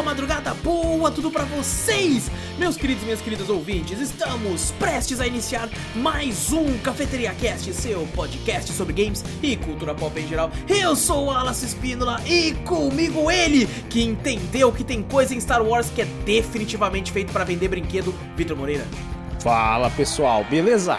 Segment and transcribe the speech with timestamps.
[0.00, 4.00] boa madrugada, boa tudo pra vocês, meus queridos e minhas queridas ouvintes.
[4.00, 10.18] Estamos prestes a iniciar mais um Cafeteria Cast, seu podcast sobre games e cultura pop
[10.18, 10.50] em geral.
[10.66, 15.62] Eu sou o Alas Espínola e comigo ele, que entendeu que tem coisa em Star
[15.62, 18.86] Wars que é definitivamente feito para vender brinquedo, Vitor Moreira.
[19.40, 20.98] Fala pessoal, beleza?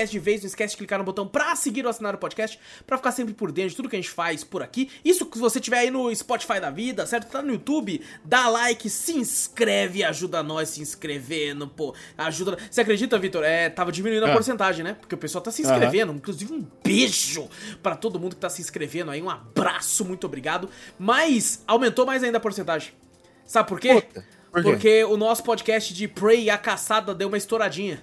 [0.00, 2.58] Antes de vez, não esquece de clicar no botão pra seguir ou assinar o podcast,
[2.86, 4.90] pra ficar sempre por dentro de tudo que a gente faz por aqui.
[5.04, 7.30] Isso que você tiver aí no Spotify da vida, certo?
[7.30, 11.94] Tá no YouTube, dá like, se inscreve, ajuda nós se inscrevendo, pô.
[12.16, 12.56] Ajuda.
[12.70, 13.44] Você acredita, Vitor?
[13.44, 14.32] É, tava diminuindo a É.
[14.32, 14.94] porcentagem, né?
[14.98, 16.12] Porque o pessoal tá se inscrevendo.
[16.12, 17.48] Inclusive, um beijo
[17.82, 19.22] pra todo mundo que tá se inscrevendo aí.
[19.22, 20.68] Um abraço, muito obrigado.
[20.98, 22.92] Mas aumentou mais ainda a porcentagem.
[23.44, 23.94] Sabe por quê?
[23.94, 24.70] Puta, por quê?
[24.70, 28.02] Porque o nosso podcast de Prey, a caçada, deu uma estouradinha.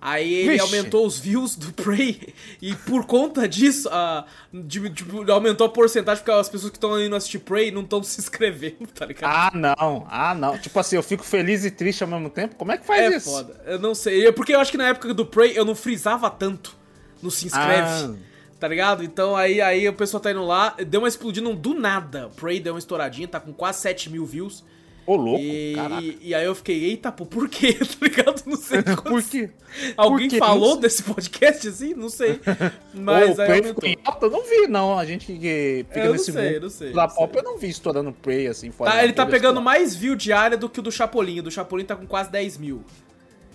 [0.00, 0.60] Aí ele Vixe.
[0.62, 2.32] aumentou os views do Prey
[2.62, 7.00] e por conta disso, ah, de- de- aumentou a porcentagem porque as pessoas que estão
[7.02, 9.28] indo assistir Prey não estão se inscrevendo, tá ligado?
[9.28, 10.56] Ah, não, ah, não.
[10.56, 12.54] Tipo assim, eu fico feliz e triste ao mesmo tempo.
[12.54, 13.28] Como é que faz é isso?
[13.30, 13.60] foda.
[13.66, 14.24] Eu não sei.
[14.26, 16.76] É Porque eu acho que na época do Prey eu não frisava tanto
[17.20, 17.82] no se inscreve.
[17.82, 18.14] Ah.
[18.60, 19.02] Tá ligado?
[19.02, 22.28] Então aí, aí o pessoal tá indo lá, deu uma explodida do nada.
[22.36, 24.64] Prey deu uma estouradinha, tá com quase 7 mil views.
[25.10, 27.72] Ô, louco, E, e, e aí eu fiquei, eita, pô, por quê?
[27.80, 28.42] Tá ligado?
[28.44, 28.82] Não sei.
[29.02, 29.48] Por quê?
[29.96, 30.80] Alguém Por que falou isso?
[30.80, 31.94] desse podcast assim?
[31.94, 32.32] Não sei.
[32.94, 33.74] Ô, Mas o aí aumentou.
[33.74, 34.26] ficou em alta?
[34.26, 34.98] Eu não vi, não.
[34.98, 37.40] A gente que fica Eu não nesse sei, mundo não sei, da não pop, sei.
[37.40, 40.14] eu não vi estourando Prey assim fora Tá, ele tá bolha, pegando sei mais view
[40.14, 41.40] diária do que o do Chapolin.
[41.40, 42.84] O do Chapolin tá com quase 10 mil.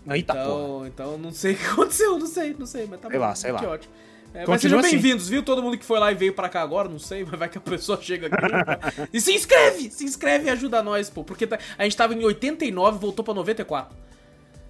[0.09, 0.43] Eita, porra.
[0.47, 3.25] Então, então não sei o que aconteceu, não sei, não sei, mas tá Sei bom.
[3.25, 3.71] lá, sei que lá.
[3.73, 3.93] ótimo.
[4.33, 4.91] É, mas sejam assim.
[4.91, 5.43] bem-vindos, viu?
[5.43, 7.57] Todo mundo que foi lá e veio pra cá agora, não sei, mas vai que
[7.57, 9.07] a pessoa chega aqui.
[9.13, 9.91] e se inscreve!
[9.91, 11.23] Se inscreve e ajuda nós, pô.
[11.23, 13.95] Porque tá- a gente tava em 89 voltou pra 94.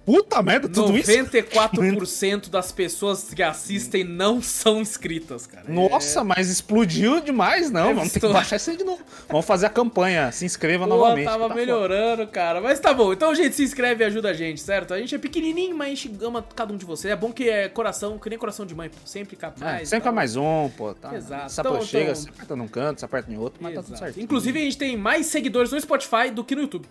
[0.04, 1.10] Puta merda, tudo isso?
[1.10, 5.64] 94% das pessoas que assistem não são inscritas, cara.
[5.68, 7.90] Nossa, mas explodiu demais, não.
[7.90, 9.00] É, vamos ter que baixar isso aí de novo.
[9.28, 10.30] Vamos fazer a campanha.
[10.30, 11.24] Se inscreva Pô, novamente.
[11.24, 11.54] tava tá foda.
[11.54, 12.60] melhorando, cara.
[12.60, 13.12] Mas tá bom.
[13.12, 14.92] Então, gente, se inscreve e ajuda a gente, certo?
[14.92, 17.10] A gente é pequenininho, mas a gente ama cada um de vocês.
[17.10, 18.90] É bom que é coração, que nem coração de mãe.
[18.90, 18.96] pô.
[19.06, 20.92] Sempre cabe É, sempre é mais um, pô.
[20.94, 21.14] Tá.
[21.14, 21.46] Exato.
[21.46, 23.94] Essa Então- chega, então- você aperta num canto, você aperta em outro, mas tá tudo
[23.94, 24.04] Exato.
[24.12, 24.20] certo.
[24.20, 26.86] Inclusive, a gente tem mais seguidores no Spotify do que no YouTube.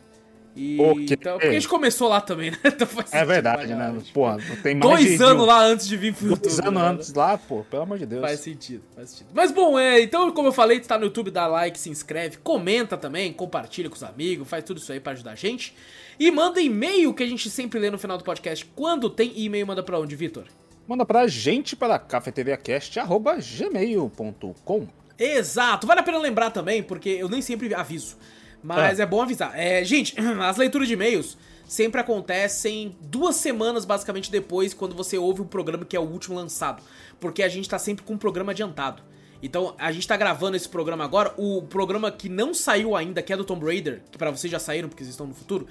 [0.56, 1.06] E, O quê?
[1.14, 2.58] então, porque a gente começou lá também, né?
[2.64, 3.76] Então faz É verdade, né?
[3.76, 4.04] caralho.
[4.14, 6.44] Porra, tem mais Dois de, de anos um- lá antes de vir pro YouTube.
[6.44, 6.88] Dois anos né?
[6.90, 8.22] antes lá, pô, pelo amor de Deus.
[8.22, 9.30] Faz sentido, faz sentido.
[9.34, 12.96] Mas bom, é, então, como eu falei, tá no YouTube, dá like, se inscreve, comenta
[12.98, 15.74] também, compartilha com os amigos, faz tudo isso aí pra ajudar a gente.
[16.20, 18.64] E manda e-mail que a gente sempre lê no final do podcast.
[18.76, 20.44] Quando tem e-mail, manda pra onde, Vitor?
[20.88, 24.88] Manda pra gente para cafeteriacast.gmail.com
[25.18, 28.18] Exato, vale a pena lembrar também, porque eu nem sempre aviso.
[28.64, 29.52] Mas é, bom avisar.
[29.56, 31.38] É, gente, as leituras de e-mails
[31.68, 36.36] sempre acontecem duas semanas basicamente depois, quando você ouve o programa que é o último
[36.36, 36.82] lançado.
[37.20, 39.04] Porque a gente tá sempre com um programa adiantado.
[39.42, 41.34] Então, a gente tá gravando esse programa agora.
[41.38, 44.60] O programa que não saiu ainda, que é do Tomb Raider, que pra vocês já
[44.60, 45.68] saíram porque vocês estão no futuro,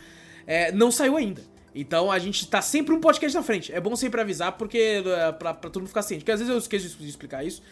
[0.47, 1.43] é, não saiu ainda.
[1.75, 3.73] Então a gente tá sempre um podcast na frente.
[3.73, 6.21] É bom sempre avisar, porque é, pra, pra todo mundo ficar ciente.
[6.21, 7.62] Porque às vezes eu esqueço de explicar isso.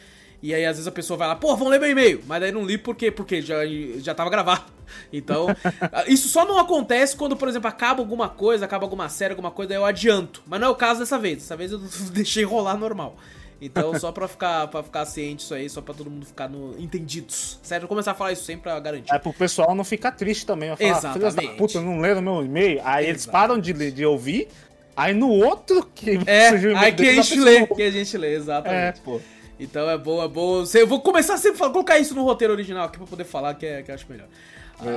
[0.43, 2.23] E aí, às vezes, a pessoa vai lá, pô, vamos ler meu e-mail.
[2.27, 3.57] Mas daí não li porque, porque já,
[3.99, 4.65] já tava gravado.
[5.13, 5.47] Então,
[6.09, 9.73] isso só não acontece quando, por exemplo, acaba alguma coisa, acaba alguma série, alguma coisa,
[9.73, 10.43] aí eu adianto.
[10.49, 11.39] Mas não é o caso dessa vez.
[11.39, 11.79] Dessa vez eu
[12.13, 13.17] deixei rolar normal.
[13.63, 16.75] Então, só pra ficar, pra ficar ciente isso aí, só pra todo mundo ficar no,
[16.77, 17.61] entendidos.
[17.63, 17.83] Certo?
[17.83, 19.15] Eu vou começar a falar isso sempre pra garantir.
[19.15, 20.71] É pro pessoal não ficar triste também.
[20.71, 21.57] Falar, filhas da Exatamente.
[21.57, 22.81] puta, não leram meu e-mail.
[22.83, 23.33] Aí eles Exato.
[23.33, 24.49] param de, de ouvir.
[24.97, 27.91] Aí no outro que É, surgiu o e-mail aí que a gente lê, que a
[27.91, 29.01] gente lê, É, exatamente.
[29.03, 29.21] pô.
[29.61, 30.65] Então é bom, é bom.
[30.75, 33.67] Eu vou começar sempre a colocar isso no roteiro original aqui pra poder falar, que,
[33.67, 34.27] é, que eu acho melhor.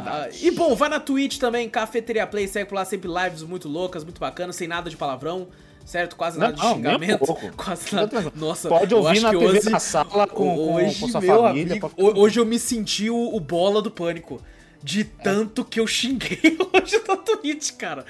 [0.06, 3.68] Ah, e bom, vai na Twitch também, Cafeteria Play, segue por lá sempre lives muito
[3.68, 5.50] loucas, muito bacanas, sem nada de palavrão.
[5.86, 6.16] certo?
[6.16, 7.26] Quase Não, nada de não, um xingamento.
[7.26, 7.52] pouco.
[7.58, 8.32] Quase nada.
[8.34, 11.72] Nossa, Pode eu ouvir na TV hoje, na sala com- com- hoje, com sua família,
[11.74, 14.40] amigo, ho- hoje eu me senti o, o bola do pânico.
[14.82, 16.40] de tanto que eu xinguei
[16.74, 18.06] hoje na Twitch, cara.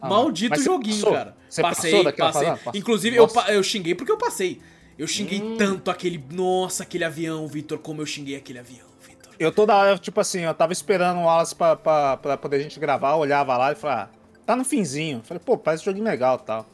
[0.00, 1.12] Ah, Maldito joguinho, passou?
[1.12, 1.36] cara.
[1.48, 2.46] Você passei, passou passei.
[2.48, 2.60] fase?
[2.64, 2.78] Passou.
[2.80, 3.52] Inclusive, eu, Nossa.
[3.52, 4.60] eu xinguei porque eu passei.
[4.98, 6.22] Eu xinguei tanto aquele.
[6.30, 9.32] Nossa, aquele avião, Vitor, como eu xinguei aquele avião, Vitor.
[9.38, 12.60] Eu toda hora, tipo assim, eu tava esperando o Wallace pra, pra, pra poder a
[12.60, 15.22] gente gravar, eu olhava lá e falava, ah, tá no finzinho.
[15.22, 16.66] Falei, pô, parece um joguinho legal e tal.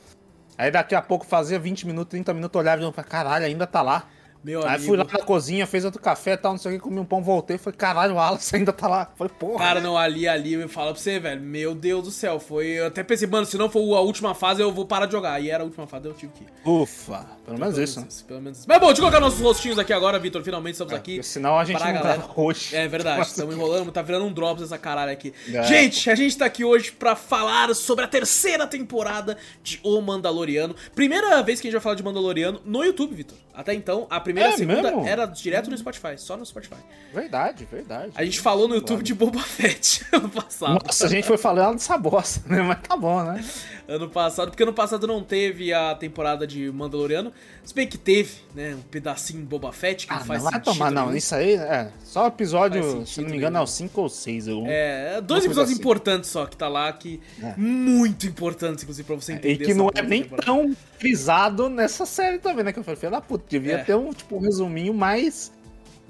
[0.56, 3.44] Aí daqui a pouco fazia 20 minutos, 30 minutos, eu olhava e eu falei, caralho,
[3.44, 4.08] ainda tá lá.
[4.44, 4.84] Meu Aí amigo.
[4.84, 7.04] fui lá na cozinha, fez outro café e tal, não sei o que, comi um
[7.04, 9.10] pão, voltei, falei, caralho, o Wallace ainda tá lá.
[9.16, 9.58] Falei, porra.
[9.64, 11.40] Cara, não, ali, ali, eu falo pra você, velho.
[11.40, 12.66] Meu Deus do céu, foi.
[12.66, 15.40] Eu até pensei, mano, se não for a última fase, eu vou parar de jogar.
[15.40, 16.48] E era a última fase, eu tive que ir.
[16.68, 18.06] Ufa, pelo menos isso, né?
[18.28, 18.68] Pelo menos isso.
[18.68, 20.42] Mas bom, deixa eu colocar nossos rostinhos aqui agora, Vitor.
[20.44, 21.14] Finalmente estamos aqui.
[21.14, 22.16] Porque senão a gente não galera.
[22.18, 22.76] grava hoje.
[22.76, 25.32] É verdade, estamos enrolando, tá virando um drops essa caralho aqui.
[25.52, 25.62] É.
[25.62, 30.76] Gente, a gente tá aqui hoje pra falar sobre a terceira temporada de O Mandaloriano.
[30.94, 33.38] Primeira vez que a gente vai falar de Mandaloriano no YouTube, Vitor.
[33.54, 35.06] Até então, a primeira e É segunda mesmo?
[35.06, 36.76] era direto no Spotify, só no Spotify.
[37.12, 38.12] Verdade, verdade.
[38.14, 40.80] A gente falou no YouTube de Boba Fett ano passado.
[40.84, 42.62] Nossa, a gente foi falando dessa bosta, né?
[42.62, 43.44] Mas tá bom, né?
[43.86, 47.30] Ano passado, porque ano passado não teve a temporada de Mandaloriano.
[47.62, 48.74] Se bem que teve, né?
[48.74, 50.72] Um pedacinho Boba Fett que Ah, não faz não vai sentido.
[50.72, 51.06] tomar, não.
[51.06, 51.16] nenhum.
[51.18, 51.90] Isso aí, é.
[52.02, 54.48] Só o episódio, Faz se não sentido me engano, é o 5 ou 6.
[54.48, 54.64] Eu...
[54.66, 55.80] É, dois episódios assim.
[55.80, 57.20] importantes só que tá lá, que.
[57.42, 57.54] É.
[57.58, 59.62] Muito importantes, inclusive, pra você entender.
[59.64, 60.46] E que não é nem da temporada.
[60.46, 62.72] tão frisado nessa série também, né?
[62.72, 63.84] Que eu falei, filho da puta, devia É.
[63.84, 65.52] ter um, tipo, um resuminho mais,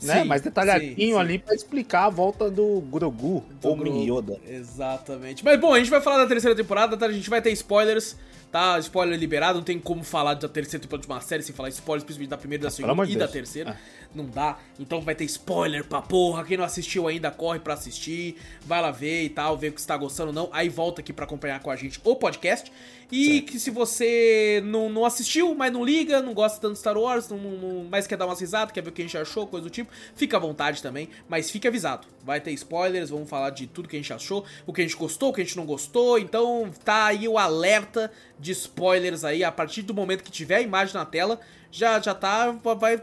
[0.02, 0.22] né?
[0.22, 1.16] Sim, mais detalhadinho sim, sim.
[1.16, 4.32] ali pra explicar a volta do Grogu Do ou Mini Grogu.
[4.32, 4.40] Yoda.
[4.48, 5.44] Exatamente.
[5.44, 7.06] Mas bom, a gente vai falar da terceira temporada, tá?
[7.06, 8.16] A gente vai ter spoilers,
[8.50, 8.78] tá?
[8.78, 12.04] Spoiler liberado, não tem como falar da terceira temporada de uma série sem falar spoilers,
[12.04, 13.32] principalmente da primeira, da segunda amor e de da Deus.
[13.32, 13.78] terceira.
[14.14, 14.58] Não dá.
[14.78, 16.44] Então vai ter spoiler pra porra.
[16.44, 18.36] Quem não assistiu ainda, corre pra assistir.
[18.64, 20.48] Vai lá ver e tal, ver o que você tá gostando ou não.
[20.52, 22.70] Aí volta aqui pra acompanhar com a gente o podcast.
[23.12, 26.96] E que se você não, não assistiu, mas não liga, não gosta tanto de Star
[26.96, 29.46] Wars, não, não- mas quer dar umas risadas, quer ver o que a gente achou,
[29.46, 31.08] coisa do tipo, fica à vontade também.
[31.28, 32.06] Mas fique avisado.
[32.24, 34.96] Vai ter spoilers, vamos falar de tudo que a gente achou, o que a gente
[34.96, 36.18] gostou, o que a gente não gostou.
[36.18, 39.44] Então tá aí o alerta de spoilers aí.
[39.44, 41.38] A partir do momento que tiver a imagem na tela,
[41.76, 42.52] já, já tá.
[42.78, 43.00] Vai.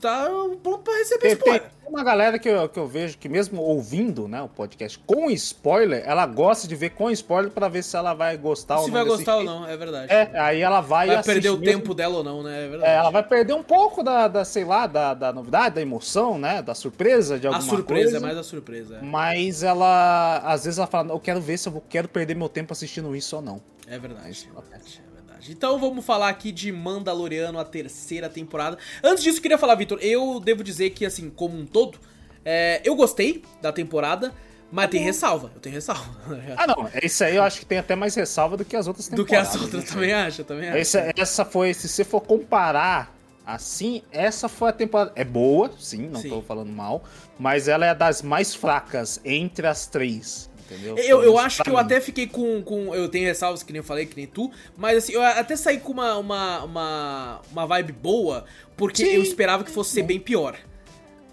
[0.00, 0.28] Tá
[0.62, 1.70] pronto pra receber Tem, tem spoiler.
[1.86, 6.02] uma galera que eu, que eu vejo que mesmo ouvindo né, o podcast com spoiler,
[6.06, 8.94] ela gosta de ver com spoiler pra ver se ela vai gostar ou Se não.
[8.94, 9.58] vai de gostar ou assistir.
[9.60, 10.12] não, é verdade.
[10.12, 11.64] É, aí ela vai, vai perder o mesmo.
[11.80, 12.64] tempo dela ou não, né?
[12.64, 12.90] É verdade.
[12.92, 16.38] É, ela vai perder um pouco da, da, sei lá, da, da novidade, da emoção,
[16.38, 16.62] né?
[16.62, 18.16] Da surpresa de a alguma surpresa, coisa.
[18.16, 18.96] é mais a surpresa.
[18.96, 19.02] é.
[19.02, 22.48] Mas ela, às vezes ela fala, eu quero ver se eu vou- quero perder meu
[22.48, 23.60] tempo assistindo isso ou não.
[23.86, 25.02] É verdade, é verdade,
[25.48, 28.78] Então vamos falar aqui de Mandaloriano, a terceira temporada.
[29.02, 31.98] Antes disso, eu queria falar, Vitor, eu devo dizer que, assim, como um todo,
[32.44, 34.32] é, eu gostei da temporada,
[34.70, 35.50] mas tem ressalva.
[35.54, 36.08] Eu tenho ressalva.
[36.56, 39.08] Ah, não, isso aí eu acho que tem até mais ressalva do que as outras
[39.08, 39.50] Do temporadas.
[39.50, 39.90] que as outras, né?
[39.90, 40.78] também acho, também acho.
[40.78, 43.14] Essa, essa foi, se você for comparar
[43.46, 45.12] assim, essa foi a temporada.
[45.16, 46.28] É boa, sim, não Sim.
[46.28, 47.02] tô falando mal,
[47.38, 50.47] mas ela é das mais fracas entre as três.
[50.70, 50.98] Entendeu?
[50.98, 52.94] Eu, eu acho que eu até fiquei com, com.
[52.94, 54.50] Eu tenho ressalvas que nem eu falei, que nem tu.
[54.76, 58.44] Mas assim, eu até saí com uma, uma, uma, uma vibe boa,
[58.76, 59.12] porque Sim.
[59.12, 60.56] eu esperava que fosse ser bem pior.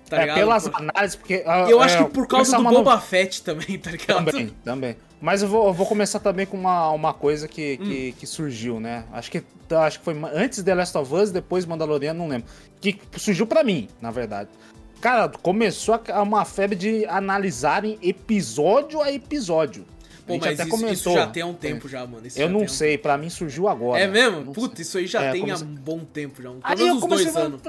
[0.09, 0.37] Tá é, ligado?
[0.37, 1.43] pelas Por- análises, porque.
[1.45, 4.25] ah, Eu acho é, que por causa do Boba Fett também, tá ligado?
[4.25, 4.95] Também, também.
[5.19, 7.85] Mas eu vou, eu vou começar também com uma, uma coisa que, Hum.
[7.85, 9.05] que, que surgiu, né?
[9.11, 12.47] Acho que, acho que foi antes The Last of Us, depois Mandaloriano, não lembro.
[12.79, 14.49] Que surgiu pra mim, na verdade.
[15.01, 19.85] Cara, começou a- uma febre de analisarem episódio a episódio.
[20.23, 20.93] a Pô, gente mas até isso, comentou.
[20.93, 22.25] isso já tem há um tempo já, mano.
[22.25, 24.01] Isso Eu já não há um sei, pra mim surgiu agora.
[24.01, 24.51] É mesmo?
[24.53, 24.81] Puta, sei.
[24.83, 26.49] isso aí já É, tem comecei- há um bom tempo já.
[26.49, 27.61] Um, Aí eu comecei dois a anos.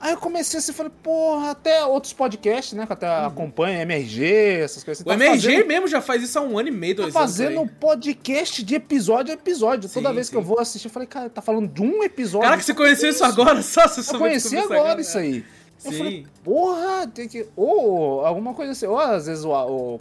[0.00, 2.84] Aí eu comecei assim, falei, porra, até outros podcasts, né?
[2.86, 3.26] Que eu até Uhum.
[3.26, 5.00] acompanho, MRG, essas coisas.
[5.02, 7.16] O Tá MRG fazendo- mesmo já faz isso há um ano e meio, Tá dois
[7.16, 7.32] anos.
[7.36, 7.48] por aí.
[7.54, 9.88] fazendo podcast de episódio a episódio.
[9.90, 10.40] Toda Sim, vez que sim.
[10.40, 12.44] eu vou assistir, eu falei, cara, tá falando de um episódio.
[12.44, 13.60] Caraca, você conheceu isso agora?
[13.62, 15.44] Só você Eu conheci descobrir agora isso aí.
[15.84, 15.98] Eu Sim.
[15.98, 17.46] falei, porra, tem que.
[17.56, 18.86] Ou alguma coisa assim.
[18.86, 19.50] Ou às vezes o.
[19.50, 20.00] o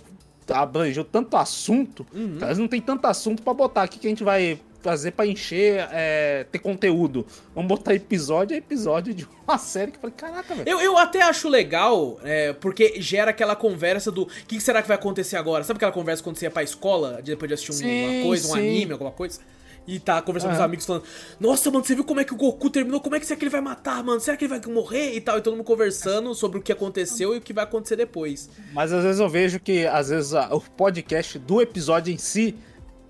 [0.50, 2.36] abrangeu tanto assunto, Uhum.
[2.36, 3.86] às vezes não tem tanto assunto pra botar.
[3.86, 7.26] O que, a gente vai fazer pra encher, é, ter conteúdo?
[7.54, 10.70] Vamos botar episódio a episódio de uma série que eu falei, caraca, velho.
[10.70, 14.82] Eu, eu até acho legal, é, porque gera aquela conversa do o que, que será
[14.82, 15.64] que vai acontecer agora?
[15.66, 18.26] Sabe aquela conversa quando você ia pra escola, de- depois de assistir um- Sim, uma
[18.28, 18.60] coisa, um sim.
[18.60, 19.42] anime, alguma coisa?
[19.88, 21.04] E tá conversando com os amigos falando:
[21.40, 23.00] Nossa, mano, você viu como é que o Goku terminou?
[23.00, 24.20] Como é que será que ele vai matar, mano?
[24.20, 25.14] Será que ele vai morrer?
[25.16, 25.38] E tal.
[25.38, 28.50] E todo mundo conversando sobre o que aconteceu e o que vai acontecer depois.
[28.74, 32.56] Mas às vezes eu vejo que, às vezes, a- o podcast do episódio em si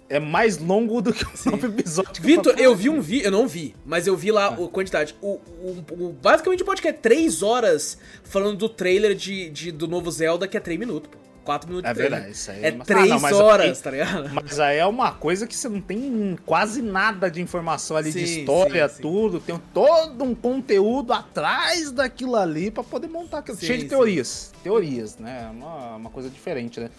[0.10, 2.22] é mais longo do que o próprio episódio.
[2.24, 5.16] Vitor, falo, eu vi um vídeo, eu não vi, mas eu vi lá a quantidade.
[5.22, 9.86] O, o, o- basicamente o podcast é 3 horas falando do trailer de, de- do
[9.88, 11.18] novo Zelda, que é 3 minutos, pô.
[11.48, 13.84] 4 minutos É de verdade, isso aí É mas- 3 Ah, não, mas horas, aí-
[13.84, 14.30] tá ligado?
[14.34, 18.28] Mas aí é uma coisa que você não tem quase nada de informação ali de
[18.28, 19.02] Sim, história, sim, sim.
[19.02, 19.40] tudo.
[19.40, 23.40] Tem todo um conteúdo atrás daquilo ali pra poder montar.
[23.40, 23.58] aquilo.
[23.58, 23.90] Sim, Cheio de sim.
[23.90, 24.52] teorias.
[24.62, 25.46] Teorias, né?
[25.48, 26.90] É Uma, uma coisa diferente, né?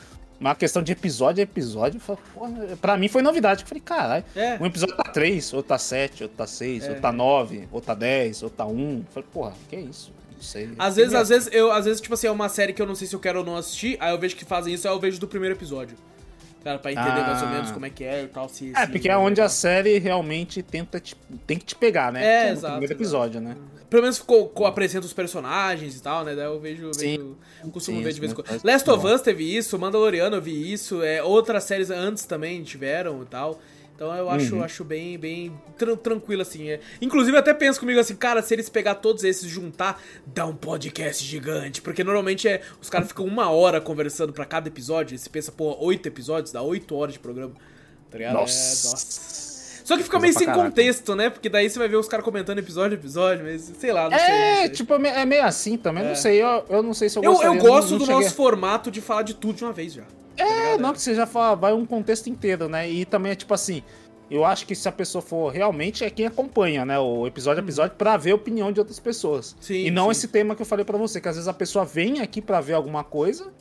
[0.40, 2.00] Uma questão de episódio a episódio,
[2.80, 3.62] pra mim foi novidade.
[3.62, 4.56] Eu falei, caralho, É.
[4.60, 6.88] um episódio tá 3, outro tá 7, outro tá 6, É.
[6.88, 8.98] outro tá 9, outro tá 10, outro tá 1.
[8.98, 10.12] Eu falei, porra, que isso?
[10.38, 10.70] Não sei.
[10.78, 12.94] Às vezes, às vezes, eu, às vezes, tipo assim, é uma série que eu não
[12.94, 15.00] sei se eu quero ou não assistir, aí eu vejo que fazem isso, aí eu
[15.00, 15.96] vejo do primeiro episódio.
[16.64, 17.26] Cara, pra entender Ah.
[17.26, 18.72] mais ou menos como é que é e tal, se...
[18.74, 21.16] É, se- porque é onde a série realmente tenta te,
[21.46, 22.24] tem que te pegar, né?
[22.24, 23.02] É, no exato, primeiro exato.
[23.02, 23.56] episódio, né?
[23.88, 26.34] Pelo menos ficou, co- apresenta os personagens e tal, né?
[26.34, 26.92] Daí eu vejo.
[26.92, 27.16] Sim.
[27.16, 28.60] vejo eu costumo Sim, ver de vez em quando.
[28.64, 29.06] Last of.
[29.06, 33.58] Us teve isso, Mandaloriano eu vi isso, é, outras séries antes também tiveram e tal.
[33.98, 34.62] Então eu acho, Uhum.
[34.62, 36.70] acho bem, bem tran- tranquilo, assim.
[36.70, 36.78] É.
[37.02, 40.46] Inclusive, eu até penso comigo assim, cara, se eles pegar todos esses e juntar, dá
[40.46, 41.82] um podcast gigante.
[41.82, 42.60] Porque normalmente é.
[42.80, 45.16] Os caras ficam uma hora conversando pra cada episódio.
[45.16, 47.54] E você pensa, pô, oito episódios, dá oito horas de programa.
[48.08, 48.36] Tá ligado?
[48.36, 48.90] É, Nossa.
[48.90, 49.48] nossa.
[49.84, 50.64] Só que fica meio sem caraca.
[50.64, 51.28] contexto, né?
[51.30, 54.16] Porque daí você vai ver os caras comentando episódio a episódio, mas sei lá, não
[54.16, 54.68] É, sei.
[54.68, 56.08] tipo, é me- é meio assim também, É.
[56.08, 57.58] não sei, eu, eu não sei se eu Eu, gostaria.
[57.58, 60.04] eu gosto do não nosso cheguei- formato de falar de tudo de uma vez já.
[60.44, 60.80] Tá É, ligado?
[60.80, 62.88] não, que você já fala, vai um contexto inteiro, né?
[62.88, 63.82] E também é tipo assim,
[64.30, 67.64] eu acho que se a pessoa for realmente é quem acompanha, né, o episódio a
[67.64, 69.56] episódio pra ver a opinião de outras pessoas.
[69.60, 70.10] Sim, e não sim.
[70.12, 72.60] esse tema que eu falei pra você, que às vezes a pessoa vem aqui pra
[72.60, 73.52] ver alguma coisa,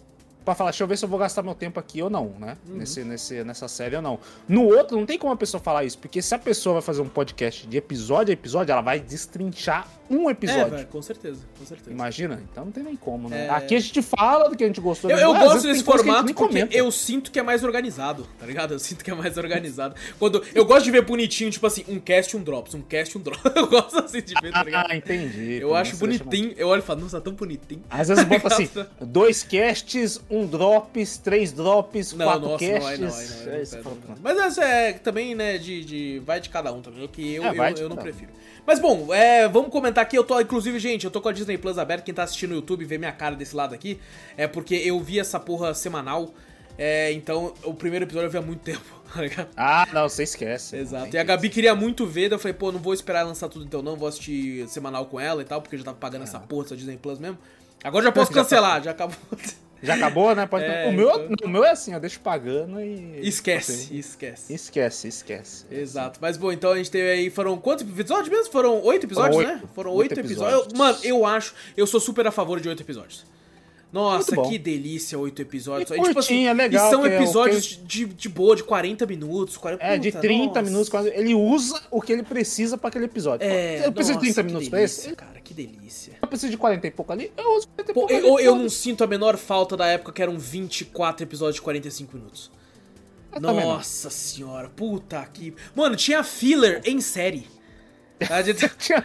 [0.48, 2.56] pra falar, deixa eu ver se eu vou gastar meu tempo aqui ou não, né?
[2.70, 2.78] Uhum.
[2.78, 4.18] Nesse, nesse, nessa série ou não.
[4.48, 7.02] No outro, não tem como a pessoa falar isso, porque se a pessoa vai fazer
[7.02, 10.70] um podcast de episódio a episódio, ela vai destrinchar um É, episódio.
[10.70, 11.92] velho, com certeza, com certeza.
[11.92, 12.42] Imagina?
[12.50, 13.48] Então não tem nem como, né?
[13.48, 13.50] É.
[13.50, 15.12] Aqui a gente fala do que a gente gostou.
[15.12, 16.74] Eu, eu gosto desse formato porque comenta.
[16.76, 18.74] eu sinto que é mais organizado, tá ligado?
[18.74, 19.96] Eu sinto que é mais organizado.
[20.18, 23.16] Quando eu gosto de ver bonitinho, tipo assim, um cast e um drops, um cast
[23.16, 23.42] e um drops.
[23.58, 24.88] Eu gosto assim de ver, tá ligado?
[24.92, 25.58] Ah, entendi.
[25.60, 26.54] Eu acho bonitinho.
[26.56, 27.84] Eu olho e falo, nossa, tão bonitinho.
[27.90, 28.70] Às vezes bota assim,
[29.02, 32.80] dois casts, um drops, três drops, Não, quatro nossa, casts.
[32.80, 36.50] não, aí não, aí aí fala, Mas essa é também, né, de, de- vai de
[36.50, 38.00] cada um também, o que eu, É, eu, eu não um.
[38.00, 38.32] prefiro.
[38.66, 41.58] Mas bom, é, vamos comentar aqui, eu tô, inclusive, gente, eu tô com a Disney
[41.58, 44.00] Plus aberta, quem tá assistindo no YouTube vê minha cara desse lado aqui,
[44.36, 46.34] é porque eu vi essa porra semanal,
[46.78, 48.84] é, então o primeiro episódio eu vi há muito tempo,
[49.36, 49.48] tá?
[49.56, 50.76] Ah, não, você esquece.
[50.76, 51.16] Exato.
[51.16, 53.64] E a Gabi queria muito ver, daí eu falei, pô, não vou esperar lançar tudo
[53.66, 56.40] então não, vou assistir semanal com ela e tal, porque eu já tava pagando essa
[56.40, 57.38] porra dessa Disney Plus mesmo.
[57.84, 59.16] Agora já posso tá- cancelar, já acabou.
[59.82, 60.46] Já acabou, né?
[60.46, 60.66] Pode...
[60.66, 63.20] É, o, meu, então- o meu é assim, eu deixo pagando e.
[63.28, 64.54] Esquece, esquece.
[64.54, 65.66] Esquece, esquece.
[65.72, 66.20] Exato.
[66.22, 67.30] Mas bom, então a gente teve aí.
[67.30, 68.52] Foram quantos episódios mesmo?
[68.52, 69.56] Foram oito episódios, Foram né?
[69.62, 69.68] oito.
[69.74, 70.62] Foram Oito oito episódios.
[70.66, 70.74] episódios.
[70.74, 71.54] Eu- mano, eu acho.
[71.76, 73.26] Eu sou super a favor de oito episódios.
[73.92, 75.90] Nossa, que delícia, oito episódios.
[75.90, 78.64] E Aí, tipo assim, é legal, e são é episódios que- de, de boa, de
[78.64, 79.56] 40 minutos.
[79.58, 80.62] 40, É, de puta, 30 nossa.
[80.62, 81.10] minutos, quase.
[81.10, 83.48] Ele usa o que ele precisa pra aquele episódio.
[83.48, 85.16] É, eu preciso nossa, de 30 que minutos pra delícia, esse.
[85.16, 86.14] cara, que delícia.
[86.22, 87.32] Eu preciso de 40 e pouco ali.
[87.38, 88.28] Eu uso 40 e pouco ali.
[88.28, 92.16] eu, eu não sinto a menor falta da época que eram 24 episódios de 45
[92.18, 92.52] minutos.
[93.34, 93.42] Eu.
[93.42, 95.54] Nossa senhora, puta que.
[95.76, 97.48] Mano, tinha filler em série.
[98.32, 99.04] A gente- Tinha.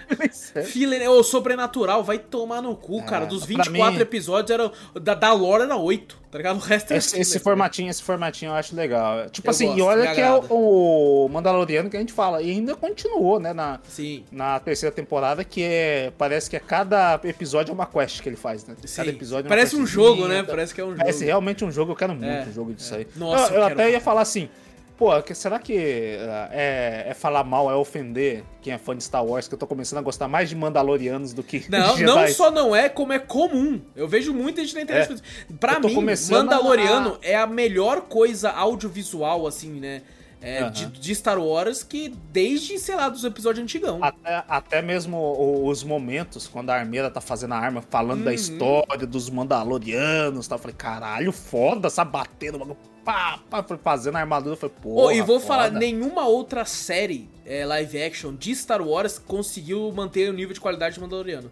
[0.65, 3.27] Filler, ô, sobrenatural, vai tomar no cu, cara.
[3.27, 6.57] Dos pra 24 mim- episódios, era, da, da lore era 8, tá ligado?
[6.57, 9.29] O resto era Esse, filler, esse formatinho, esse formatinho eu acho legal.
[9.29, 10.47] Tipo Eu assim, gosto, e olha que é agrada.
[10.55, 12.41] o, o Mandaloriano que a gente fala.
[12.43, 13.53] E ainda continuou, né?
[13.53, 13.81] Na?
[13.89, 14.25] Sim.
[14.33, 16.13] na terceira temporada, que é.
[16.17, 18.75] Parece que é cada episódio é uma quest que ele faz, né?
[18.85, 18.97] Sim.
[18.97, 20.43] Cada episódio é uma Parece um jogo, né?
[20.43, 20.49] tá?
[20.51, 20.99] Parece que é um jogo.
[21.01, 22.99] Parece realmente um jogo, eu quero muito É, um jogo disso é.
[22.99, 23.07] aí.
[23.17, 24.49] Nossa, eu, eu eu quero até ia falar assim,
[24.97, 29.03] pô, que- será que uh, é, é falar mal, é ofender quem é fã de
[29.03, 32.05] Star Wars, que eu tô começando a gostar mais de Mandalorianos do que Não, de
[32.05, 33.81] não só não é, como é comum.
[33.97, 35.13] Eu vejo muita gente na internet.
[35.51, 35.55] É.
[35.59, 35.95] Pra mim,
[36.37, 40.03] Mandaloriano a- é a melhor coisa audiovisual, assim, né?
[40.43, 40.71] É, Aham.
[40.71, 44.03] de, de Star Wars que desde, sei lá, dos episódios antigão.
[44.03, 48.35] Até, até mesmo os momentos, quando a armeira tá fazendo a arma, falando da Uhum.
[48.35, 50.57] história dos Mandalorianos, tá?
[50.57, 55.05] Eu falei, caralho, foda, essa batendo, bagulho, pá, pá, foi fazendo a armadura, falei, pô.
[55.07, 60.29] Ô, e vou falar, nenhuma outra série é, live action de Star Wars conseguiu manter
[60.31, 61.51] o nível de qualidade de Mandaloriano.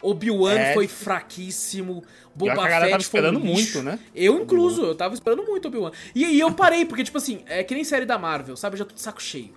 [0.00, 0.74] Obi-Wan É.
[0.74, 3.52] foi fraquíssimo, Boba Fett tava foi um esperando lixo.
[3.52, 3.98] muito, né?
[4.14, 5.90] Eu, incluso, eu tava esperando muito Obi-Wan.
[6.14, 8.74] E aí eu parei, porque, tipo assim, é que nem série da Marvel, sabe?
[8.74, 9.50] Eu já tô de saco cheio.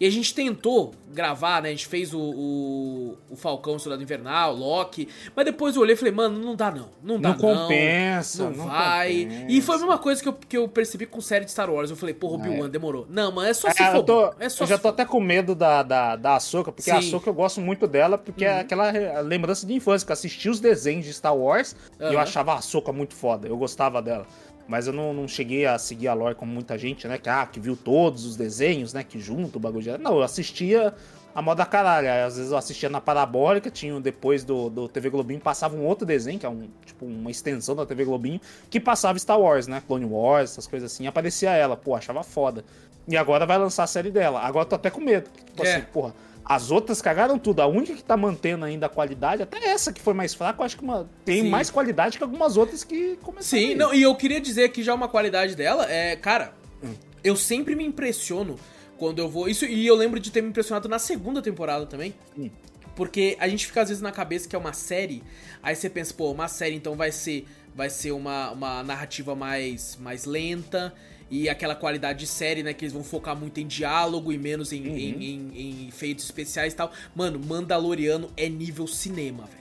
[0.00, 1.68] E a gente tentou gravar, né?
[1.70, 5.08] A gente fez o, o, o Falcão Soldado Invernal, Loki.
[5.34, 6.88] Mas depois eu olhei e falei, mano, não dá não.
[7.02, 9.24] Não dá Não compensa, Não, não vai.
[9.24, 9.46] compensa.
[9.48, 11.90] E foi a mesma coisa que eu, que eu percebi com série de Star Wars.
[11.90, 13.06] Eu falei, porra, Obi-Wan, demorou.
[13.10, 14.32] Não, mano, é só se É, for eu, tô.
[14.38, 16.90] É só eu já se tô for até com medo da, da, da Ahsoka, porque
[16.90, 17.00] a Sim.
[17.00, 17.08] Uhum.
[17.08, 20.48] Ahsoka eu gosto muito dela, porque é aquela re- lembrança de infância, que eu assisti
[20.48, 24.26] os desenhos de Star Wars e eu achava a Ahsoka muito foda, eu gostava dela.
[24.68, 27.16] Mas eu não, não cheguei a seguir a lore como muita gente, né?
[27.16, 29.02] Que, ah, que viu todos os desenhos, né?
[29.02, 29.98] Que junto o bagulho de...
[29.98, 30.94] Não, eu assistia
[31.34, 32.26] a moda caralho.
[32.26, 36.04] Às vezes eu assistia na Parabólica, tinha depois do, do TV Globinho, passava um outro
[36.06, 39.82] desenho, que é um, tipo uma extensão da TV Globinho, que passava Star Wars, né?
[39.86, 42.62] Clone Wars, essas coisas assim, aparecia ela, pô, achava foda.
[43.08, 44.40] E agora vai lançar a série dela.
[44.40, 45.30] Agora eu tô até com medo.
[45.46, 45.76] Tipo é.
[45.76, 46.14] assim, porra,
[46.48, 47.60] as outras cagaram tudo.
[47.60, 50.64] A única que tá mantendo ainda a qualidade, até essa que foi mais fraca, eu
[50.64, 51.50] acho que uma, tem Sim.
[51.50, 53.62] mais qualidade que algumas outras que começaram.
[53.62, 56.94] Sim, não, e eu queria dizer que já uma qualidade dela é, cara, hum.
[57.22, 58.56] eu sempre me impressiono
[58.96, 59.46] quando eu vou.
[59.46, 62.14] Isso, e eu lembro de ter me impressionado na segunda temporada também.
[62.36, 62.48] Hum.
[62.96, 65.22] Porque a gente fica às vezes na cabeça que é uma série,
[65.62, 69.96] aí você pensa, pô, uma série então vai ser vai ser uma, uma narrativa mais,
[70.00, 70.92] mais lenta
[71.30, 72.72] e aquela qualidade de série, né?
[72.72, 74.96] Que eles vão focar muito em diálogo e menos em, uhum.
[74.96, 76.92] em, em, em efeitos especiais e tal.
[77.14, 79.58] Mano, Mandaloriano é nível cinema, velho.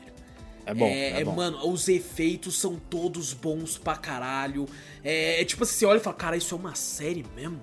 [0.66, 1.34] É bom, é, é, é bom.
[1.34, 4.68] Mano, os efeitos são todos bons pra caralho.
[5.04, 7.60] É, é tipo assim, você olha e fala, cara, isso é uma série mesmo?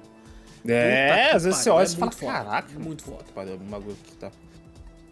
[0.66, 3.25] É, às vezes você olha e é fala, foda, caraca, muito foda.
[3.34, 4.30] Pariu, um bagulho que tá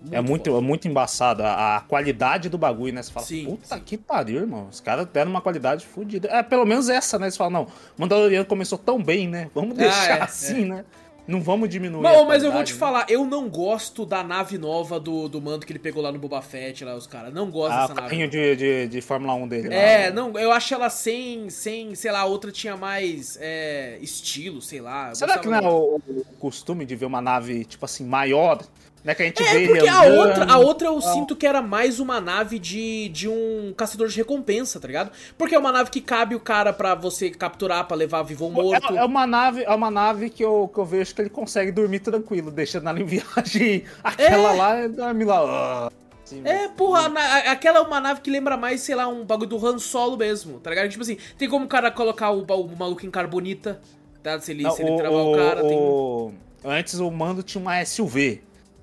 [0.03, 1.43] muito é muito, é muito embaçado.
[1.43, 3.03] A, a, qualidade do bagulho, né?
[3.03, 3.83] Você fala, sim, puta sim.
[3.85, 4.69] que pariu, irmão.
[4.71, 6.29] Os caras deram uma qualidade fodida.
[6.29, 7.31] É, pelo menos essa, né?
[7.31, 7.67] Você fala, não,
[7.97, 9.51] Mandaloriano começou tão bem, né?
[9.55, 10.67] Vamos deixar ah, é, assim, é.
[10.67, 10.85] né?
[11.27, 12.03] Não vamos diminuir.
[12.03, 12.79] Não, mas eu vou te né?
[12.79, 16.19] falar, eu não gosto da nave nova do, do mando que ele pegou lá no
[16.19, 17.33] Boba Fett, lá, os caras.
[17.33, 18.09] Não gosto ah, dessa nave.
[18.09, 19.73] carrinho de, de, de Fórmula 1 dele.
[19.73, 20.15] É, lá.
[20.15, 24.81] não, eu acho ela sem, sem, sei lá, a outra tinha mais é, estilo, sei
[24.81, 25.15] lá.
[25.15, 28.61] Será que não é o, o, costume de ver uma nave, tipo assim, maior?
[29.05, 31.61] Né, que a gente é, vê porque a outra, a outra eu sinto que era
[31.61, 35.11] mais uma nave de, de um caçador de recompensa, tá ligado?
[35.37, 38.53] Porque é uma nave que cabe o cara para você capturar, para levar vivo ou
[38.53, 38.95] morto.
[38.95, 41.73] É, é, uma nave, é uma nave que eu, que eu vejo que ele consegue
[41.73, 43.83] dormir tranquilo, deixando ela em viagem.
[44.05, 44.57] Aquela é.
[44.57, 45.91] lá, dorme lá.
[46.25, 49.51] Sim, é, porra, na, aquela é uma nave que lembra mais, sei lá, um bagulho
[49.51, 50.89] do Han Solo mesmo, tá ligado?
[50.89, 53.81] Tipo assim, tem como o cara colocar o, o maluco em carbonita,
[54.23, 54.39] tá?
[54.39, 56.33] Se ele, Não, se ele o, travar o, o cara, o...
[56.63, 56.73] tem...
[56.73, 58.41] Antes o mando tinha uma SUV.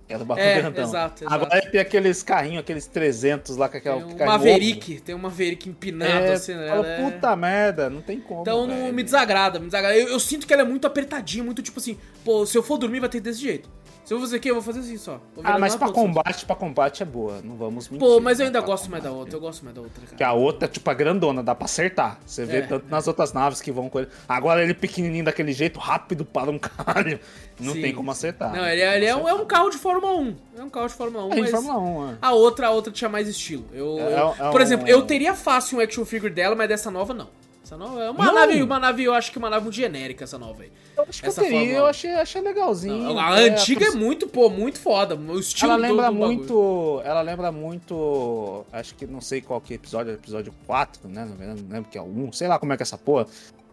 [0.09, 0.83] Era o bagulho é, grandão.
[0.83, 1.35] Exato, exato.
[1.35, 4.01] Agora tem aqueles carrinhos, aqueles 300 lá com aquela.
[4.01, 6.67] Tem um Maverick, tem um Maverick empinado é, assim, né?
[6.67, 7.03] Fala, é...
[7.03, 8.41] Puta merda, não tem como.
[8.41, 9.95] Então não me desagrada, me desagrada.
[9.95, 12.79] Eu, eu, sinto que ela é muito apertadinha, muito tipo assim, pô, se eu for
[12.79, 13.69] dormir vai ter desse jeito.
[14.09, 15.21] Se eu vou fazer aqui, eu vou fazer assim só.
[15.43, 17.41] Ah, mas pra combate, pra combate é boa.
[17.43, 17.99] Não vamos mentir.
[17.99, 19.35] Pô, mas eu ainda gosto mais da outra.
[19.35, 20.15] Eu gosto mais da outra, cara.
[20.17, 22.19] Que a outra, tipo, a grandona, dá pra acertar.
[22.25, 22.89] Você vê é, tanto é.
[22.89, 24.09] nas outras naves que vão com ele.
[24.27, 27.19] Agora ele pequenininho daquele jeito, rápido para um caralho.
[27.59, 27.81] Não Sim.
[27.83, 28.51] tem como acertar.
[28.51, 30.35] Não, ele, é, ele é, um, é, um, carro de Fórmula 1.
[30.57, 31.33] É um carro de Fórmula 1.
[31.33, 32.17] É, mas Fórmula 1, é.
[32.19, 33.67] A outra, a outra tinha mais estilo.
[33.71, 36.89] Eu, é, eu é por exemplo, eu teria fácil um action figure dela, mas dessa
[36.89, 37.27] nova não.
[37.69, 38.33] Essa nova é uma não.
[38.33, 40.71] nave, uma nave, eu acho que uma nave muito genérica essa nova aí.
[40.97, 43.13] Eu acho que essa eu teria, eu achei, achei legalzinho.
[43.13, 43.89] Não, a é, antiga a...
[43.89, 45.15] é muito, pô, muito foda.
[45.15, 49.75] O estilo ela lembra muito, ela lembra muito, acho que não sei qual que é
[49.75, 52.81] episódio, episódio 4, né, não lembro que é o 1, sei lá como é que
[52.81, 53.27] é essa porra.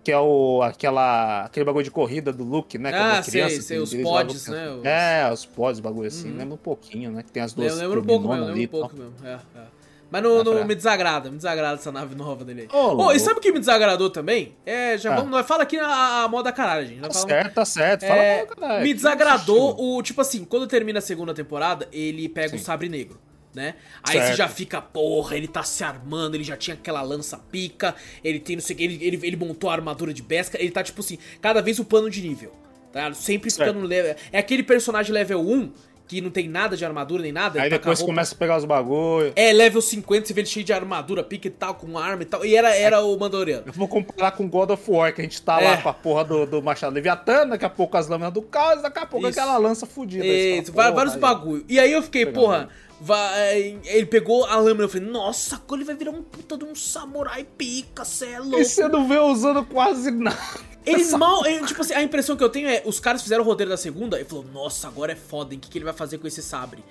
[0.05, 2.91] Que é o, aquela, aquele bagulho de corrida do Luke, né?
[2.91, 4.71] Ah, criança, sei, sei, os pods, né?
[4.71, 4.85] Os...
[4.85, 6.31] É, os pods, bagulho assim.
[6.31, 6.37] Uhum.
[6.37, 7.25] Lembra um pouquinho, né?
[7.25, 7.73] Que tem as duas.
[7.73, 9.15] Eu lembro um pouco mesmo, lembro um pouco mesmo.
[9.25, 9.76] É, é.
[10.11, 12.69] Mas não, não me desagrada, me desagrada essa nave nova dele aí.
[12.73, 14.55] Oh, oh, e sabe o que me desagradou também?
[14.65, 15.17] É, já ah.
[15.17, 15.47] vamos.
[15.47, 17.01] Fala aqui a, a moda caralho, gente.
[17.01, 18.07] Tá fala, certo, tá certo.
[18.07, 18.83] Fala é, caralho.
[18.85, 20.03] Me desagradou o.
[20.03, 23.19] Tipo assim, quando termina a segunda temporada, ele pega o sabre negro.
[23.53, 23.75] Né?
[24.03, 24.29] Aí certo.
[24.29, 28.39] você já fica, porra, ele tá se armando, ele já tinha aquela lança pica, ele
[28.39, 30.83] tem não sei o que, ele, ele, ele montou a armadura de pesca, ele tá
[30.83, 32.53] tipo assim, cada vez o pano de nível.
[32.93, 33.13] Tá?
[33.15, 34.15] Sempre ficando level.
[34.31, 35.73] É aquele personagem level 1
[36.07, 37.61] que não tem nada de armadura nem nada.
[37.61, 39.33] Aí depois começa a pegar os bagulho.
[39.35, 42.27] É, level 50, você vê ele cheio de armadura, pique e tal, com arma e
[42.27, 42.45] tal.
[42.45, 43.65] E era, era o Mandaloriano.
[43.67, 45.65] Eu vou comparar com God of War, que a gente tá é.
[45.65, 48.83] lá com a porra do, do Machado Leviatã, daqui a pouco as lâminas do caos,
[48.83, 49.39] daqui a pouco Isso.
[49.39, 50.25] aquela lança fodida.
[50.25, 51.21] Isso, fala, vários aí.
[51.21, 51.65] bagulho.
[51.69, 52.69] E aí eu fiquei, porra.
[52.99, 56.65] Vai, ele pegou a lâmina e eu falei, nossa, ele vai virar um puta de
[56.65, 58.59] um samurai pica, cê é louco.
[58.59, 60.39] E você não vê usando quase nada.
[60.87, 61.43] Eles mal.
[61.67, 64.21] Tipo assim, a impressão que eu tenho é: os caras fizeram o roteiro da segunda
[64.21, 65.59] e falou, nossa, agora é foda, hein?
[65.59, 66.83] O que, que ele vai fazer com esse sabre?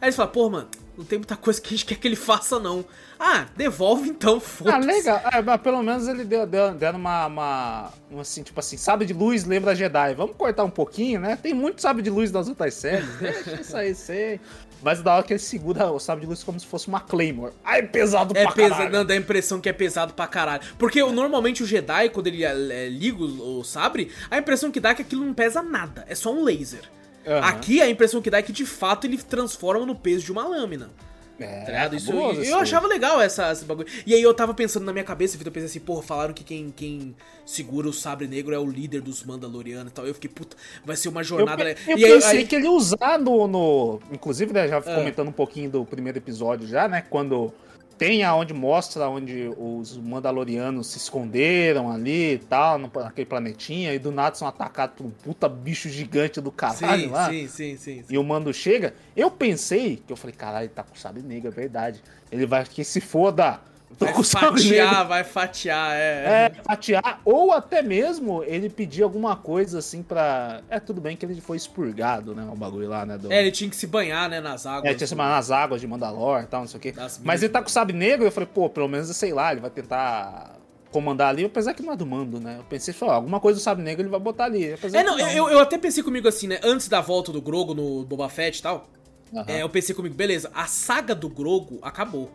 [0.00, 2.16] Aí eles falam, pô, mano, não tem muita coisa que a gente quer que ele
[2.16, 2.84] faça, não.
[3.18, 4.76] Ah, devolve então, foda-se.
[4.76, 5.20] Ah, legal.
[5.32, 9.06] É, mas pelo menos ele deu, deu, deu uma, uma, uma, assim, tipo assim, sabe
[9.06, 10.14] de luz lembra Jedi.
[10.14, 11.36] Vamos cortar um pouquinho, né?
[11.36, 13.08] Tem muito sabe de luz nas outras séries.
[13.18, 14.40] Deixa isso aí ser.
[14.84, 17.54] Mas da hora que ele segura o sabre de luz como se fosse uma Claymore.
[17.64, 18.92] Ai, pesado é pra pesa caralho.
[18.92, 20.62] Não, dá a impressão que é pesado pra caralho.
[20.78, 24.90] Porque normalmente o Jedi, quando ele é, liga o, o sabre, a impressão que dá
[24.90, 26.04] é que aquilo não pesa nada.
[26.06, 26.82] É só um laser.
[27.26, 27.38] Uhum.
[27.38, 30.46] Aqui a impressão que dá é que de fato ele transforma no peso de uma
[30.46, 30.90] lâmina.
[31.38, 33.88] É, tá Isso, eu, eu achava legal essa, esse bagulho.
[34.06, 36.72] E aí eu tava pensando na minha cabeça, eu pensei assim, porra, falaram que quem,
[36.74, 40.06] quem segura o sabre negro é o líder dos Mandalorianos e tal.
[40.06, 41.70] Eu fiquei, puta, vai ser uma jornada.
[41.70, 44.00] Eu, eu e pensei aí, que ele ia usar no, no.
[44.12, 44.82] Inclusive, né, já ah.
[44.82, 47.04] comentando um pouquinho do primeiro episódio já, né?
[47.08, 47.52] Quando
[47.96, 54.10] tem aonde mostra onde os Mandalorianos se esconderam ali e tal, naquele planetinha, e do
[54.10, 57.30] nada são atacados por um puta bicho gigante do caralho sim, lá.
[57.30, 58.04] sim, sim, sim, sim.
[58.08, 58.94] E o mando chega.
[59.16, 62.02] Eu pensei, que eu falei, caralho, ele tá com sabre negro, é verdade.
[62.30, 63.60] Ele vai que se foda.
[63.98, 66.50] Tô Vai fatiar, vai fatiar, é.
[66.50, 70.62] É, fatiar, ou até mesmo ele pedir alguma coisa assim pra.
[70.68, 72.48] É, tudo bem que ele foi expurgado, né?
[72.52, 73.18] O bagulho lá, né?
[73.18, 73.32] Do...
[73.32, 74.90] É, ele tinha que se banhar, né, nas águas.
[74.90, 76.92] É, tinha se nas águas de Mandalor e tal, não sei o quê.
[76.92, 79.52] Das Mas ele tá com o sabre negro, eu falei, pô, pelo menos, sei lá,
[79.52, 80.56] ele vai tentar
[80.90, 82.56] comandar ali, apesar que não é do mando, né?
[82.58, 84.64] Eu pensei, ó, alguma coisa do sabre negro ele vai botar ali.
[84.64, 86.60] É, que não, eu, eu até pensei comigo assim, né?
[86.62, 88.88] Antes da volta do Grogo no Boba Fett e tal,
[89.34, 89.44] Aham.
[89.48, 92.30] é, eu pensei comigo, beleza, a saga do Grogo acabou.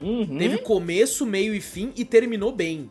[0.00, 0.38] Uhum.
[0.38, 2.88] Teve começo, meio e fim e terminou bem.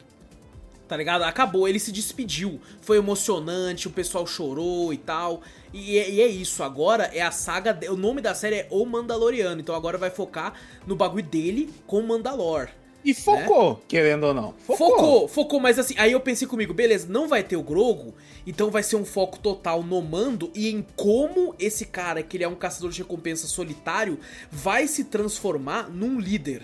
[0.88, 1.24] Tá ligado?
[1.24, 2.60] Acabou, ele se despediu.
[2.82, 5.42] Foi emocionante, o pessoal chorou e tal.
[5.74, 7.74] E é, e é isso, agora é a saga.
[7.74, 9.60] de- O nome da série é O Mandaloriano.
[9.62, 10.54] Então agora vai focar
[10.86, 12.68] no bagulho dele com o Mandalor.
[13.06, 14.54] E focou, querendo ou não.
[14.66, 14.78] Focou.
[14.90, 18.14] focou, focou, mas assim, aí eu pensei comigo, beleza, não vai ter o Grogo,
[18.48, 22.46] então vai ser um foco total no mando e em como esse cara, que ele
[22.46, 24.18] é um caçador de recompensa solitário,
[24.50, 26.64] vai se transformar num líder.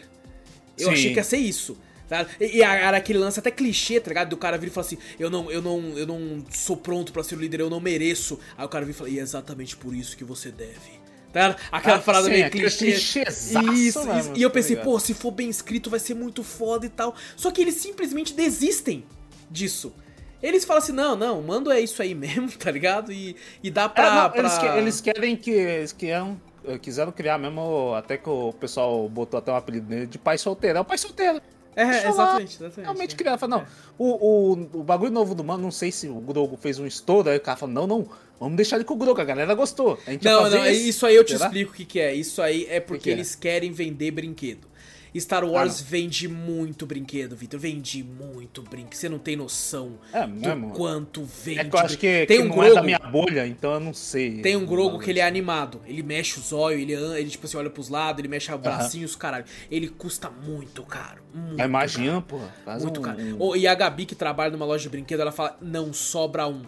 [0.80, 0.94] Eu Sim.
[0.94, 1.78] achei que ia ser isso.
[2.08, 2.26] tá?
[2.40, 4.30] E, era aquele lance até clichê, tá ligado?
[4.30, 7.24] Do cara vir e falar assim: eu não, eu não, eu não sou pronto pra
[7.24, 8.40] ser o líder, eu não mereço.
[8.58, 11.00] Aí o cara vir e fala: e é exatamente por isso que você deve.
[11.32, 11.56] Tá?
[11.72, 12.88] Aquela Ah, parada sim, meio clichê.
[12.90, 13.20] Isso,
[13.60, 14.34] mesmo, isso.
[14.36, 17.14] E eu tá pensei, pô, se for bem escrito vai ser muito foda e tal.
[17.36, 19.04] Só que eles simplesmente desistem
[19.52, 19.94] disso.
[20.42, 23.12] Eles falam assim, não, não, o mando é isso aí mesmo, tá ligado?
[23.12, 24.16] E, e dá É, pra...
[24.24, 25.52] não, pra- eles, que- eles querem que.
[25.52, 27.94] Eles queriam, eh, quiseram criar mesmo.
[27.96, 30.78] Até que o pessoal botou até um apelido nele de pai solteiro.
[30.78, 31.42] É o pai solteiro.
[31.76, 32.82] É, Deixa exatamente, exatamente.
[32.82, 33.18] Realmente é.
[33.18, 33.48] criaram.
[33.48, 33.66] Não,
[33.98, 37.30] o, o, o bagulho novo do mano, não sei se o Grogo fez um estouro.
[37.30, 39.22] Aí o cara falou, não, não, vamos deixar ele com o Grogo.
[39.22, 39.98] A galera gostou.
[40.06, 41.46] A gente vai Não, fazer não, isso aí eu te Será?
[41.46, 42.14] explico o que, que é.
[42.14, 43.14] Isso aí é porque que é?
[43.14, 44.69] eles querem vender brinquedo.
[45.18, 47.60] Star Wars Ah, vende muito brinquedo, Victor.
[47.60, 48.96] Vende muito brinquedo.
[48.96, 50.72] Você não tem noção É do mesmo.
[50.72, 51.60] quanto vende.
[51.60, 53.74] É que eu acho que, tem que um não Grogo, é da minha bolha, então
[53.74, 54.42] eu não sei.
[54.42, 55.82] Tem um Grogo que ele é animado.
[55.86, 59.06] Ele mexe os olhos, ele, ele tipo assim, olha pros lados, ele mexe o bracinho,
[59.06, 59.46] os caralho.
[59.72, 61.24] Ele custa muito caro.
[61.34, 62.40] Muito Eu imagino, pô.
[62.80, 63.18] Muito um, caro.
[63.40, 66.62] Ô, e a Gabi, que trabalha numa loja de brinquedo, ela fala: não sobra um.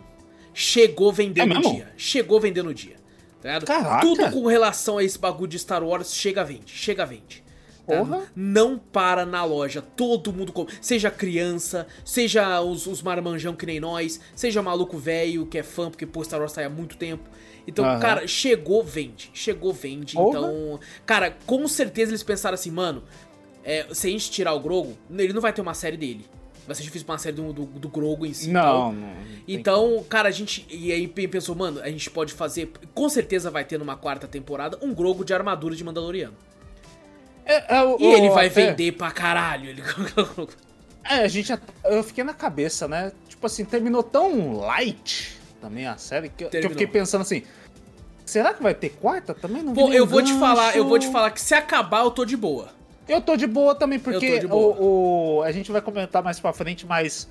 [0.54, 1.94] Chegou vendendo É no dia.
[1.98, 2.96] Chegou vendendo no dia.
[3.66, 4.00] Tá!
[4.02, 7.41] Tudo com relação a esse bagulho de Star Wars, chega vende, chega vende.
[7.86, 8.22] Tá?
[8.36, 10.74] Não para na loja, todo mundo compra.
[10.82, 15.90] Seja criança, seja os, os marmanjão que nem nós, seja maluco velho que é fã,
[15.90, 17.30] porque pô, Star Wars sai há muito tempo.
[17.68, 18.00] Então, Aham.
[18.00, 19.30] cara, chegou, vende.
[19.34, 20.16] Chegou, vende.
[20.16, 20.40] Porra.
[20.40, 23.04] Então, cara, com certeza eles pensaram assim, mano,
[23.64, 26.26] é, se a gente tirar o Grogo, ele não vai ter uma série dele.
[26.66, 28.50] Vai ser difícil pra uma série do, do, do Grogo em si.
[28.50, 29.14] Não, não.
[29.48, 30.66] Então, cara, a gente.
[30.70, 32.72] E aí pensou, mano, a gente pode fazer.
[32.94, 36.36] Com certeza vai ter numa quarta temporada um Grogo de armadura de Mandaloriano.
[37.46, 39.70] É, é, o- E ele vai até- vender pra caralho.
[39.70, 39.84] Ele...
[41.04, 41.52] É, a gente.
[41.84, 43.12] Eu fiquei na cabeça, né?
[43.28, 47.44] Tipo assim, terminou tão light também a série que, eu- que eu fiquei pensando assim.
[48.26, 49.34] Será que vai ter quarta?
[49.34, 51.12] Também não vi Pô, eu vou te falar, eu vou te gancho.
[51.12, 52.70] falar que se acabar, eu tô de boa.
[53.08, 54.76] Eu tô de boa também, porque boa.
[54.80, 57.28] o, o- a gente vai comentar mais pra frente, mas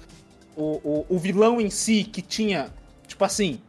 [0.56, 2.68] o, o, o vilão em si, que tinha,
[3.06, 3.60] tipo assim,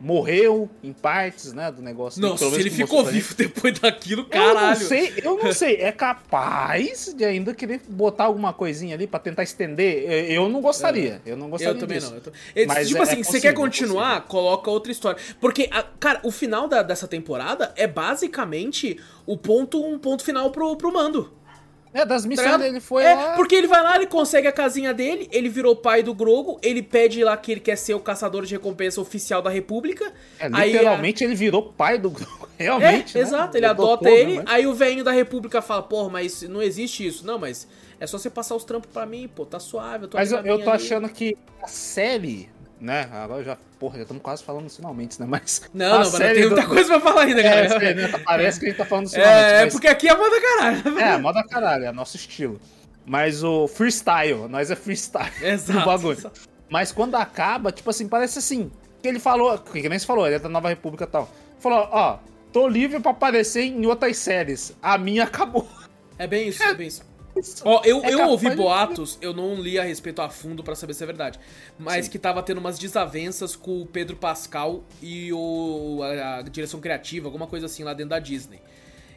[0.00, 2.20] morreu em partes, né, do negócio.
[2.20, 4.78] Pelo se ele ficou vivo depois daquilo, Eu caralho.
[4.80, 5.76] não sei, eu não sei.
[5.76, 10.04] É capaz de ainda querer botar alguma coisinha ali pra tentar estender.
[10.30, 11.20] Eu eu não gostaria.
[11.24, 12.10] Eu não gostaria Eu também disso.
[12.10, 12.18] não.
[12.18, 12.30] Eu tô...
[12.54, 15.20] Ele- Mas tipo é- assim, é você quer possível, continuar, coloca outra história.
[15.40, 20.50] Porque, a- cara, o final da- dessa temporada é basicamente o ponto, um ponto final
[20.50, 21.32] pro, pro mando.
[21.96, 22.60] É, das Tá missões ligado?
[22.60, 23.32] dele foi é, lá.
[23.36, 26.82] porque ele vai lá, ele consegue a casinha dele, ele virou pai do Grogo, ele
[26.82, 30.12] pede lá que ele quer ser o caçador de recompensa oficial da República.
[30.38, 32.48] É, aí, literalmente ele virou pai do Grogu.
[32.58, 33.14] é, Realmente.
[33.16, 33.20] né?
[33.22, 34.44] exato, ele adota ele, né?
[34.46, 37.24] aí o velhinho da República fala, porra, mas não existe isso.
[37.26, 37.66] Não, mas
[37.98, 40.38] é só você passar os trampos pra mim, pô, tá suave, eu tô Mas eu,
[40.40, 40.82] eu tô ali.
[40.82, 43.08] achando que a série, né?
[43.12, 45.26] Agora já, porra, já estamos quase falando dos finalmente, né?
[45.28, 45.62] Mas.
[45.72, 48.08] Não, não, mas tem do- muita coisa pra falar ainda, É, né?
[48.24, 49.38] Parece que a gente tá falando dos finalmente.
[49.44, 50.98] É, é mas- porque aqui é moda caralho.
[50.98, 52.60] É, moda caralho, é nosso estilo.
[53.04, 55.30] Mas o freestyle, nós é freestyle.
[55.42, 55.78] Exato.
[55.78, 56.30] do bagulho.
[56.68, 58.70] Mas quando acaba, tipo assim, parece assim.
[59.02, 61.30] Que ele falou, que nem você falou, ele é da Nova República e tal.
[61.60, 62.18] Falou, ó,
[62.52, 64.72] tô livre pra aparecer em outras séries.
[64.82, 65.68] A minha acabou.
[66.18, 67.02] É bem isso, é bem isso.
[67.64, 70.74] Ó, eu, É eu ouvi de- boatos, eu não li a respeito a fundo pra
[70.74, 71.38] saber se é verdade,
[71.78, 76.80] mas que tava tendo umas desavenças com o Pedro Pascal e o, a, a direção
[76.80, 78.60] criativa, alguma coisa assim lá dentro da Disney.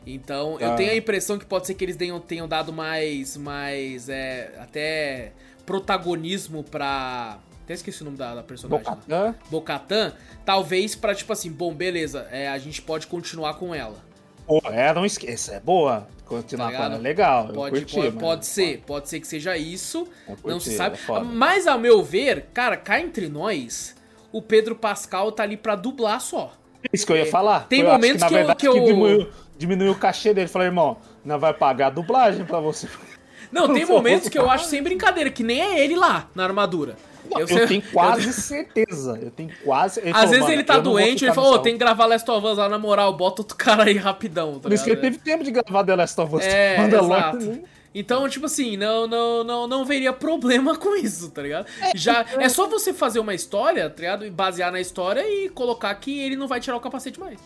[0.07, 0.75] Então, eu Ah.
[0.75, 5.33] tenho a impressão que pode ser que eles tenham, tenham dado mais, mais é, até
[5.65, 7.39] protagonismo pra...
[7.63, 8.83] Até esqueci o nome da, da personagem.
[8.85, 8.95] lá.
[8.95, 9.35] Bocatã.
[9.51, 14.03] Bocatan, talvez pra tipo assim, bom, beleza, é, a gente pode continuar com ela.
[14.49, 15.31] Pô, um esquema.
[15.33, 16.07] Essa é boa.
[16.25, 17.47] Continuar Tá com ela é legal.
[17.49, 20.07] Pode, curti, pode, pode ser, pode ser que seja isso.
[20.27, 20.97] Eu não curti, se sabe.
[21.07, 21.21] é.
[21.21, 23.95] Mas, ao meu ver, cara, cá entre nós,
[24.31, 26.51] o Pedro Pascal tá ali pra dublar só.
[26.91, 27.67] Isso que eu ia falar.
[27.67, 30.47] Tem eu momentos que eu- verdade, que eu- diminuiu, diminuiu o cachê dele.
[30.47, 32.87] Falei, irmão, não vai pagar a dublagem pra você.
[33.51, 36.95] Não, tem momentos que eu acho sem brincadeira, que nem é ele lá, na armadura.
[37.37, 39.19] Eu, sei- tenho quase certeza.
[39.21, 39.99] Eu tenho quase.
[39.99, 41.79] Ele Às falou, vezes "Mano, ele tá eu doente, ele falou, ô, salão." tem que
[41.79, 44.53] gravar Last of Us lá na moral, bota outro cara aí rapidão.
[44.55, 46.43] Tá Por isso que ele teve tempo de gravar The Last of Us.
[46.43, 47.59] É, exato.
[47.93, 51.65] Então, tipo assim, não, não, não, não veria problema com isso, tá ligado?
[51.95, 54.25] Já, é só você fazer uma história, tá ligado?
[54.25, 57.39] E basear na história e colocar que ele não vai tirar o capacete mais.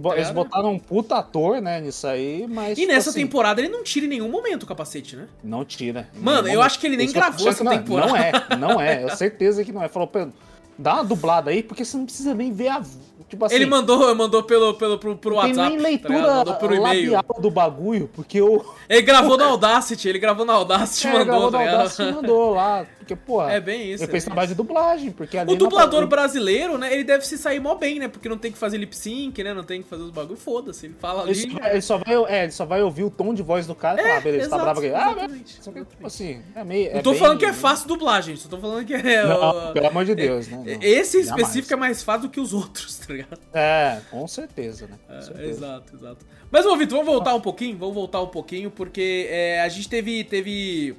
[0.00, 0.34] Bo- Eles ligado?
[0.34, 2.76] botaram um puta ator, né, nisso aí, mas.
[2.78, 5.26] E nessa assim, temporada ele não tira em nenhum momento o capacete, né?
[5.42, 6.08] Não tira.
[6.14, 7.78] Mano, eu acho que ele nem Isso tô gravou essa não é.
[7.78, 8.08] temporada.
[8.08, 9.04] Não é, não é.
[9.04, 9.88] Eu certeza que não é.
[9.88, 10.32] Falou, Pedro,
[10.78, 12.82] dá uma dublada aí, porque você não precisa nem ver a.
[13.28, 13.56] Tipo assim.
[13.56, 15.68] ele mandou, mandou pelo, pelo, pro, pro não tem WhatsApp.
[15.68, 16.36] nem tá leitura ligado?
[16.36, 17.12] mandou por e-mail.
[17.40, 18.64] do bagulho, porque o.
[18.88, 21.74] Ele gravou no Audacity, ele gravou no Audacity e É, mandou, gravou tá ligado?
[21.76, 22.86] Audacity mandou lá.
[22.98, 23.52] Porque, porra.
[23.52, 25.48] É bem isso, Eu é fiz bem trabalho de dublagem, porque ali.
[25.50, 28.08] O na- dublador brasileiro, né, ele deve se sair mó bem, né?
[28.08, 29.52] Porque não tem que fazer lip sync, né?
[29.54, 30.86] Não tem que fazer os bagulho, foda-se.
[30.86, 31.30] Ele fala ali.
[31.32, 33.66] Ele só, vai- ele só vai, é, ele só vai ouvir o tom de voz
[33.66, 34.88] do cara e falar, É, ah, beleza, exato, tá bravo aqui.
[34.94, 36.94] Ah, exatamente, só que, tipo assim, é meio.
[36.94, 39.24] Não tô falando que é fácil dublagem, só tô falando que é.
[39.26, 40.62] Não, ó, pelo amor de Deus, né?
[40.66, 43.40] Não, Esse específico é mais fácil do que os outros, tá ligado?
[43.54, 44.98] É, com certeza, né?
[45.06, 45.48] Com É, certeza.
[45.50, 46.26] exato, exato.
[46.50, 47.76] Mas, ô, Vitor, vamos voltar um pouquinho?
[47.78, 50.24] Vamos voltar um pouquinho, porque é, a gente teve.
[50.24, 50.96] teve...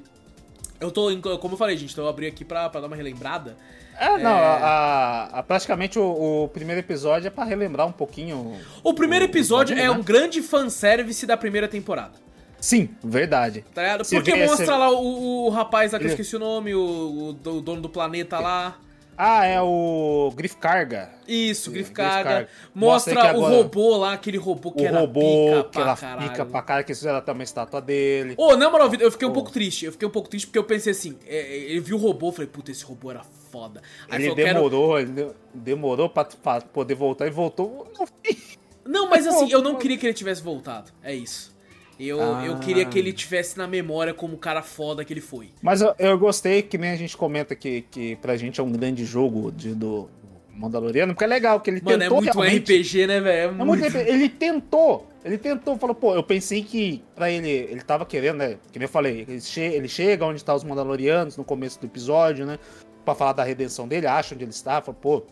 [0.80, 3.56] Eu tô, como eu falei, gente, então eu abri aqui pra, pra dar uma relembrada.
[3.98, 8.56] É, não, a, a- a- praticamente o, o primeiro episódio é pra relembrar um pouquinho.
[8.82, 10.00] O primeiro episódio bagulho, é né?
[10.00, 12.12] um grande fanservice da primeira temporada.
[12.58, 13.62] Sim, verdade.
[13.74, 14.08] Tá ligado?
[14.08, 17.60] Porque mostra lá o, o rapaz lá que eu esqueci o nome, o, o o
[17.60, 18.78] dono do planeta lá.
[19.22, 21.10] Ah, é o Griff Carga.
[21.28, 22.30] Isso, Griff Carga.
[22.30, 22.48] Carga.
[22.74, 25.82] Mostra, Mostra o agora- robô lá, aquele robô que o era robô, pica que pra
[25.82, 26.30] era caralho.
[26.30, 28.32] pica pra cara, que fizeram até uma estátua dele.
[28.38, 29.34] Ô, na moral, eu fiquei um Ô.
[29.34, 29.84] pouco triste.
[29.84, 32.32] Eu fiquei um pouco triste porque eu pensei assim, é, é, ele viu o robô,
[32.32, 33.82] falei, puta, esse robô era foda.
[34.08, 34.54] Aí ele eu quero...
[34.54, 38.40] demorou, ele de- demorou pra, pra poder voltar e voltou no fim.
[38.86, 40.90] Não, mas assim, eu não queria que ele tivesse voltado.
[41.02, 41.49] É isso.
[42.08, 42.44] Eu, Ah.
[42.46, 45.50] eu queria que ele tivesse na memória como o cara foda que ele foi.
[45.62, 48.72] Mas eu, eu gostei, que nem a gente comenta que, que pra gente é um
[48.72, 50.08] grande jogo de, do
[50.54, 52.72] Mandaloriano, porque é legal, que ele Mano, é tentou muito um realmente...
[52.80, 53.38] RPG, né, velho?
[53.38, 53.82] É É muito muito.
[53.84, 54.06] difícil.
[54.14, 55.06] Ele tentou.
[55.24, 57.48] Ele tentou, falou, pô, eu pensei que pra ele.
[57.50, 58.56] Ele tava querendo, né?
[58.72, 61.86] Que nem eu falei, ele, che ele chega onde tá os Mandalorianos no começo do
[61.86, 62.58] episódio, né?
[63.04, 65.22] Pra falar da redenção dele, acha onde ele está, fala, pô.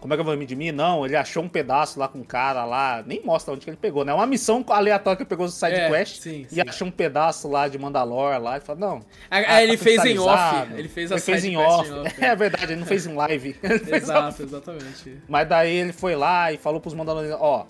[0.00, 0.70] Como é que eu vou me de mim?
[0.70, 3.76] Não, ele achou um pedaço lá com um cara lá, nem mostra onde que ele
[3.76, 4.12] pegou, né?
[4.12, 6.60] É uma missão aleatória que ele pegou do side É, quest sim, e sim.
[6.60, 9.00] achou um pedaço lá de Mandalor lá e falou, não.
[9.30, 10.72] Ah, ele tá fez em off.
[10.74, 11.88] Ele fez a ele fez em off.
[11.88, 12.14] em off.
[12.24, 13.56] É verdade, ele não fez em live.
[13.62, 15.16] Ele Exato, exatamente.
[15.28, 17.66] mas daí ele foi lá e falou pros Mandalorianos, ó,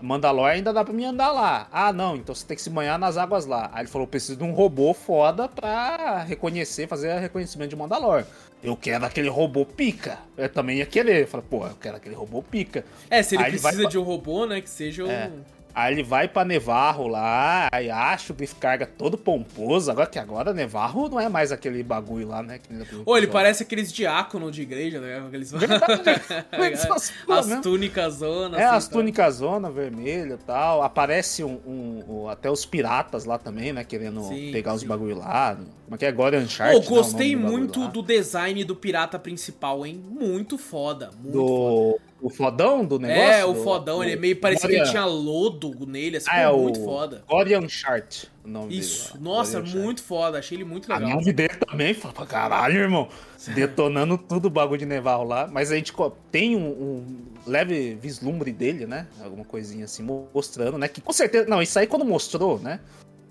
[0.00, 1.68] Mandalor ainda dá pra mim andar lá.
[1.72, 3.70] Ah, não, então você tem que se banhar nas águas lá.
[3.72, 8.24] Aí ele falou, preciso de um robô foda pra reconhecer, fazer reconhecimento de Mandalor.
[8.62, 10.18] Eu quero aquele robô pica.
[10.36, 11.22] Eu também ia querer.
[11.22, 12.84] Eu falei, pô, eu quero aquele robô pica.
[13.08, 15.10] É, se ele Aí ele vai precisa de um robô, né, que seja um...
[15.10, 15.30] É.
[15.74, 19.90] Aí ele vai pra Nevarro lá, aí acha o Griff Carga todo pomposo.
[19.90, 22.58] Agora que agora Nevarro não é mais aquele bagulho lá, né?
[22.58, 25.22] que do Ô, ele parece aqueles diáconos de igreja, né?
[25.26, 25.52] Aqueles...
[25.52, 27.62] Essas porra As mesmo.
[27.62, 28.60] túnicas zonas.
[28.60, 28.92] É, assim, as tá?
[28.92, 30.82] túnicas zona vermelha e tal.
[30.82, 33.84] Aparece um, um- um- até os piratas lá também, né?
[33.84, 34.86] Querendo Sim, pegar os sim.
[34.86, 35.56] bagulho lá.
[35.56, 36.08] Como é que é?
[36.08, 40.02] agora Uncharted, Pô, né, gostei nome do muito do design do pirata principal, hein?
[40.08, 42.09] Muito foda, muito foda.
[42.22, 43.22] O fodão do negócio?
[43.32, 46.26] É, o fodão, do- ele é meio parecia que Glória- ele tinha lodo nele, assim,
[46.30, 46.62] Ah, é pô, o...
[46.64, 47.24] muito foda.
[47.28, 49.24] Gorian Chart, o nome Isso, dele.
[49.24, 49.84] nossa, Gorian Chart.
[49.84, 51.16] muito foda, achei ele muito A legal.
[51.16, 53.08] nave dele também, fala pra caralho, irmão.
[53.54, 55.48] Detonando tudo o bagulho de Nevarro lá.
[55.50, 55.92] Mas a gente
[56.30, 57.06] tem um, um
[57.46, 59.06] leve vislumbre dele, né?
[59.24, 60.02] Alguma coisinha assim,
[60.34, 60.88] mostrando, né?
[60.88, 61.46] Que com certeza.
[61.48, 62.80] Não, isso aí quando mostrou, né?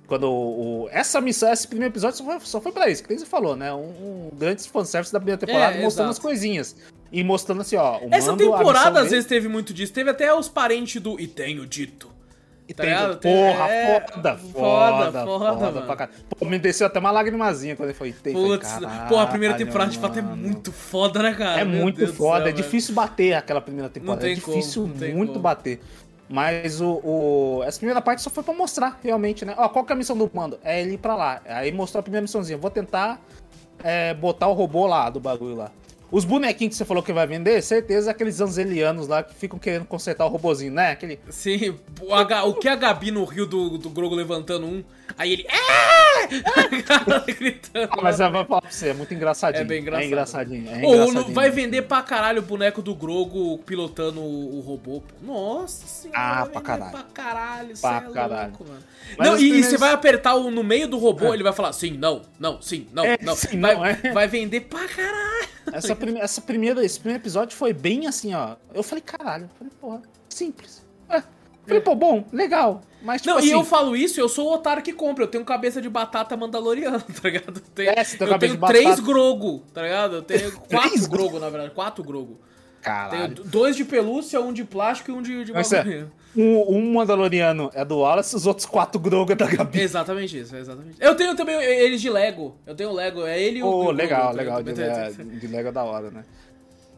[0.07, 3.09] Quando o, o- essa missão, esse primeiro episódio só foi, só foi pra isso, que
[3.09, 3.71] nem você falou, né?
[3.71, 6.17] Um, um grande fanservice da primeira temporada É, mostrando exato.
[6.17, 6.75] as coisinhas.
[7.11, 7.97] E mostrando assim, ó.
[7.99, 11.19] O Essa mando, temporada às dele- vezes teve muito disso, teve até os parentes do
[11.19, 12.09] E Tenho Dito.
[12.67, 13.17] E Tá tem- ligado?
[13.17, 16.17] Porra, É, foda, foda, foda, foda, foda, pra caralho.
[16.37, 18.11] Pô, me desceu até uma lagrimazinha quando ele foi.
[18.13, 21.61] Tem, Putz, pô, a primeira temporada de fato é muito foda, né, cara?
[21.61, 22.55] É Meu muito Deus foda, céu, é velho.
[22.57, 24.21] difícil bater aquela primeira temporada.
[24.21, 25.41] tem é difícil como, muito como.
[25.41, 25.81] bater.
[26.29, 29.55] Mas o, o- essa primeira parte só foi pra mostrar, realmente, né?
[29.57, 30.59] Ó, qual que é a missão do mando?
[30.63, 31.41] É ele ir pra lá.
[31.47, 32.55] Aí mostrou a primeira missãozinha.
[32.55, 33.19] Vou tentar
[33.83, 35.71] é, botar o robô lá, do bagulho lá.
[36.11, 39.85] Os bonequinhos que você falou que vai vender, certeza aqueles anzelianos lá que ficam querendo
[39.85, 40.91] consertar o robozinho, né?
[40.91, 41.19] Aquele.
[41.29, 44.83] Sim, o, H- o que a Gabi no rio do, do Grogo levantando um,
[45.17, 45.45] aí ele.
[45.47, 45.98] É!
[47.37, 47.89] Gritando.
[47.91, 49.61] Ah, mas eu vou falar pra você, é muito engraçadinho.
[49.61, 50.03] É bem engraçado.
[50.03, 50.69] É engraçadinho.
[50.69, 51.33] É Ou engraçadinho.
[51.33, 55.01] vai vender pra caralho o boneco do Grogo pilotando o, robô.
[55.01, 55.13] pô.
[55.25, 56.19] Nossa senhora.
[56.19, 56.91] Ah, pra caralho.
[56.91, 58.49] Pra caralho, Pra é caralho.
[58.49, 58.83] louco, mano.
[59.17, 61.33] Mas não, e, e primeiros- você vai apertar o, no meio do robô, É.
[61.35, 63.35] ele vai falar sim, não, não, sim, não, É, não.
[63.35, 63.93] sim, vai, não, é.
[64.13, 65.49] vai vender pra caralho.
[65.71, 68.55] Essa, prime- essa primeira, esse primeiro episódio foi bem assim, ó.
[68.73, 69.43] Eu falei, caralho.
[69.45, 70.83] Eu falei, porra, simples.
[71.65, 71.67] É.
[71.67, 72.81] Falei, pô, bom, legal.
[73.01, 73.47] Mas, tipo Não, assim...
[73.47, 75.23] e eu falo isso, eu sou o otário que compra.
[75.23, 77.57] Eu tenho cabeça de batata mandaloriana, tá ligado?
[77.57, 79.01] Eu tenho, É, você tem eu tenho três batata.
[79.01, 80.15] Grogo, tá ligado?
[80.17, 81.73] Eu tenho quatro Grogo, na verdade.
[81.73, 82.39] Quatro Grogo.
[82.81, 83.35] Caralho.
[83.35, 86.11] Tenho dois de pelúcia, um de plástico e um de, de é, bagulho.
[86.35, 89.81] um, um Mandaloriano é do Wallace, os outros quatro Grogu é da Gabi.
[89.81, 90.95] Exatamente isso, exatamente.
[90.99, 92.55] Eu tenho também eles de Lego.
[92.65, 93.69] Eu tenho Lego, é ele e o.
[93.69, 94.63] Pô, e o legal, Grogu, legal.
[94.63, 96.23] tá De, de Lego é da hora, né?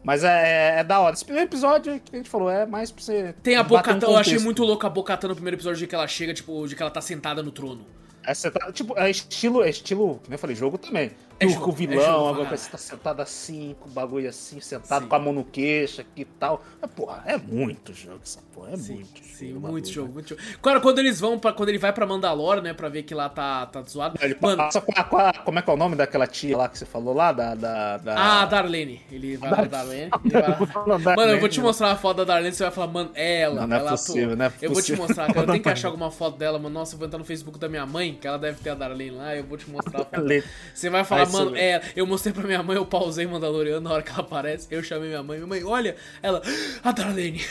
[0.04, 1.14] Mas é, é da hora.
[1.14, 3.36] Esse primeiro episódio que a gente falou é mais pra você.
[3.44, 5.94] Tem a bater um eu achei muito louca a Bocatan no primeiro episódio de que
[5.94, 7.86] ela chega, tipo, de que ela tá sentada no trono.
[8.24, 11.12] É, tá, tipo, é estilo, é estilo, como eu falei, jogo também.
[11.42, 14.60] É o, jogo, o é vilão, agora você tá sentado assim, com o bagulho assim,
[14.60, 15.10] sentado Sim.
[15.10, 16.64] com a mão no queixo aqui e tal.
[16.82, 19.24] Mas, porra, é muito jogo essa porra, é Sim, muito.
[19.24, 20.14] sim, jogo, muito bagulho, jogo, né?
[20.14, 20.42] muito jogo.
[20.62, 23.28] Cara, quando eles vão para quando ele vai pra Mandalore, né, pra ver que lá
[23.30, 24.18] tá, tá zoado.
[24.22, 26.56] Ele Mano, passa com a, com a- Como é que é o nome daquela tia
[26.56, 27.32] lá que você falou lá?
[27.32, 27.56] Da.
[27.56, 28.16] da, da...
[28.16, 29.02] ah, a Darlene.
[29.12, 30.10] Ele vai pra Darlene.
[30.24, 33.12] vai Darlene, Mano, eu vou te mostrar a foto da Darlene, você vai falar, mano,
[33.16, 33.62] é ela.
[33.62, 34.36] Não, não é ela possível, atua.
[34.36, 35.04] não é Eu vou te possível.
[35.08, 35.40] mostrar, cara.
[35.42, 36.74] Eu tenho que achar alguma foto dela, mano.
[36.76, 39.12] Nossa, eu vou entrar no Facebook da minha mãe, que ela deve ter a Darlene
[39.12, 40.28] lá, eu vou te mostrar a foto.
[40.74, 41.82] Você vai falar, mano, ser- é.
[41.96, 44.68] Eu mostrei pra minha mãe, eu pausei Mandaloriano na hora que ela aparece.
[44.70, 46.42] Eu chamei minha mãe, minha mãe, olha, ela,
[46.84, 47.42] a Darlene.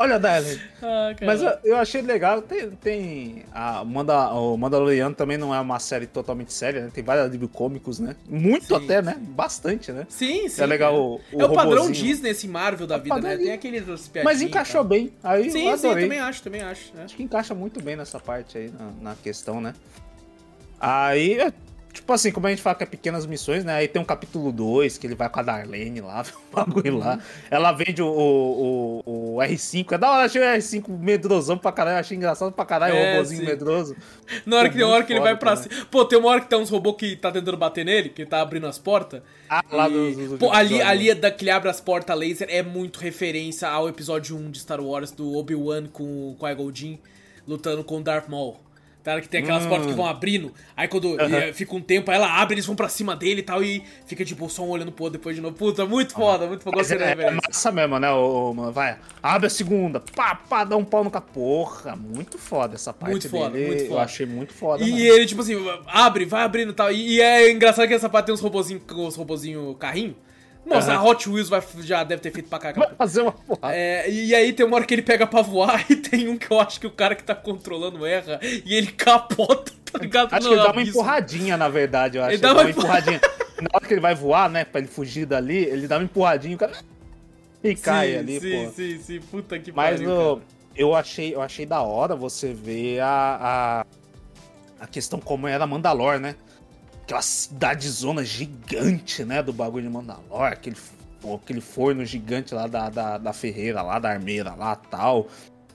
[0.00, 0.60] Olha, Darlene.
[0.80, 1.10] ah.
[1.26, 2.40] Mas eu, eu achei legal.
[2.40, 2.70] Tem.
[2.70, 6.90] tem a Manda, o Mandaloriano também não é uma série totalmente séria, né?
[6.94, 8.14] Tem vários livros cômicos, né?
[8.28, 9.14] Muito Sim, até, né?
[9.14, 9.24] sim.
[9.32, 10.06] Bastante, né?
[10.08, 10.62] Sim, sim.
[10.62, 11.02] É legal cara.
[11.02, 11.90] o, o é o padrão.
[11.90, 13.36] Disney, esse Marvel da vida, né?
[13.36, 14.10] Tem aqueles.
[14.22, 14.88] Mas encaixou tá?
[14.88, 15.12] bem.
[15.22, 16.94] Aí Sim, eu sim, também acho, também acho.
[16.94, 17.02] né?
[17.04, 19.74] Acho que encaixa muito bem nessa parte aí, na, na questão, né?
[20.80, 21.52] Aí, é,
[21.92, 23.74] tipo assim, como a gente fala que é pequenas missões, né?
[23.74, 26.98] Aí tem um capítulo 2, que ele vai com a Darlene lá, o bagulho Uhum.
[27.00, 27.18] lá.
[27.50, 29.92] Ela vende o, o, o, o R5.
[29.92, 31.96] É da hora, eu achei o R5 medrosão pra caralho.
[31.96, 33.46] eu Achei engraçado pra caralho É, o robôzinho sim.
[33.46, 33.96] medroso.
[34.46, 35.74] Na hora que tem uma hora que ele vai pra cima.
[35.90, 38.40] Pô, tem uma hora que tem uns robôs que tá tentando bater nele, que tá
[38.40, 39.20] abrindo as portas.
[39.50, 40.88] Ah, lá E- dos, dos Pô, ali, episódios.
[40.90, 44.50] ali é da que ele abre as portas laser é muito referência ao episódio 1
[44.52, 46.98] de Star Wars do Obi-Wan com o Qui-Gon Jinn
[47.46, 48.56] lutando com o Darth Maul.
[49.02, 49.68] Tá, que tem aquelas Hum.
[49.68, 52.88] portas que vão abrindo, aí quando eh, fica um tempo, ela abre, eles vão pra
[52.88, 55.54] cima dele e tal, e fica tipo só um olhando pro outro depois de novo.
[55.56, 56.76] Puta, muito foda, muito foda.
[56.76, 58.10] Gostei é, é massa mesmo, né?
[58.10, 61.28] O, o- vai, abre a segunda, pá, pá, dá um pau no capô.
[61.38, 63.66] Porra, muito foda essa parte Muito foda, dele.
[63.68, 64.00] muito Eu foda.
[64.02, 64.82] achei muito foda.
[64.82, 64.98] E mesmo.
[65.06, 65.54] ele, tipo assim,
[65.86, 66.90] abre, vai abrindo e tal.
[66.92, 70.16] E, e é engraçado que essa parte tem uns robozinhos, os robozinho carrinho.
[70.68, 71.00] Nossa, Aham.
[71.00, 72.72] a Hot Wheels vai, já deve ter feito pra cá.
[72.72, 73.74] Vai fazer uma porrada.
[73.74, 76.50] É, e aí tem uma hora que ele pega pra voar e tem um que
[76.50, 80.34] eu acho que o cara que tá controlando erra e ele capota, tá ligado?
[80.34, 82.32] Acho no que ele dá uma empurradinha, na verdade, eu acho.
[82.32, 83.20] Ele dá uma empurradinha.
[83.60, 86.54] Na hora que ele vai voar, né, pra ele fugir dali, ele dá uma empurradinha,
[86.54, 86.72] o cara...
[87.64, 88.72] E cai sim, ali, sim, pô.
[88.72, 90.46] Sim, sim, puta que Mas pariu, o- cara.
[90.76, 93.84] eu, achei, eu achei da hora você ver a,
[94.78, 96.36] a, a questão como era Mandalor, né?
[97.08, 100.76] Aquela cidadezona gigante, né, do bagulho de Mandalor, aquele,
[101.42, 105.26] aquele forno gigante lá da, da, da Ferreira, lá da Armeira, lá tal.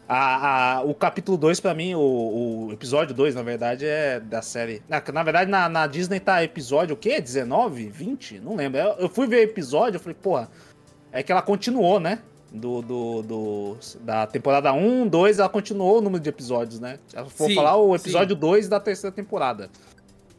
[0.07, 4.43] A, a- o capítulo 2, pra mim, o, o episódio 2, na verdade, é da
[4.43, 4.83] série.
[4.87, 7.19] Na, na verdade, na, na Disney tá episódio o quê?
[7.19, 7.89] 19?
[7.89, 8.37] 20?
[8.39, 8.79] Não lembro.
[8.79, 10.51] Eu, eu fui ver episódio, eu falei, porra,
[11.11, 12.19] é que ela continuou, né?
[12.51, 16.99] Do, do, do- da temporada 1, 2, ela continuou o número de episódios, né?
[17.11, 18.03] Ela for Sim, falar o sim.
[18.03, 19.71] episódio 2 da terceira temporada.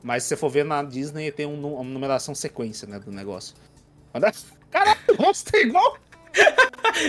[0.05, 3.55] Mas se você for ver na Disney, tem um uma numeração sequência, né, do negócio.
[4.13, 5.97] Mas, Caralho, o rosto é igual.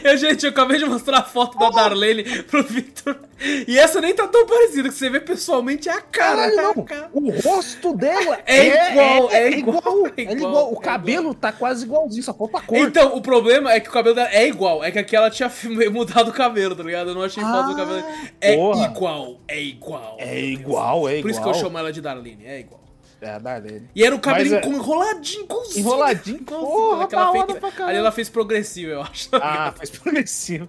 [0.03, 3.19] Eu, gente, eu acabei de mostrar a foto da Darlene pro Victor.
[3.67, 6.49] E essa nem tá tão parecida, que você vê pessoalmente é a cara.
[6.49, 6.83] Caralho, é não.
[6.85, 7.09] cara.
[7.13, 10.07] O rosto dela É igual, é é igual, igual.
[10.07, 10.73] é É igual, igual.
[10.73, 12.77] O é cabelo tá quase igualzinho, só falta a cor.
[12.77, 14.83] Então, o problema é que o cabelo dela é igual.
[14.83, 15.51] É que aqui ela tinha
[15.91, 17.09] mudado o cabelo, tá ligado?
[17.09, 18.03] Eu não achei foto do Ah, cabelo.
[18.41, 18.85] É porra.
[18.85, 20.15] igual, é igual.
[20.19, 21.21] É igual, é igual.
[21.21, 22.81] Por isso que eu chamo ela de Darlene, é igual.
[23.21, 23.89] É a Darlene.
[23.95, 25.79] E era o cabelinho Mas é- com- enroladinho, igualzinho.
[25.79, 27.07] Enroladinho, porra, É
[27.47, 27.89] fez- pra caralho.
[27.89, 29.29] ali ela fez progressivo, eu acho.
[29.33, 30.67] Ah, faz progressivo.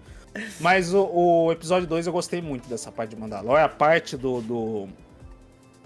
[0.61, 3.59] Mas o, o episódio 2 eu gostei muito dessa parte de Mandalor.
[3.59, 4.41] A parte do.
[4.41, 4.89] do-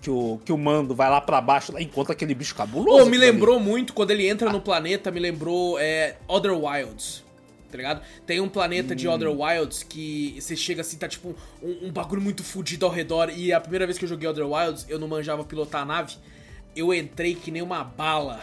[0.03, 2.88] que, o, que o mando vai lá pra baixo lá, encontra aquele bicho cabuloso.
[2.88, 3.33] Pô, me aquilo ali.
[3.33, 7.23] lembrou muito, quando ele entra no planeta, me lembrou é, Other Wilds.
[7.70, 8.01] Tá ligado?
[8.27, 12.20] Tem um planeta de Other Wilds que você chega assim, tá tipo um, um bagulho
[12.20, 13.31] muito fudido ao redor.
[13.31, 16.16] E a primeira vez que eu joguei Other Wilds, eu não manjava pilotar a nave.
[16.74, 18.40] Eu entrei que nem uma bala.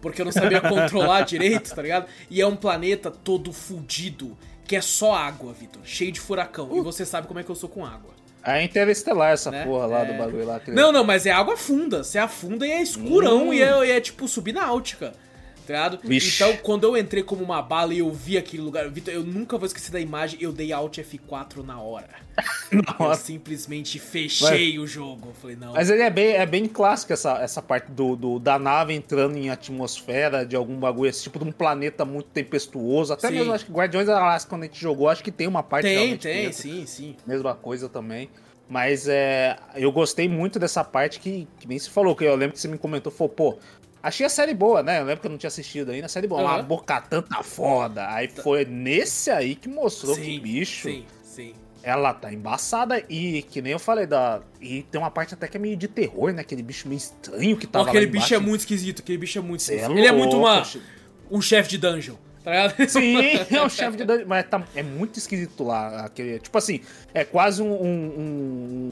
[0.00, 2.06] Porque eu não sabia controlar direito, tá ligado?
[2.30, 5.82] E é um planeta todo fudido, que é só água, Vitor.
[5.84, 6.76] Cheio de furacão.
[6.76, 8.16] E você sabe como é que eu sou com água.
[8.44, 9.64] É interestelar essa Né?
[9.64, 10.04] porra lá É.
[10.12, 10.60] do bagulho lá.
[10.60, 12.04] que- Não, não, mas é água funda.
[12.04, 13.52] Você afunda e é escurão Hum.
[13.54, 15.12] e, é, e é tipo subnáutica.
[16.02, 16.34] Vixe.
[16.42, 19.56] Então, quando eu entrei como uma bala e eu vi aquele lugar, Vitor, eu nunca
[19.58, 22.08] vou esquecer da imagem, eu dei Alt F4 na hora.
[23.00, 25.32] Eu simplesmente fechei o jogo.
[25.40, 25.72] Falei, não.
[25.72, 29.36] Mas ele é bem, é bem clássico essa, essa parte do, do- da nave entrando
[29.36, 33.12] em atmosfera de algum bagulho, esse tipo de um planeta muito tempestuoso.
[33.12, 33.34] Até Sim.
[33.34, 35.84] mesmo acho que Guardiões da Galáxia, quando a gente jogou, acho que tem uma parte
[35.86, 36.58] tem, tem, dentro.
[36.62, 37.16] sim, sim.
[37.26, 38.28] Mesma coisa também.
[38.70, 42.52] Mas é, eu gostei muito dessa parte que, que nem se falou, que eu lembro
[42.54, 43.58] que você me comentou, falou, pô,
[44.02, 45.00] achei a série boa, né?
[45.00, 46.54] Eu lembro que eu não tinha assistido ainda, a série boa, Aham.
[46.56, 48.08] uma Bocatã tá foda.
[48.10, 51.54] Aí foi nesse aí que mostrou que, sim, bicho, Sim, sim.
[51.82, 54.40] ela tá embaçada e que nem eu falei da.
[54.60, 56.42] E tem uma parte até que é meio de terror, né?
[56.42, 59.42] Aquele bicho meio estranho que tava aquele lá bicho é muito esquisito, aquele bicho é
[59.42, 59.98] muito Cê é esquisito.
[59.98, 60.62] Ele é muito louco, uma,
[61.30, 62.74] um chefe de dungeon, tá ligado?
[62.88, 63.16] Sim,
[63.54, 66.04] é o chefe de dungeon, mas tá- é muito esquisito lá.
[66.06, 66.80] Aquele, tipo assim,
[67.12, 67.72] é quase um.
[67.72, 67.86] um,
[68.18, 68.90] um,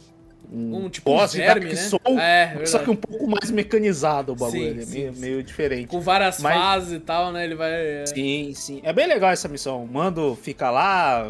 [0.53, 1.77] Um tipo um de verme, Dark né?
[1.77, 4.61] Souls, É, só que um pouco mais mecanizado o bagulho.
[4.61, 5.21] Sim, ele é sim, meio, sim.
[5.21, 5.89] meio diferente.
[5.89, 7.45] Com várias Mas- fases e tal, né?
[7.45, 7.71] Ele vai.
[7.73, 8.05] é.
[8.07, 8.81] Sim, sim.
[8.85, 9.83] É bem legal essa missão.
[9.83, 11.27] O Mando fica lá,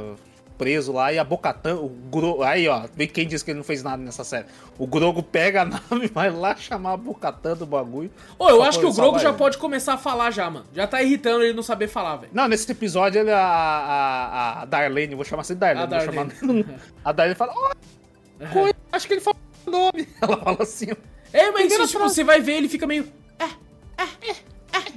[0.59, 2.43] preso lá, e a Bocatã, o Grogo.
[2.43, 4.47] Aí, ó, vem quem disse que ele não fez nada nessa série.
[4.79, 8.11] O Grogo pega a nave e vai lá chamar a Bocatã do bagulho.
[8.39, 9.39] Ô, eu acho que o Grogo já ele.
[9.39, 10.67] pode começar a falar já, mano.
[10.75, 12.33] Já tá irritando ele não saber falar, velho.
[12.35, 16.01] Não, nesse episódio ele, a, a, a Darlene, vou chamar assim de Darlene, A vou
[16.07, 16.27] chamar.
[16.27, 16.67] Darlene.
[17.05, 17.73] A Darlene fala, ó,
[18.53, 20.09] coisa, acho que ele falou o nome.
[20.21, 20.97] Ela fala assim, ó.
[21.33, 23.07] É, mas Primeira tipo, você vai ver, ele fica meio.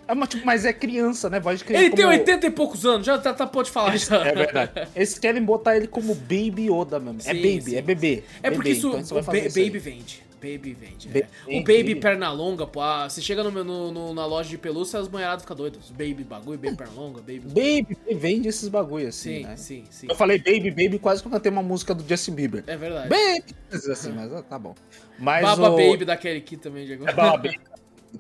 [0.08, 1.40] É uma, tipo, mas é criança, né?
[1.40, 1.86] Voz de criança.
[1.86, 4.26] Ele tem como- 80 e poucos anos, já tá, tá pode falar já.
[4.26, 4.88] É verdade.
[4.96, 7.20] Eles querem botar ele como Baby Yoda mesmo.
[7.22, 7.76] é Sim, Baby, sim.
[7.76, 8.24] é bebê.
[8.42, 9.60] É porque bebê, isso, então ba- isso.
[9.60, 10.24] Baby vende.
[10.42, 11.10] Baby vende.
[11.10, 11.28] Ba- é.
[11.48, 11.96] O Baby baby.
[11.96, 15.42] perna longa, pô, ah, você chega no, no- no- na loja de pelúcia, as banheiradas
[15.44, 15.90] ficam doidas.
[15.92, 17.42] Baby bagulho, baby perna longa, baby.
[17.42, 19.56] Baby vende esses bagulho assim, Sim, né?
[19.58, 20.08] sim, sim.
[20.10, 22.64] Eu falei Baby, Baby, quase que eu cantei uma música do Justin Bieber.
[22.68, 23.10] É verdade.
[23.10, 23.56] Baby!
[23.92, 24.74] Assim, mas tá bom.
[25.18, 25.76] Mas Baba o...
[25.76, 27.08] Baby da Kelly Key também, Diego.
[27.08, 27.60] É Baba Baby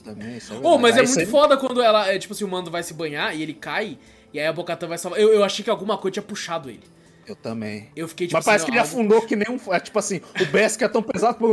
[0.03, 0.99] também, é Oh, mas é.
[0.99, 3.41] Aí muito você- foda quando ela, é, tipo assim, o Mando vai se banhar e
[3.41, 3.97] ele cai,
[4.33, 5.19] e aí a Bocatã vai salvar.
[5.19, 6.83] Eu, eu achei que alguma coisa tinha puxado ele.
[7.29, 7.89] Eu também.
[7.95, 9.73] Eu fiquei tipo Mas parece assim, que ele afundou que nem um.
[9.73, 11.45] É tipo assim, o Besk é tão pesado que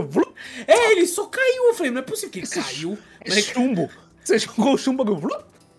[0.67, 1.65] É, ele só caiu.
[1.69, 2.99] Eu falei, não é possível que ele Esse caiu.
[3.21, 3.91] é chumbo.
[4.25, 5.05] Você jogou o chumbo.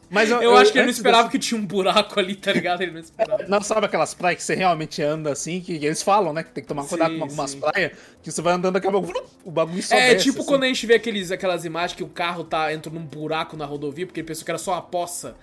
[0.10, 2.82] Mas Eu, acho que ele não esperava dessa- que tinha um buraco ali, tá ligado?
[2.82, 3.44] Ele não esperava.
[3.48, 6.44] Não, sabe aquelas praias que você realmente anda assim, que eles falam, né?
[6.44, 7.60] Que tem que tomar cuidado Sim, com algumas sim.
[7.60, 7.92] praias,
[8.24, 10.48] que você vai andando daqui a pouco, vlu, o bagulho só É, desce, tipo assim.
[10.48, 13.66] quando a gente vê aqueles, aquelas imagens que o carro tá entrando num buraco na
[13.66, 15.36] rodovia, porque ele pensou que era só uma poça,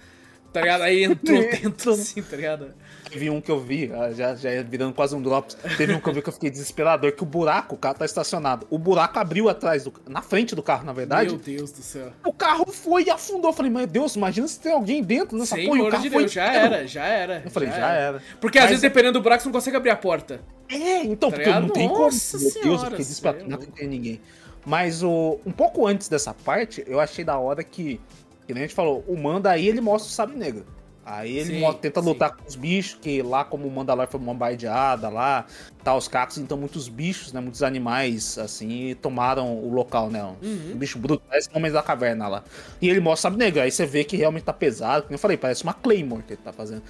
[0.54, 0.82] tá ligado?
[0.82, 2.72] Aí entrou dentro assim, tá ligado?
[3.10, 5.56] Teve um que eu vi, ah, já, já é virando quase um drops.
[5.76, 8.04] Teve um que eu vi que eu fiquei desesperador, que o buraco, o carro tá
[8.04, 8.66] estacionado.
[8.70, 9.92] O buraco abriu atrás do.
[10.08, 11.30] Na frente do carro, na verdade.
[11.30, 12.10] Meu Deus do céu.
[12.24, 13.50] O carro foi e afundou.
[13.50, 15.76] Eu falei, meu Deus, imagina se tem alguém dentro nessa Sem porra.
[15.78, 16.74] o amor carro de foi Deus, já inteiro.
[16.74, 17.42] era, já era.
[17.44, 18.22] Eu falei, já era.
[18.40, 20.40] Porque às Mas- vezes, dependendo do buraco, você não consegue abrir a porta.
[20.68, 21.72] É, então, Tá porque não ligado?
[21.74, 22.00] tem como.
[22.04, 23.44] Nossa Meu Deus, eu senhora, fiquei desesperado.
[23.44, 24.20] é Não tem ninguém.
[24.66, 28.00] Mas o, um pouco antes dessa parte, eu achei da hora que,
[28.46, 30.64] que nem a gente falou, o Manda aí ele mostra o Sabre Negro.
[31.06, 32.08] Aí ele Sim, mo- tenta sim.
[32.08, 35.44] lutar com os bichos, que lá como o Mandalor foi bombardeada lá,
[35.82, 40.34] tá os cacos, então muitos bichos, né, muitos animais, assim, tomaram o local, né, um
[40.42, 40.76] Uhum.
[40.76, 42.44] bicho bruto, parece homens da caverna lá.
[42.80, 45.18] E ele mostra o Sabre Negro, aí você vê que realmente tá pesado, como eu
[45.18, 46.82] falei, parece uma Claymore que ele tá fazendo.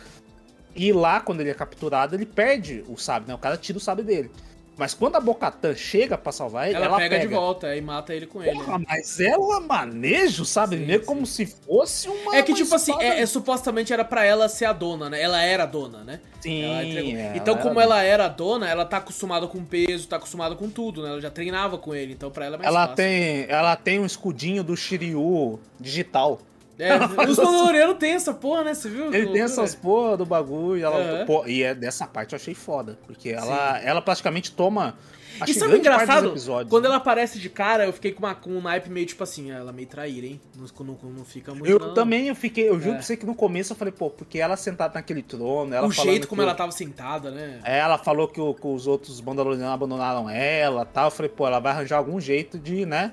[0.76, 3.34] E lá, quando ele é capturado, ele perde o sabre, né?
[3.34, 4.30] O cara tira o sabre dele.
[4.76, 8.12] Mas quando a Bocatã chega pra salvar ele, Ela, ela, pega, de volta e mata
[8.12, 8.52] ele com ele.
[8.52, 10.98] Porra, mas ela maneja o sabre Sim, sim.
[11.04, 12.36] como se fosse uma.
[12.36, 13.04] É que, uma tipo assim, espada.
[13.08, 15.22] é, é- supostamente era pra ela ser a dona, né?
[15.22, 16.20] Ela era a dona, né?
[16.40, 17.20] Sim, Ela entregou.
[17.20, 20.68] ela então, como ela era a dona, ela tá acostumada com peso, tá acostumada com
[20.68, 21.10] tudo, né?
[21.10, 22.96] Ela já treinava com ele, então pra ela é mais Ela fácil.
[22.96, 26.40] tem, ela tem um escudinho do Shiryu digital.
[26.78, 26.94] É,
[27.28, 28.74] os Mandalorianos tem essa porra, né?
[28.74, 29.12] Você viu?
[29.14, 30.78] Ele tem essas porra do bagulho.
[30.78, 31.26] e Ela, Aham.
[31.26, 32.98] pô, e é dessa parte eu achei foda.
[33.06, 34.96] Porque ela, ela praticamente toma.
[35.40, 36.34] acho E sabe o engraçado?
[36.68, 36.88] Quando né?
[36.88, 39.56] ela aparece de cara, eu fiquei com, uma, com um naipe meio tipo assim, ah,
[39.56, 40.40] ela meio traíra, hein?
[40.56, 41.68] Não, não, não fica muito.
[41.68, 41.94] Eu não.
[41.94, 42.94] também, eu fiquei, eu juro É.
[42.94, 45.92] pra você que no começo eu falei, pô, porque ela sentada naquele trono, ela O
[45.92, 47.60] jeito como que ela tava sentada, né?
[47.64, 51.06] É, Ela falou que, o- que os outros Mandalorianos abandonaram ela tal.
[51.06, 53.12] Eu falei, pô, ela vai arranjar algum jeito de, né?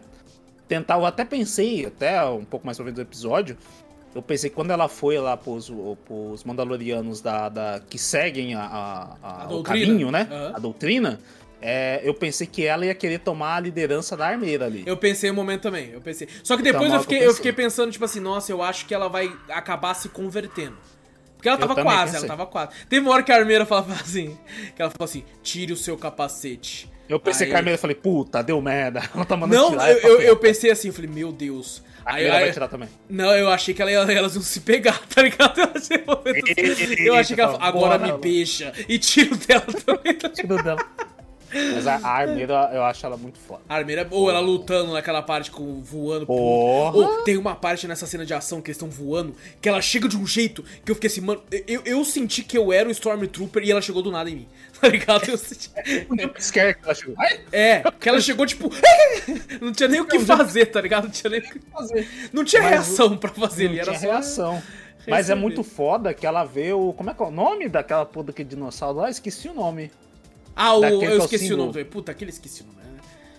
[0.72, 0.96] Tentar.
[0.98, 3.58] Eu até pensei, até um pouco mais pra frente do episódio.
[4.16, 5.70] Eu pensei que quando ela foi lá pros,
[6.06, 10.28] pros Mandalorianos da, da- que seguem a, a- a- A o caminho, né?
[10.32, 10.52] Aham.
[10.56, 11.20] A doutrina.
[11.62, 14.84] é, eu pensei que ela ia querer tomar a liderança da armeira ali.
[14.86, 16.28] Eu pensei um momento também, eu pensei.
[16.44, 18.62] Só que depois Então, eu que eu fiquei, eu fiquei pensando, tipo assim, nossa, eu
[18.64, 20.76] acho que ela vai acabar se convertendo.
[21.36, 22.18] Porque ela tava quase, pensei.
[22.20, 22.72] ela tava quase.
[22.90, 24.38] Teve uma hora que a armeira falava assim,
[24.76, 26.91] que ela falou assim, tire o seu capacete.
[27.10, 29.02] Eu pensei Aí- que a armeira, eu falei, puta, deu merda.
[29.14, 29.92] Ela tá mandando Não, tirar.
[29.92, 31.84] eu, essa eu, eu pensei assim, eu falei, meu Deus.
[32.06, 32.90] A Aí, aí- vai tirar também.
[33.10, 35.60] não, eu achei que ela elas iam se pegar, tá ligado?
[35.60, 38.74] Eu achei, momento assim, eu achei que ela agora me beija.
[38.90, 40.14] E tiro dela também.
[40.16, 40.30] tá?
[40.34, 40.84] Tiro dela.
[41.54, 43.60] Mas a, armeira, eu acho ela muito foda.
[43.68, 46.26] A armeira, ou ela lutando naquela parte com voando.
[46.26, 46.96] Porra!
[46.96, 50.08] Ou tem uma parte nessa cena de ação que eles estão voando, que ela chega
[50.08, 52.92] de um jeito que eu fiquei assim, mano, eu, eu senti que eu era o
[52.92, 54.48] Stormtrooper e ela chegou do nada em mim.
[54.82, 55.30] Tá ligado?
[55.30, 55.70] Eu senti...
[56.40, 57.16] Scare que ela chegou.
[57.52, 58.70] É, que ela chegou tipo.
[59.62, 61.04] Não tinha nem o que fazer, tá ligado?
[61.04, 62.08] Não tinha nem o que fazer.
[62.34, 64.06] Não tinha Mas reação pra fazer Não ali, era tinha só.
[64.08, 64.64] reação.
[65.08, 66.94] Mas é muito foda que ela vê o.
[66.94, 69.10] Como é que é o nome daquela porra daquele dinossauro lá?
[69.10, 69.92] Esqueci o nome.
[70.56, 71.86] Ah, o, que é eu o esqueci o nome também.
[71.86, 72.78] Puta, aquele esqueci o nome.
[72.78, 72.82] né?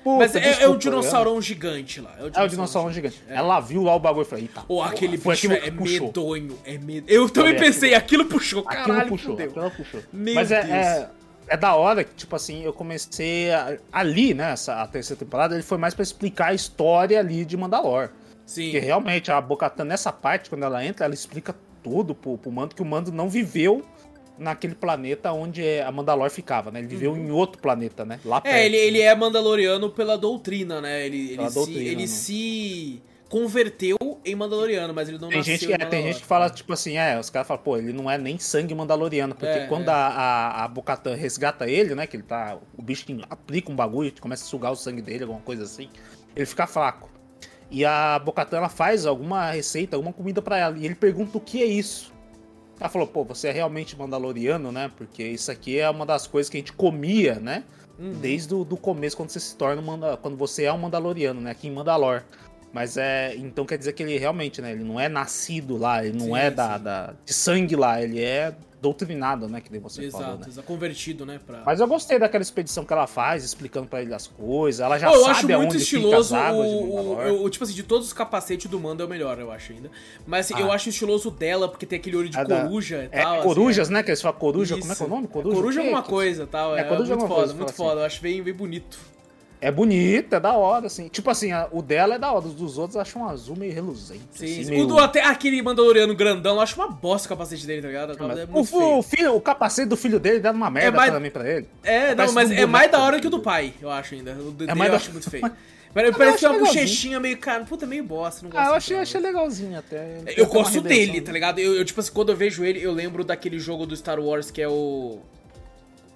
[0.02, 2.16] Puta, Mas é, é desculpa, um dinossaurão gigante lá.
[2.18, 3.22] É o É o dinossauro gigante.
[3.28, 4.60] Ela viu lá o bagulho e falou: Eita.
[4.62, 6.06] Ou porra, aquele foi bicho é que puxou.
[6.08, 7.04] medonho, é med...
[7.06, 10.02] Eu também pensei, aquilo puxou, Aquilo caralho, puxou, aquilo puxou.
[10.12, 10.72] Meu Mas é, Deus.
[10.74, 11.10] é,
[11.48, 14.52] é da hora que, tipo assim, eu comecei a- ali, né?
[14.52, 18.10] Essa, a terceira temporada, ele foi mais pra explicar a história ali de Mandalor.
[18.46, 18.64] Sim.
[18.64, 22.74] Porque realmente a Bocatan, nessa parte, quando ela entra, ela explica tudo pro, pro Mando,
[22.74, 23.82] que o Mando não viveu
[24.38, 26.78] naquele planeta onde a Mandalor ficava, né?
[26.80, 28.18] Ele viveu em outro planeta, né?
[28.24, 28.54] Lá perto.
[28.54, 28.60] Uhum.
[28.60, 31.04] É, ele, ele é mandaloriano pela doutrina, né?
[31.06, 32.06] Ele, ele, Pela se, doutrina, ele né?
[32.06, 33.02] se
[33.32, 36.98] converteu em mandaloriano, mas ele não Tem gente, é, tem gente que fala, tipo assim,
[36.98, 39.90] é, os caras falam, pô, ele não é nem sangue mandaloriano, porque É, quando é.
[39.90, 43.74] a, a, a Bocatan resgata ele, né, que ele tá, o bicho que aplica um
[43.74, 45.88] bagulho, começa a sugar o sangue dele, alguma coisa assim,
[46.36, 47.10] ele fica fraco.
[47.70, 51.40] E a Bocatan, ela faz alguma receita, alguma comida pra ela, e ele pergunta o
[51.40, 52.12] que é isso.
[52.78, 56.50] Ela falou, pô, você é realmente mandaloriano, né, porque isso aqui é uma das coisas
[56.50, 57.64] que a gente comia, né,
[57.98, 58.12] Uhum.
[58.12, 61.50] desde o do começo, quando você se torna, um quando você é um mandaloriano, né,
[61.52, 62.24] aqui em Mandalor.
[62.72, 63.34] Mas é.
[63.36, 64.72] Então quer dizer que ele realmente, né?
[64.72, 68.22] Ele não é nascido lá, ele não Sim, é da, da- de sangue lá, ele
[68.22, 69.60] é doutrinado, né?
[69.60, 70.46] Que nem você Exato, falou, né?
[70.48, 71.38] exato, convertido, né?
[71.46, 71.62] Pra...
[71.64, 74.80] Mas eu gostei daquela expedição que ela faz, explicando pra ele as coisas.
[74.80, 78.12] Ela já eu sabe acho muito estiloso o, o, o- Tipo assim, de todos os
[78.12, 79.88] capacetes do Mando é o melhor, eu acho ainda.
[80.26, 80.64] Mas assim, Ah.
[80.66, 83.34] eu acho estiloso dela, porque tem aquele olho de É da- coruja e É, tal.
[83.34, 84.02] assim, corujas, né?
[84.02, 84.74] Que eles falam coruja.
[84.76, 85.12] Como é que é Isso.
[85.12, 85.28] o nome?
[85.28, 85.88] Coruja, Coruja, o quê?
[85.88, 86.76] alguma coisa tal.
[86.76, 88.00] É, É, coruja muito alguma foda, coisa, muito fala foda.
[88.00, 88.98] Eu acho bem, bem bonito.
[89.62, 91.06] É bonito, é da hora, assim.
[91.06, 93.54] Tipo assim, a- o dela é da hora, os dos outros eu acho um azul
[93.56, 94.20] meio reluzente.
[94.32, 94.70] Sim, assim, sim.
[94.70, 97.86] meio- O do, até aquele Mandaloriano grandão, eu acho uma bosta o capacete dele, tá
[97.86, 98.16] ligado?
[98.18, 98.98] Mas É o, feio.
[98.98, 101.68] o filho, o capacete do filho dele dá uma merda mais- também pra ele.
[101.84, 104.32] É, não, mas é mais da hora que o do pai, eu acho ainda.
[104.32, 105.42] O dele mais eu da- acho muito feio.
[105.94, 108.74] Mas- eu parece é uma bochechinha meio, cara, puta, meio bosta, não gosto Ah, eu
[108.76, 109.02] achei, não.
[109.02, 110.22] achei legalzinho até.
[110.38, 111.58] Eu uma gosto dele, tá ligado?
[111.58, 114.50] Eu, eu, tipo assim, quando eu vejo ele, eu lembro daquele jogo do Star Wars
[114.50, 115.18] que é o.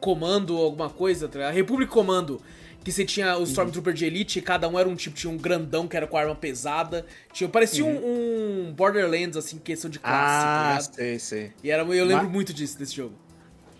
[0.00, 1.54] Comando, alguma coisa, tá ligado?
[1.54, 2.40] República Comando.
[2.86, 3.42] Que você tinha Uhum.
[3.42, 6.06] os Stormtrooper de Elite e cada um era um tipo, tinha um grandão que era
[6.06, 7.04] com arma pesada.
[7.32, 10.14] Tinha, parecia um, um Borderlands, assim, questão de classe,
[10.44, 10.54] tá Uhum.
[10.54, 10.94] Ah, ligado?
[10.94, 11.52] sei, sei.
[11.64, 13.14] E era, eu lembro Mas- muito disso, desse jogo.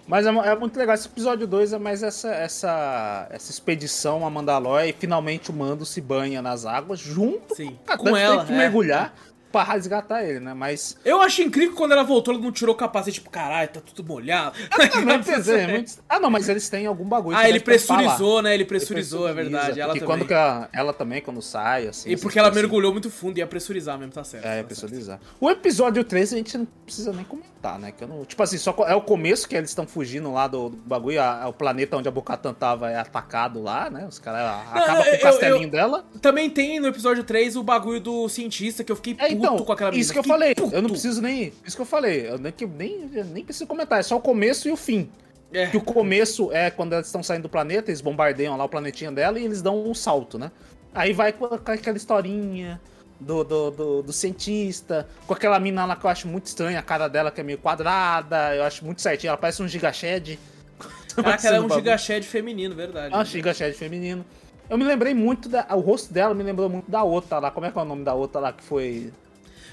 [0.09, 0.95] Mas é, é muito legal.
[0.97, 5.85] Esse episódio 2 é mais essa, essa, essa expedição a Mandalor e finalmente o Mando
[5.87, 8.57] se banha nas águas junto Sim, com, com ela, Tem que é.
[8.57, 9.15] mergulhar
[9.57, 10.53] pra resgatar ele, né?
[10.53, 10.97] Mas.
[11.05, 13.81] Eu achei incrível que quando ela voltou, ela não tirou o capacete, tipo, caralho, tá
[13.81, 14.57] tudo molhado.
[15.07, 17.37] Não, quer dizer, é muito- Ah, não, mas eles têm algum bagulho.
[17.37, 18.51] Ah, ele pressurizou, né?
[18.55, 19.81] Ele Ele pressurizou, é pressuriza, verdade.
[19.81, 20.07] Ela também.
[20.07, 22.11] quando que ela, ela também, quando sai, assim.
[22.11, 22.59] E porque ela assim.
[22.59, 24.45] mergulhou muito fundo, ia pressurizar mesmo, tá certo.
[24.45, 25.21] É, tá pressurizar.
[25.41, 27.51] O episódio 3 a gente não precisa nem comentar,
[27.81, 27.93] né?
[27.93, 30.69] Que eu não, tipo assim, só é o começo que eles estão fugindo lá do,
[30.71, 34.07] do bagulho, a- a- o planeta onde a Bocatan tava é atacado lá, né?
[34.09, 36.05] Os caras acabam com eu- o castelinho eu- dela.
[36.23, 39.59] Também tem no episódio 3 o bagulho do cientista que eu fiquei puto É, então,
[39.59, 40.03] com aquela menina.
[40.03, 40.55] isso que eu falei.
[40.55, 40.75] puto.
[40.75, 41.53] Eu não preciso nem.
[41.65, 42.29] Isso que eu falei.
[42.31, 43.99] Eu nem, que- nem, nem preciso comentar.
[43.99, 45.11] É só o começo e o fim.
[45.53, 45.67] É.
[45.67, 49.11] Que o começo é quando eles estão saindo do planeta, eles bombardeiam lá o planetinha
[49.13, 50.51] dela e eles dão um salto, né?
[50.95, 52.81] Aí vai com aquela historinha
[53.19, 56.83] do, do, do, do cientista, com aquela mina lá que eu acho muito estranha, a
[56.83, 60.39] cara dela que é meio quadrada, eu acho muito certinho, ela parece um gigashed.
[61.17, 63.15] Caraca, ela é um gigashed feminino, verdade.
[63.15, 64.25] É um gigashed feminino.
[64.69, 65.67] Eu me lembrei muito da.
[65.75, 67.51] O rosto dela me lembrou muito da outra lá.
[67.51, 69.13] Como é que é o nome da outra lá que foi.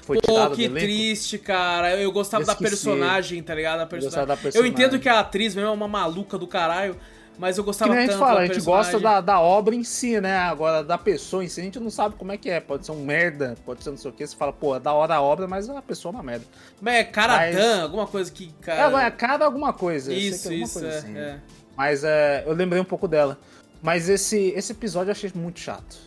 [0.02, 1.92] Foi Pô, que triste, cara.
[1.92, 3.78] Eu, eu gostava Eu da personagem, tá ligado?
[3.88, 4.04] Personagem.
[4.04, 4.70] gostava da Eu personagem.
[4.70, 6.96] entendo que a atriz mesmo é uma maluca do caralho,
[7.38, 8.92] mas eu Que gostava nem a gente fala, a gente personagem.
[8.92, 10.36] gosta da, da obra em si, né?
[10.38, 12.60] Agora, da pessoa em si, a gente não sabe como é que é.
[12.60, 14.26] Pode ser um merda, pode ser não sei o que.
[14.26, 16.44] Você fala, pô, é da hora a obra, mas a pessoa é uma merda.
[16.80, 18.52] Mas é Caradan, Mas- alguma coisa que.
[18.62, 19.02] É, Cara...
[19.02, 20.12] é cada alguma coisa.
[20.12, 21.16] eu sei que Isso, é alguma isso, coisa é, assim.
[21.18, 21.38] é.
[21.76, 23.38] Mas é, eu lembrei um pouco dela.
[23.82, 25.98] Mas esse, esse episódio eu achei muito chato.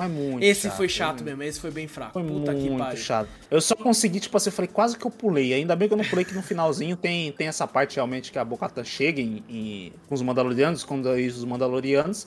[0.00, 0.76] Mas muito Esse chato.
[0.76, 2.12] foi chato mesmo, esse foi bem fraco.
[2.14, 2.96] Foi Puta que muito pariu.
[2.96, 3.28] chato.
[3.50, 5.52] Eu só consegui, tipo assim, eu falei, quase que eu pulei.
[5.52, 8.38] Ainda bem que eu não pulei que no finalzinho tem, tem essa parte realmente que
[8.38, 12.26] a Bocatan chega em, em- com os Mandalorianos, com os Mandalorianos.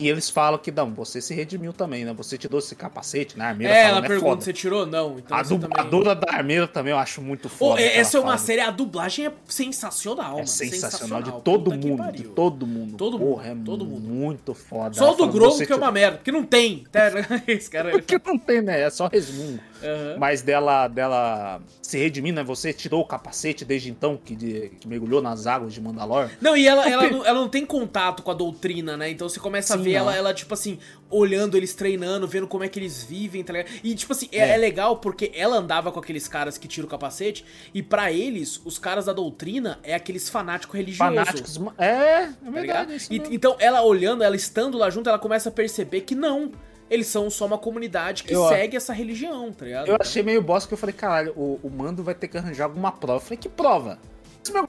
[0.00, 2.12] E eles falam que, não, você se redimiu também, né?
[2.14, 3.44] Você tirou esse capacete, né?
[3.44, 4.40] A armeira É, falando, ela é pergunta, foda.
[4.42, 4.86] você tirou?
[4.86, 5.18] Não.
[5.18, 5.68] Então A você também...
[5.68, 7.80] dubladora da armeira também eu acho muito foda.
[7.82, 8.38] ela essa é uma fala.
[8.38, 10.46] série, a dublagem é sensacional, É mano.
[10.46, 12.96] sensacional, de todo mundo, de todo mundo.
[12.96, 14.08] Todo Porra, mundo, é todo mundo.
[14.08, 14.94] muito foda.
[14.94, 16.84] Só o do fala, você que é uma merda, porque não tem.
[16.90, 17.10] tá?
[17.46, 17.90] Esse cara...
[18.00, 18.80] Porque não tem, né?
[18.80, 19.60] É só resmungo.
[19.82, 20.18] Uhum.
[20.18, 22.42] Mas dela, dela se redimir, né?
[22.42, 26.30] Você tirou o capacete desde então, que, de, que mergulhou nas águas de Mandalor.
[26.40, 29.10] Não, e ela, ela, não, ela não tem contato com a doutrina, né?
[29.10, 30.78] Então você começa Sim, a ver ela, ela, tipo assim,
[31.08, 33.70] olhando eles treinando, vendo como é que eles vivem, tá ligado?
[33.82, 34.50] E, tipo assim, é, é.
[34.50, 38.60] é legal porque ela andava com aqueles caras que tiram o capacete, e para eles,
[38.64, 41.16] os caras da doutrina é aqueles fanáticos religiosos.
[41.16, 41.60] Fanáticos.
[41.78, 43.08] É, é tá verdade.
[43.10, 46.52] e, então, ela olhando, ela estando lá junto, ela começa a perceber que não
[46.90, 49.88] eles são só uma comunidade que eu, segue essa religião, tá ligado?
[49.88, 52.64] Eu achei meio bosta que eu falei, caralho, o, o Mando vai ter que arranjar
[52.64, 53.18] alguma prova.
[53.18, 53.98] Eu falei, que prova?
[54.42, 54.68] Esse meu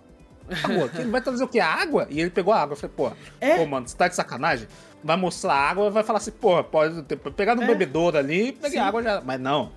[0.64, 1.60] água, ele vai trazer o que?
[1.60, 2.08] Água?
[2.10, 2.74] E ele pegou a água.
[2.74, 3.58] Eu falei, pô, é?
[3.58, 4.68] pô, mano, você tá de sacanagem?
[5.04, 7.68] Vai mostrar a água e vai falar assim, pô, pode ter, pegar no é.
[7.68, 9.22] bebedouro ali, peguei água já.
[9.22, 9.72] Mas não.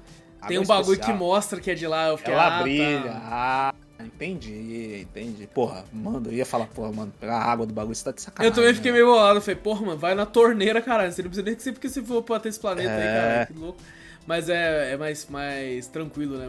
[0.47, 1.17] Tem um bagulho especial.
[1.17, 2.09] que mostra que é de lá.
[2.09, 3.03] Eu fiquei, Ela ah, brilha.
[3.03, 3.21] Tá.
[3.25, 3.75] Ah,
[4.07, 5.47] Entendi, entendi.
[5.47, 8.23] Porra, mano, eu ia falar, porra, mano, pegar a água do bagulho, você tá de
[8.23, 8.51] sacanagem.
[8.51, 11.13] Eu também fiquei meio bolado, falei, porra, mano, vai na torneira, caralho.
[11.13, 12.97] Você não precisa nem ser porque se for pra ter esse planeta é...
[12.97, 13.79] aí, caralho, que louco.
[14.27, 16.47] Mas é, é mais, mais tranquilo, né?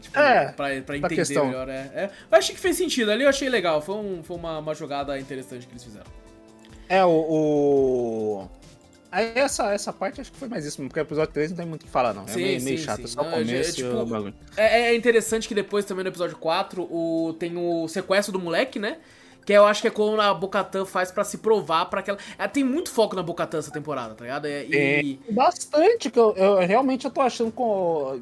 [0.00, 1.46] Tipo, é, pra, pra entender questão.
[1.46, 1.68] melhor.
[1.68, 2.10] É, é.
[2.30, 3.80] Eu achei que fez sentido ali, eu achei legal.
[3.80, 6.06] Foi, um, foi uma, uma jogada interessante que eles fizeram.
[6.88, 8.48] É, o, o,
[9.10, 11.82] essa, essa parte acho que foi mais isso, porque o episódio 3 não tem muito
[11.82, 12.24] o que falar, não.
[12.24, 13.06] É sim, meio, meio chato, sim.
[13.06, 14.34] só o começo é, tipo, o bagulho.
[14.56, 18.78] É, é, interessante que depois também no episódio 4 o, tem o sequestro do moleque,
[18.78, 18.98] né?
[19.46, 22.18] Que eu acho que é quando a Bocatan faz para se provar para aquela.
[22.38, 24.46] É, tem muito foco na Bocatan essa temporada, tá ligado?
[24.46, 25.18] É, e...
[25.26, 28.20] É, bastante, que eu, eu, realmente eu tô achando com.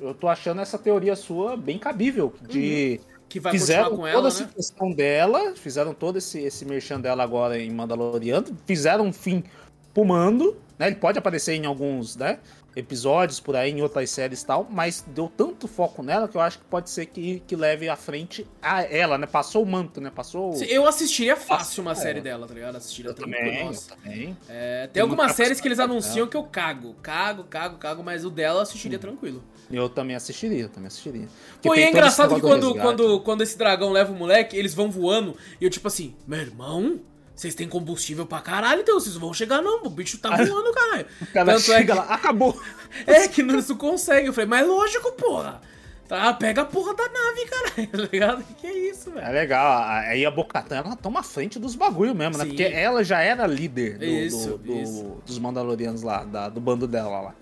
[0.00, 2.34] Eu tô achando essa teoria sua bem cabível.
[2.42, 2.98] De.
[3.00, 3.10] Uhum.
[3.28, 4.50] Que vai fizeram com ela, toda essa né?
[4.52, 9.44] questão dela, fizeram todo esse, esse merchan dela agora em Mandaloriano, fizeram um fim
[9.92, 10.86] pro Mando, né?
[10.86, 12.38] Ele pode aparecer em alguns, né?
[12.74, 16.40] Episódios por aí, em outras séries e tal, mas deu tanto foco nela que eu
[16.40, 19.26] acho que pode ser que, que leve à frente a ela, né?
[19.26, 20.10] Passou o manto, né?
[20.14, 20.54] Passou.
[20.62, 22.76] Eu assistiria fácil uma série dela, tá ligado?
[22.76, 23.92] Assistiria eu também, Nossa.
[23.92, 24.36] Eu também.
[24.48, 26.94] É, tem, tem algumas séries que eles anunciam que eu cago.
[27.02, 29.00] Cago, cago, cago, mas o dela eu assistiria hum.
[29.00, 29.42] tranquilo.
[29.70, 31.28] Eu também assistiria, eu também assistiria.
[31.60, 34.90] Pô, e é engraçado que quando, quando, quando esse dragão leva o moleque, eles vão
[34.90, 37.00] voando e eu, tipo assim, meu irmão,
[37.40, 41.06] vocês têm combustível pra caralho, então vocês vão chegar não, o bicho tá voando, caralho.
[41.22, 41.92] O cara Tanto chega é que...
[41.92, 42.60] lá, acabou.
[43.06, 44.26] É que não, isso consegue.
[44.26, 45.60] Eu falei, mas lógico, porra.
[46.06, 48.44] Tá, pega a porra da nave, caralho, tá ligado?
[48.44, 49.26] Que, que é isso, velho?
[49.26, 49.82] É legal.
[49.84, 52.44] Aí a Bocatan, ela toma frente dos bagulho mesmo, né?
[52.44, 52.50] Sim.
[52.50, 56.86] Porque ela já era líder do, isso, do, do, dos Mandalorianos lá, da, do bando
[56.86, 57.34] dela lá.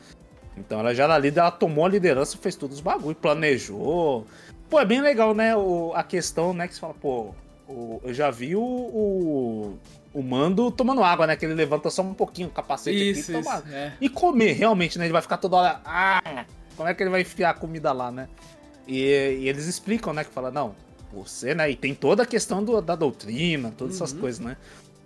[0.57, 4.27] Então ela já era líder, ela tomou a liderança, fez todos os bagulho, planejou.
[4.69, 5.57] Pô, é bem legal, né?
[5.57, 6.69] O, a questão, né?
[6.69, 7.35] Que você fala, pô,
[7.69, 9.79] o, eu já vi o, o,
[10.15, 11.37] o, Mando tomando água, né?
[11.37, 13.59] Que ele levanta só um pouquinho o capacete isso, aqui e toma.
[13.59, 13.93] Isso, é.
[14.01, 15.05] E comer, realmente, né?
[15.05, 15.81] Ele vai ficar toda hora.
[15.85, 16.47] Ah,
[16.77, 18.29] como é que ele vai enfiar a comida lá, né?
[18.87, 19.03] E,
[19.41, 20.25] e eles explicam, né?
[20.25, 20.75] Que fala, não,
[21.13, 21.71] você, né?
[21.71, 24.05] E tem toda a questão do, da doutrina, todas uhum.
[24.05, 24.57] essas coisas, né?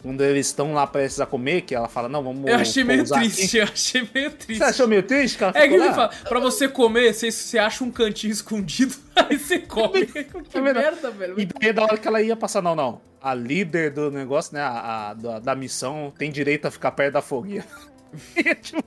[0.02, 2.50] Quando eles estão lá prestes a comer, que ela fala, não, vamos.
[2.50, 3.56] Eu achei meio triste, aqui.
[3.58, 4.58] eu achei meio triste.
[4.58, 5.38] Você achou meio triste?
[5.38, 8.96] Que ela é que ele fala, pra você comer, você, você acha um cantinho escondido,
[9.14, 10.04] aí você come.
[10.50, 11.38] que é merda, velho.
[11.38, 13.00] E daí da hora que ela ia passar, não, não.
[13.20, 17.12] A líder do negócio, né, a, a da, da, missão, tem direito a ficar perto
[17.12, 17.64] da fogueira.
[18.60, 18.82] tipo,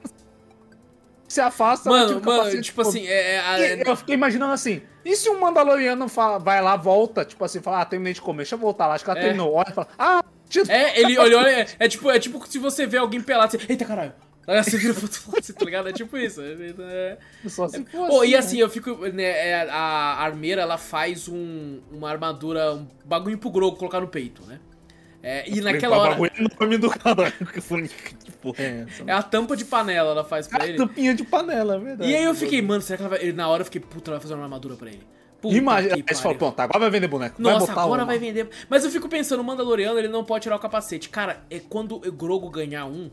[1.36, 1.90] se afasta.
[1.90, 6.40] Mano, mano, tipo assim, é, é, Eu fiquei imaginando assim, e se um Mandaloriano fala,
[6.40, 9.04] vai lá, volta, tipo assim, fala, ah, terminei de comer, deixa eu voltar lá, acho
[9.04, 9.24] que ela é.
[9.24, 10.24] terminou, olha e fala, ah,
[10.70, 13.86] é, ele olhou, é, é, tipo, é tipo se você vê alguém pelado, você, eita
[13.86, 14.14] caralho.
[14.48, 15.90] Aí você vira pro outro lado, tá ligado?
[15.90, 16.40] É tipo isso.
[16.40, 18.64] É, é, Só se é, oh, e assim, né?
[18.64, 18.96] eu fico.
[19.08, 24.08] Né, é, a armeira, ela faz um, uma armadura, um bagulho pro Grogo colocar no
[24.08, 24.60] peito, né?
[25.24, 26.12] É, e naquela hora.
[26.12, 26.92] Bagulho do
[28.46, 28.86] porra é?
[29.08, 30.78] É a tampa de panela, ela faz pra a ele.
[30.78, 32.12] tampinha de panela, é verdade.
[32.12, 33.32] E aí eu fiquei, mano, será que ela vai.
[33.34, 35.02] Na hora eu fiquei, puta, ela vai fazer uma armadura pra ele.
[35.42, 37.42] Puta Imagina, aí falou, pronto, agora vai vender boneco.
[37.42, 38.06] Nossa, agora uma.
[38.06, 38.48] vai vender.
[38.70, 41.10] Mas eu fico pensando, o Mandaloriano, ele não pode tirar o capacete.
[41.10, 43.12] Cara, é quando o Grogo ganhar um,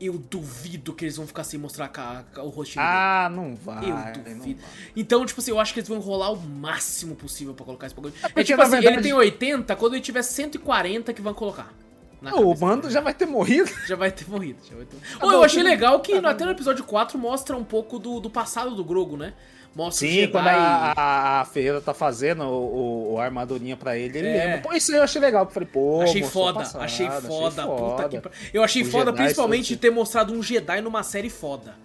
[0.00, 1.90] eu duvido que eles vão ficar sem mostrar
[2.38, 3.40] o rostinho Ah, dele.
[3.40, 3.90] não vai.
[3.90, 4.60] Eu duvido.
[4.96, 7.94] Então, tipo assim, eu acho que eles vão enrolar o máximo possível pra colocar esse
[7.94, 8.14] bagulho.
[8.34, 8.94] É, é tipo assim, verdade...
[8.94, 11.74] ele tem 80, quando ele tiver 140 que vão colocar.
[12.22, 13.70] O mando já vai ter morrido.
[13.86, 14.58] Já vai ter morrido.
[14.68, 14.96] Já vai ter...
[15.22, 18.74] oh, eu achei legal que até no episódio 4 mostra um pouco do, do passado
[18.74, 19.34] do Grogo, né?
[19.74, 24.18] Mostra Sim, quando a, a, a, Ferreira tá fazendo o, o, a armadurinha pra ele,
[24.18, 24.44] ele é.
[24.44, 24.58] lembra.
[24.62, 25.44] Pô, isso aí eu achei legal.
[25.44, 28.08] Eu falei, pô, achei foda, passado, achei foda, achei foda.
[28.08, 28.22] Que...
[28.52, 31.76] Eu achei o foda, Jedi principalmente, ter mostrado um Jedi numa série foda.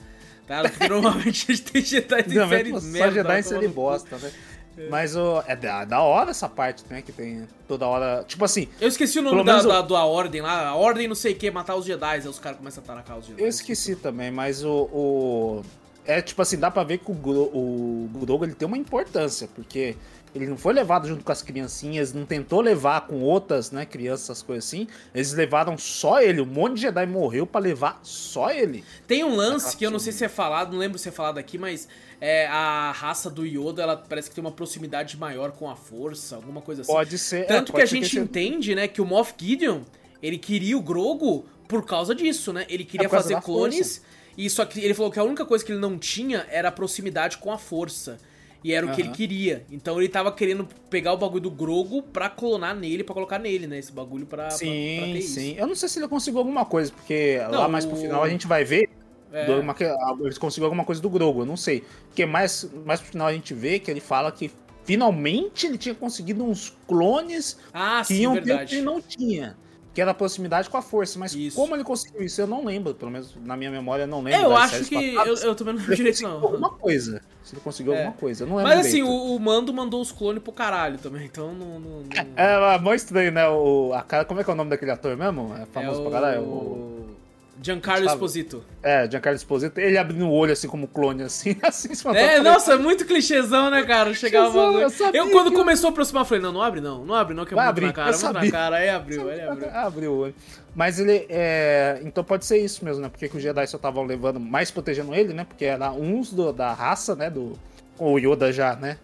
[0.47, 0.61] Tá?
[0.63, 2.81] Porque normalmente a gente tem Jedi em série merda.
[2.81, 4.31] Só Jedi em série bosta, né?
[4.77, 4.89] É.
[4.89, 7.01] Mas o, é da, da hora essa parte, né?
[7.01, 8.23] Que tem toda hora.
[8.27, 8.67] Tipo assim.
[8.79, 10.67] Eu esqueci o nome da, da, da, ordem lá.
[10.67, 12.05] A ordem não sei o que, matar os Jedi.
[12.05, 13.41] Aí os caras começam a taracar os Jedi.
[13.41, 15.63] Eu esqueci também, mas o, o
[16.05, 19.47] é tipo assim, dá pra ver que o, Gro o Grogu ele tem uma importância,
[19.55, 19.95] porque
[20.35, 24.23] ele não foi levado junto com as criancinhas, não tentou levar com outras, né, crianças,
[24.23, 24.87] essas coisas assim.
[25.13, 26.41] Eles levaram só ele.
[26.41, 28.83] Um monte de Jedi morreu para levar só ele.
[29.05, 31.37] Tem um lance que eu não sei se é falado, não lembro se é falado
[31.37, 31.87] aqui, mas
[32.25, 36.37] é, a raça do Yoda, ela parece que tem uma proximidade maior com a força,
[36.37, 36.93] alguma coisa assim.
[36.93, 37.45] Pode ser.
[37.45, 39.81] Tanto é, pode que a gente que entende, né, que o Moff Gideon,
[40.21, 42.65] ele queria o Grogu por causa disso, né?
[42.69, 43.97] Ele queria é fazer clones.
[43.97, 44.13] Força.
[44.37, 46.71] E só que ele falou que a única coisa que ele não tinha era a
[46.71, 48.17] proximidade com a força.
[48.63, 49.65] E era o que ele queria.
[49.69, 53.67] Então ele tava querendo pegar o bagulho do Grogo pra clonar nele, pra colocar nele,
[53.67, 53.79] né?
[53.79, 55.51] Esse bagulho pra, sim, pra, pra ter sim.
[55.51, 55.59] Isso.
[55.59, 58.29] Eu não sei se ele conseguiu alguma coisa, porque não, lá mais pro final a
[58.29, 58.89] gente vai ver.
[59.33, 59.49] É.
[59.55, 59.75] Uma,
[60.21, 61.83] ele conseguiu alguma coisa do Grogo, eu não sei.
[62.07, 64.51] Porque mais, mais pro final a gente vê que ele fala que
[64.83, 68.69] finalmente ele tinha conseguido uns clones ah, que sim, iam verdade.
[68.69, 69.57] que ele não tinha
[69.93, 71.19] que era a proximidade com a força.
[71.19, 71.55] Mas isso.
[71.55, 72.93] como ele conseguiu isso, eu não lembro.
[72.95, 74.41] Pelo menos na minha memória, eu não lembro.
[74.41, 75.13] É, eu acho que.
[75.13, 76.41] Eu, eu também não lembro direito, não.
[76.41, 77.21] Alguma coisa.
[77.43, 77.97] Se ele conseguiu é.
[77.97, 78.43] alguma coisa.
[78.43, 78.75] Eu não lembro.
[78.75, 81.79] Mas assim, o, o, Mando mandou os clones pro caralho também, então não.
[81.79, 82.03] não, não...
[82.35, 83.47] É, é, muito estranho, né?
[83.47, 85.53] O, a cara, como é que é o nome daquele ator mesmo?
[85.55, 86.41] É famoso é pra caralho?
[86.41, 87.15] O...
[87.63, 88.61] Giancarlo Esposito.
[88.83, 89.79] É, Giancarlo Esposito.
[89.79, 91.89] Ele abrindo o olho assim como clone, assim, assim.
[92.13, 94.13] É, nossa, é muito clichêzão, né, cara?
[94.13, 94.57] Chegava.
[94.57, 95.55] Eu, eu, quando que...
[95.55, 97.77] começou a aproximar, falei, não, não abre não, não abre não, que é Vai muito
[97.77, 98.75] abrir, na cara, muito na cara.
[98.75, 99.69] Aí abriu, aí abriu.
[99.73, 100.35] Abriu o olho.
[100.75, 102.01] Mas ele é.
[102.03, 103.07] Então pode ser isso mesmo, né?
[103.07, 105.45] Porque que os Jedi só estavam levando, mais protegendo ele, né?
[105.45, 107.29] Porque era uns do, da raça, né?
[107.29, 107.53] Do.
[107.97, 108.97] O Yoda já, né?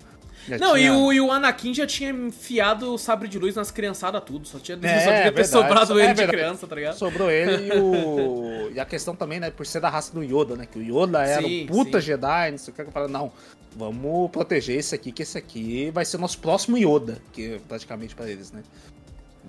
[0.47, 0.87] Já não, tinha...
[0.87, 4.47] e, o, e o Anakin já tinha enfiado o sabre de luz nas criançadas tudo.
[4.47, 6.95] Só tinha, é, só ter sobrado ele é de criança, tá ligado?
[6.95, 8.71] Sobrou ele e o.
[8.73, 10.65] e a questão também, né, por ser da raça do Yoda, né?
[10.65, 12.07] Que o Yoda era sim, um puta sim.
[12.07, 12.97] Jedi, não sei o que.
[12.97, 13.31] Eu não,
[13.75, 18.15] vamos proteger esse aqui, que esse aqui vai ser o nosso próximo Yoda, que praticamente
[18.15, 18.63] para eles, né?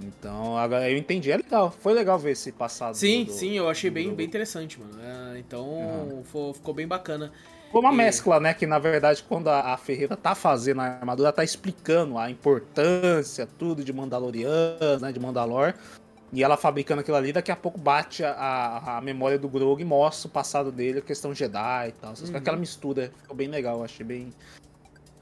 [0.02, 1.30] Então, agora eu entendi.
[1.30, 1.70] É legal.
[1.80, 2.94] Foi legal ver esse passado.
[2.94, 4.92] Sim, do, sim, eu achei bem, bem interessante, mano.
[5.02, 6.52] É, então, uhum.
[6.54, 7.30] ficou bem bacana.
[7.70, 7.96] Foi uma e...
[7.96, 8.52] mescla, né?
[8.52, 13.84] Que na verdade, quando a, Ferreira tá fazendo a armadura, tá explicando a importância, tudo
[13.84, 15.12] de Mandalorian, né?
[15.12, 15.74] De Mandalor.
[16.32, 19.84] E ela fabricando aquilo ali, daqui a pouco bate a, a memória do Grogu e
[19.84, 22.10] mostra o passado dele, a questão Jedi e tal.
[22.12, 22.36] Uhum.
[22.36, 23.12] Aquela mistura.
[23.22, 24.32] Ficou bem legal, achei bem.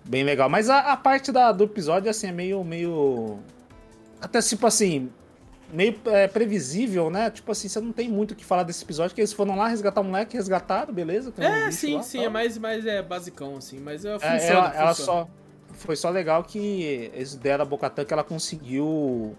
[0.05, 0.51] Bem legal.
[0.51, 2.63] Mas a, a parte da, do episódio, assim, é meio.
[2.63, 3.39] meio.
[4.21, 5.11] Até tipo assim,
[5.73, 7.31] meio é, previsível, né?
[7.31, 9.69] Tipo assim, você não tem muito o que falar desse episódio, que eles foram lá
[9.69, 11.33] resgatar o moleque, resgataram, beleza?
[11.39, 12.27] É, um sim, lá, sim, tal.
[12.27, 15.29] é mais, mais é basicão, assim, mas é, funciona, é, ela, ela só.
[15.75, 19.37] Foi só legal que eles deram a Bocatan que ela conseguiu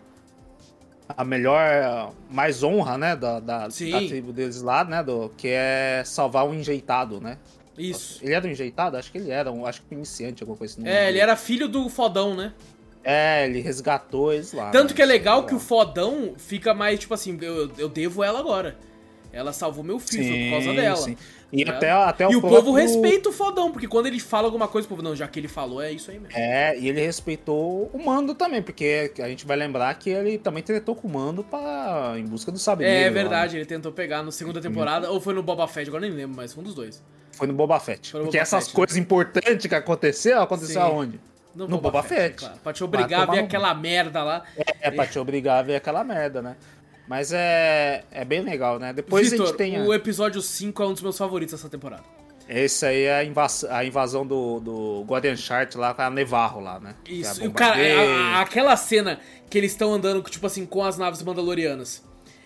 [1.17, 6.03] a melhor, mais honra, né, da, da, da, tribo deles lá, né, do, que é
[6.05, 7.37] salvar um enjeitado, né?
[7.77, 8.19] Isso.
[8.23, 8.97] Ele era um enjeitado?
[8.97, 10.87] Acho que ele era, um, acho que iniciante, alguma coisa assim.
[10.87, 12.53] É, ele era filho do fodão, né?
[13.03, 14.71] É, ele resgatou eles lá.
[14.71, 14.95] Tanto né?
[14.95, 18.77] que é legal que o fodão fica mais, tipo assim, eu, eu devo ela agora.
[19.31, 20.97] Ela salvou meu filho sim, por causa dela.
[20.97, 21.15] Sim.
[21.51, 24.47] E tá até, até o, e o povo respeita o fodão, porque quando ele fala
[24.47, 26.37] alguma coisa, o povo, não, já que ele falou, é isso aí mesmo.
[26.37, 30.61] É, e ele respeitou o mando também, porque a gente vai lembrar que ele também
[30.61, 33.59] tretou com o mando pra, em busca do sabre É, é verdade, lá, né?
[33.59, 36.53] ele tentou pegar na segunda temporada, ou foi no Boba Fett, agora nem lembro, mas
[36.53, 37.03] foi um dos dois.
[37.31, 38.13] Foi no Boba Fett.
[38.13, 39.01] No porque Boba essas Fett, coisas né?
[39.01, 40.87] importantes que aconteceu, aconteceu Sim.
[40.87, 41.19] aonde?
[41.59, 42.21] No, no Boba, Boba Fett.
[42.21, 42.39] Fett.
[42.39, 42.59] Claro.
[42.63, 44.43] Pra te obrigar a ver aquela merda lá.
[44.55, 46.55] É, é, pra te obrigar a ver aquela merda, né?
[47.05, 48.93] Mas é, é bem legal, né?
[48.93, 49.81] Depois Victor, a gente tem.
[49.81, 52.03] O episódio 5 é um dos meus favoritos dessa temporada.
[52.47, 53.65] Esse aí é a, invas...
[53.65, 56.95] a invasão do, do Guardian Chart lá com a Nevarro lá, né?
[57.05, 57.43] Isso.
[57.43, 61.21] É o cara, a, aquela cena que eles estão andando, tipo assim, com as naves
[61.21, 62.01] mandalorianas.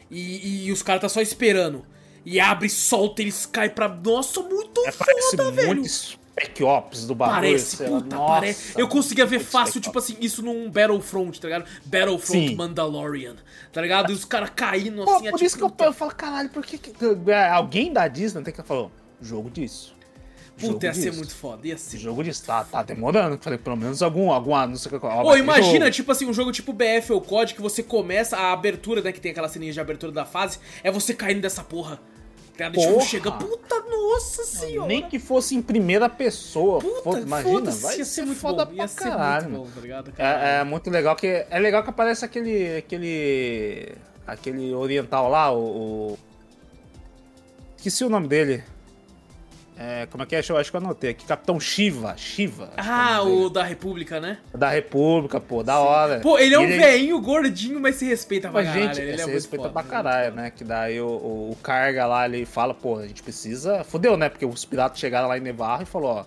[0.09, 1.86] E, e os caras tá só esperando.
[2.26, 3.88] E abre, solta, eles caem pra.
[3.88, 5.76] Nossa, muito é, foda, velho.
[5.76, 7.42] Muito Spec Ops do bagulho.
[7.42, 8.80] Parece, puta, Nossa, parece.
[8.80, 11.66] Eu conseguia ver fácil, tipo assim, isso num Battlefront, tá ligado?
[11.86, 12.56] Battlefront Sim.
[12.56, 13.36] Mandalorian,
[13.72, 14.12] tá ligado?
[14.12, 15.30] E os caras caindo Pô, assim.
[15.30, 16.92] Por é, isso tipo, que eu, eu, falo, caralho, por que, que
[17.32, 18.90] é, alguém da Disney tem que falar,
[19.22, 19.94] jogo disso.
[20.58, 21.04] Puta, ia disso.
[21.04, 21.98] ser muito foda, ia ser.
[21.98, 23.38] Jogo disso, tá, tá demorando.
[23.42, 25.08] Falei, pelo menos algum, alguma, não sei o que.
[25.08, 29.02] Pô, imagina, tipo assim, um jogo tipo BF ou COD que você começa a abertura,
[29.02, 32.00] né, que tem aquela ceninha de abertura da fase, é você caindo dessa porra.
[32.58, 34.88] Cara, tipo, chega, puta, nossa senhora.
[34.88, 36.80] Nem que fosse em primeira pessoa.
[36.80, 38.76] Puta, imagina, vai ia ser muito foda bom.
[38.76, 39.49] pra caralho.
[39.49, 40.14] Muito bom, tá ligado?
[40.18, 43.95] É, é, muito legal que é legal que aparece aquele aquele
[44.26, 45.60] aquele oriental lá, o,
[46.14, 46.20] o...
[47.76, 48.64] esqueci o nome dele.
[49.78, 50.44] É, como é que é?
[50.48, 51.26] Eu acho que eu anotei aqui.
[51.26, 52.16] Capitão Shiva.
[52.18, 52.72] Shiva.
[52.78, 54.38] Ah, o da República, né?
[54.54, 55.80] Da República, pô, da Sim.
[55.80, 56.20] hora.
[56.20, 56.78] Pô, ele é um ele...
[56.78, 58.84] veinho gordinho, mas se respeita pra caralho.
[58.84, 60.52] Gente, ele é se é respeita foda, pra caralho, né?
[60.52, 63.84] Que daí o, o, o, carga lá, ele fala, pô, a gente precisa.
[63.84, 64.30] Fudeu, né?
[64.30, 66.26] Porque os piratas chegaram lá em Nevarro e falou, ó.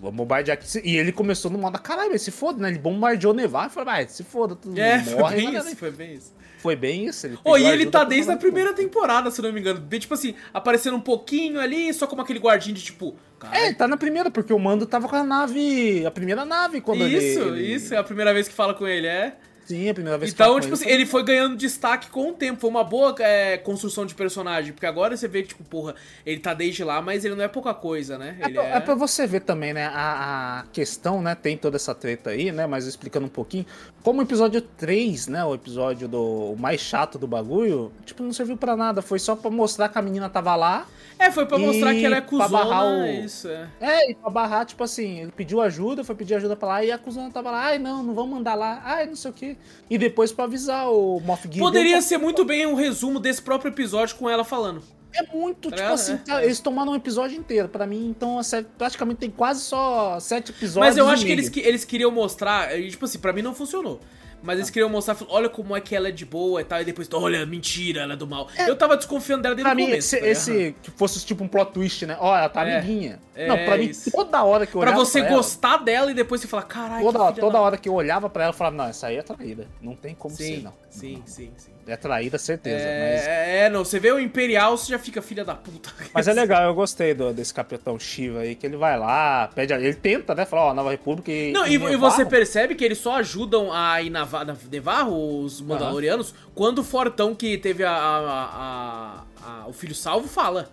[0.00, 0.66] vamos bombardear aqui.
[0.84, 2.68] E ele começou no modo, caralho, se foda, né?
[2.68, 5.04] Ele bombardeou Nevar e falou, vai, se foda, tudo É, morre.
[5.04, 6.32] foi bem mas isso, foi bem isso.
[6.62, 7.26] Foi bem isso.
[7.26, 9.80] Ele Ô, e ele tá desde a primeira temporada, se não me engano.
[9.80, 13.08] Bem, tipo assim, aparecendo um pouquinho ali, só como aquele guardinho de tipo.
[13.08, 16.06] É, Caralho, ele tá na primeira, porque o Mando tava com a nave.
[16.06, 17.18] A primeira nave quando ele.
[17.18, 19.36] isso, ele- isso, é a primeira vez que fala com ele, é.
[19.64, 22.32] Sim, a primeira vez que Então, com tipo assim, ele foi ganhando destaque com o
[22.32, 22.60] tempo.
[22.60, 24.72] Foi uma boa é, construção de personagem.
[24.72, 25.94] Porque agora você vê que, tipo, porra,
[26.26, 28.36] ele tá desde lá, mas ele não é pouca coisa, né?
[28.40, 29.86] É Ele pra, é pra você ver também, né?
[29.86, 31.34] A, a questão, né?
[31.34, 32.66] Tem toda essa treta aí, né?
[32.66, 33.64] Mas explicando um pouquinho.
[34.02, 35.44] Como o episódio 3, né?
[35.44, 39.00] O episódio do o mais chato do bagulho, tipo, não serviu pra nada.
[39.00, 40.86] Foi só pra mostrar que a menina tava lá.
[41.18, 42.84] É, foi pra mostrar que ela é cuzona.
[42.84, 43.68] o- Isso, é.
[43.80, 46.90] É, e pra barrar, tipo assim, ele pediu ajuda, foi pedir ajuda pra lá, e
[46.90, 49.51] a cuzona tava lá, ai não, não vamos mandar lá, ai não sei o quê.
[49.90, 51.64] E depois pra avisar o Moff Gideon.
[51.64, 54.82] Poderia ser muito bem um resumo desse próprio episódio com ela falando.
[55.14, 56.46] É muito, Tá tipo assim, É, tá- é.
[56.46, 57.68] eles tomaram um episódio inteiro.
[57.68, 60.76] Pra mim, então, a série praticamente tem quase só sete episódios.
[60.88, 64.00] Mas eu acho que eles, que eles queriam mostrar, tipo assim, pra mim não funcionou.
[64.42, 66.84] Mas eles queriam mostrar, olha como é que ela é de boa e tal, e
[66.84, 68.48] depois, olha, mentira, ela é do mal.
[68.66, 70.16] Eu tava desconfiando dela desde Pra o mim, começo.
[70.16, 72.16] esse, tá esse que fosse tipo um plot twist, né?
[72.18, 72.78] Ó, ela tá É.
[72.78, 73.20] amiguinha.
[73.34, 74.10] É, não, pra mim, isso.
[74.10, 76.64] toda hora que eu Pra olhava você pra ela, gostar dela e depois você falar,
[76.64, 78.84] caralho, toda, que filha toda da- hora que eu olhava pra ela, eu falava, não,
[78.86, 79.66] essa aí é traída.
[79.80, 80.72] Não tem como Sim, ser, não.
[80.90, 81.71] sim, sim, sim.
[81.86, 82.76] É traída, certeza.
[82.76, 85.90] Mas, É, é, não, você vê o Imperial, você já fica filha da puta.
[86.14, 89.72] mas é legal, eu gostei do- desse Capitão Shiva aí, que ele vai lá, pede.
[89.72, 90.44] Ele tenta, né?
[90.44, 91.52] Falar, ó, Nova República e.
[91.52, 95.40] Não, e, e você percebe que eles só ajudam a ir na, Va- na Nevarro,
[95.42, 100.68] os Mandalorianos, quando o Fortão que teve a, a- a- a- o filho salvo fala.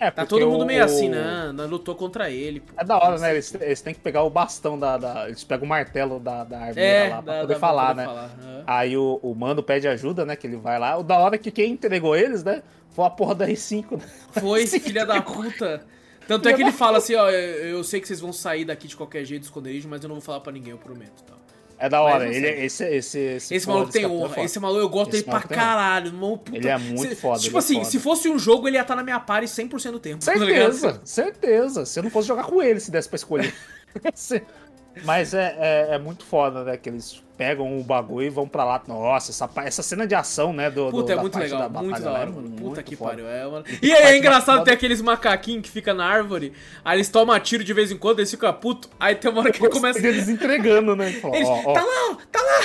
[0.00, 1.52] É, Tá todo mundo o- meio assim, né?
[1.68, 2.60] Lutou contra ele.
[2.60, 2.72] pô.
[2.76, 3.32] É da hora, né?
[3.32, 4.96] Eles, eles têm que pegar o bastão da.
[4.96, 7.86] da- eles pegam o martelo da, da armeira É, lá pra dá- poder pra falar,
[7.88, 8.04] poder né?
[8.06, 8.30] falar.
[8.66, 10.34] Aí o, o mano pede ajuda, né?
[10.36, 10.96] Que ele vai lá.
[10.96, 12.62] O da hora é que quem entregou eles, né?
[12.90, 14.04] Foi a porra da R5, né?
[14.40, 15.82] Foi, Sim, filha da puta.
[16.26, 18.88] Tanto é que ele fala assim, ó, eu, eu sei que vocês vão sair daqui
[18.88, 21.22] de qualquer jeito, esconderijo, mas eu não vou falar pra ninguém, eu prometo.
[21.26, 21.36] Tal.
[21.80, 22.28] É da hora.
[22.28, 24.28] Ele, assim, esse, esse, esse, Esse maluco tem é honra.
[24.28, 24.42] foda.
[24.42, 26.06] Esse maluco eu gosto Esse dele pra caralho.
[26.08, 26.56] Irmão, puta.
[26.56, 27.84] Ele é muito Se- foda, Tipo é assim, foda.
[27.86, 30.24] se fosse um jogo, ele ia estar na minha party 100% do tempo.
[30.24, 30.32] tá?
[30.32, 31.86] Certeza, certeza.
[31.86, 33.54] Se eu não fosse jogar com ele, se desse pra escolher.
[35.04, 36.76] Mas é, é, é muito foda, né?
[36.76, 38.82] Que eles pegam o bagulho e vão pra lá.
[38.86, 40.70] Nossa, essa, essa cena de ação, né?
[40.70, 42.48] Do, do- Puta, é da muito legal, da muito batalha da lá hora, é mano.
[42.50, 43.10] muito Puta que foda.
[43.12, 43.26] pariu.
[43.28, 43.64] É, mano.
[43.82, 46.52] E E aí, é engraçado mais ter aqueles macaquinhos que fica na árvore,
[46.84, 49.50] aí eles tomam tiro de vez em quando, eles ficam putos, aí tem uma hora
[49.52, 49.98] que ele começa.
[50.06, 51.10] Eles entregando, né?
[51.12, 52.60] Fala, Eles, ó, ó, tá lá, tá lá!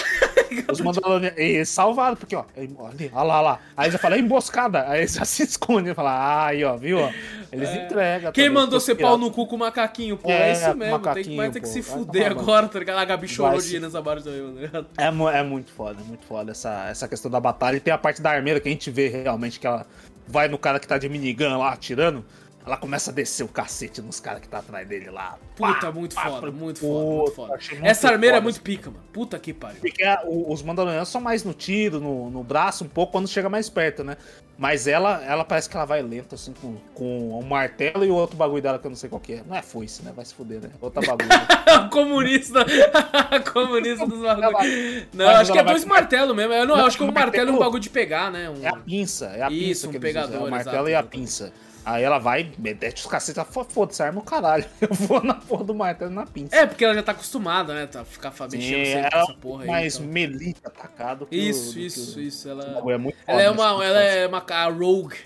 [0.71, 2.67] Os Mandalorianos, eles salvaram, porque, ó, é-
[3.13, 3.59] ó lá, ó lá.
[3.77, 4.85] Aí já fala, é emboscada.
[4.89, 6.99] Aí já se esconde, fala, ah, aí, ó, viu?
[6.99, 7.09] ó?
[7.55, 8.29] Eles entregam.
[8.29, 8.31] É.
[8.31, 10.29] Quem também, mandou ser pau no cu com o macaquinho, pô?
[10.29, 12.97] É, É, isso mesmo, tem que, vai ter que se fuder agora, tá ligado?
[12.97, 14.87] A Gabi chorou de ir nessa parte também, tá ligado?
[14.97, 17.77] É, é muito foda, é muito foda essa, essa questão da batalha.
[17.77, 19.85] E tem a parte da armeira que a gente vê realmente que ela
[20.27, 22.25] vai no cara que tá de minigun lá atirando.
[22.65, 25.37] Ela começa a descer o cacete nos caras que tá atrás dele lá.
[25.55, 27.57] Puta, Pá, muito pá, foda, muito puta, foda, muito foda.
[27.71, 28.43] muito Essa armeira é foda.
[28.43, 29.03] muito pica, mano.
[29.13, 29.79] Puta que pariu.
[29.79, 33.69] Porque os Mandalorianos são mais no tiro, no, no braço, um pouco quando chega mais
[33.69, 34.17] perto, né?
[34.57, 38.15] Mas ela, ela parece que ela vai lenta, assim, com, com um martelo e o
[38.15, 39.43] outro bagulho dela que eu não sei qual que é.
[39.45, 40.11] Não é foice, né?
[40.15, 40.69] Vai se fuder, né?
[40.81, 41.27] Outra bagulho.
[41.27, 41.45] né?
[41.91, 42.65] comunista.
[43.53, 45.05] comunista dos bagulhos.
[45.13, 46.53] Não, Mas acho que é dois com- martelos mesmo.
[46.53, 48.49] Eu não, Não, acho que um o martelo é um bagulho de pegar, né?
[48.49, 48.63] Um...
[48.63, 50.09] É a pinça, é a Isso, pinça um que usam.
[50.09, 51.53] É pegador, o martelo exato, e a pinça.
[51.85, 54.65] Aí ela vai, mete os cacetes, foda-se, arma o caralho.
[54.81, 56.55] Eu vou na porra do martelo na pinça.
[56.55, 57.85] É, porque ela já tá acostumada, né?
[57.85, 59.69] Tá, ficar mexendo sempre com essa porra aí.
[59.69, 60.07] mais então.
[60.07, 62.49] melita atacado que o- Isso, que isso, o- isso.
[62.49, 63.85] Ela, É muito ela é uma.
[63.85, 65.17] Ela é uma a rogue.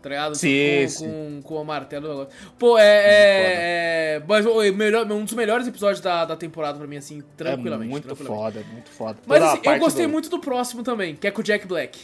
[0.00, 0.36] Tá ligado?
[0.36, 1.08] Sim, com, sim.
[1.08, 2.28] Com, com o martelo.
[2.56, 2.84] Pô, é.
[2.84, 7.20] é, é mas o melhor, um dos melhores episódios da, da temporada pra mim, assim,
[7.36, 7.88] tranquilamente.
[7.88, 8.42] É muito tranquilamente.
[8.54, 9.18] foda, muito foda.
[9.26, 11.98] Mas assim, eu gostei do- muito do próximo também, que é com o Jack Black.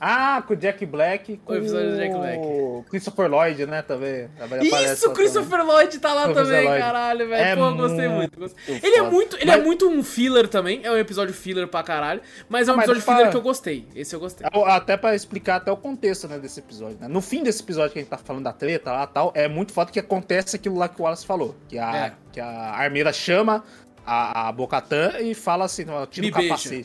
[0.00, 2.88] Ah, com o Jack Black, com O episódio do Jack Black.
[2.90, 4.28] Christopher Lloyd, né, também.
[4.62, 6.80] Isso, Christopher Lloyd tá lá Christopher também, Lloyd.
[6.82, 7.42] caralho, velho.
[7.44, 8.38] É Pô, eu gostei muito.
[8.38, 8.54] muito.
[8.68, 10.80] Ele é muito, ele Mas- é muito um filler também.
[10.84, 12.20] É um episódio filler pra caralho.
[12.48, 13.86] Mas é um Mas episódio pra- filler que eu gostei.
[13.94, 14.48] Esse eu gostei.
[14.48, 14.68] também.
[14.68, 17.08] Até pra explicar até o contexto, né, desse episódio, né?
[17.08, 19.48] No fim desse episódio que a gente tá falando da treta lá e tal, é
[19.48, 21.56] muito foda que acontece aquilo lá que o Wallace falou.
[21.68, 22.12] Que a, É.
[22.32, 23.64] que a armeira chama
[24.06, 26.84] a, a Bocatã e fala assim, tira Me o beija.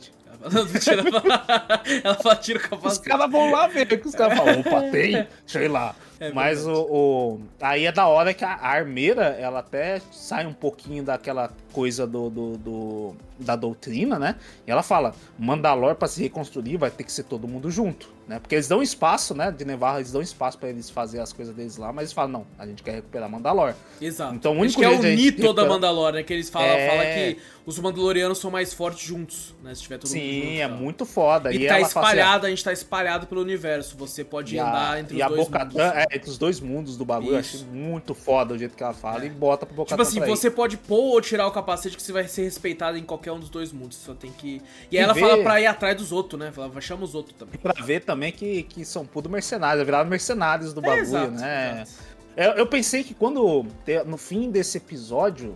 [0.50, 0.80] Capacete.
[0.80, 1.04] Tira-
[2.04, 3.10] Ela fala, tira o Os capacete.
[3.10, 4.60] caras vão lá ver que os caras falam.
[4.60, 5.12] Opa, tem?
[5.46, 5.96] Deixa eu ir lá.
[6.20, 10.54] É Mas o, o- Aí é da hora que a armeira, ela até sai um
[10.54, 14.36] pouquinho daquela coisa do, do, do da doutrina, né?
[14.66, 18.40] E ela fala: Mandalor para se reconstruir vai ter que ser todo mundo junto, né?
[18.40, 19.52] Porque eles dão espaço, né?
[19.52, 22.32] De Nevarro, eles dão espaço para eles fazer as coisas deles lá, mas eles falam:
[22.32, 23.74] não, a gente quer recuperar Mandalor.
[24.02, 24.36] Exato.
[24.36, 26.24] Então o único que é a gente mito da Mandalor, né?
[26.24, 26.90] Que eles falam, É.
[26.90, 29.74] fala que os Mandalorianos são mais fortes juntos, né?
[29.76, 30.46] Se tiver todo mundo junto.
[30.46, 30.78] Sim, é tal.
[30.78, 31.54] muito foda.
[31.54, 33.96] E, E, tá assim, espalhado, a gente tá espalhado pelo universo.
[33.98, 35.98] Você pode e andar a, entre os a dois Bo-Katan, mundos.
[35.98, 37.58] é, entre os dois mundos do bagulho, eu Isso.
[37.66, 40.50] achei muito foda o jeito que ela fala e bota pro Bo-Katan Tipo assim, você
[40.52, 43.50] pode pôr ou tirar o capacete que você vai ser respeitado em qualquer um dos
[43.50, 43.98] dois mundos.
[43.98, 44.62] Só tem que.
[44.92, 46.52] E, E aí ela ver- fala pra ir atrás dos outros, né?
[46.56, 47.60] Ela chama os outros também.
[47.60, 51.82] Pra ver também que, que são tudo mercenários, viraram mercenários do bagulho, exato, né?
[51.82, 52.14] exato.
[52.36, 53.66] Eu, eu pensei que quando,
[54.08, 55.56] no fim desse episódio,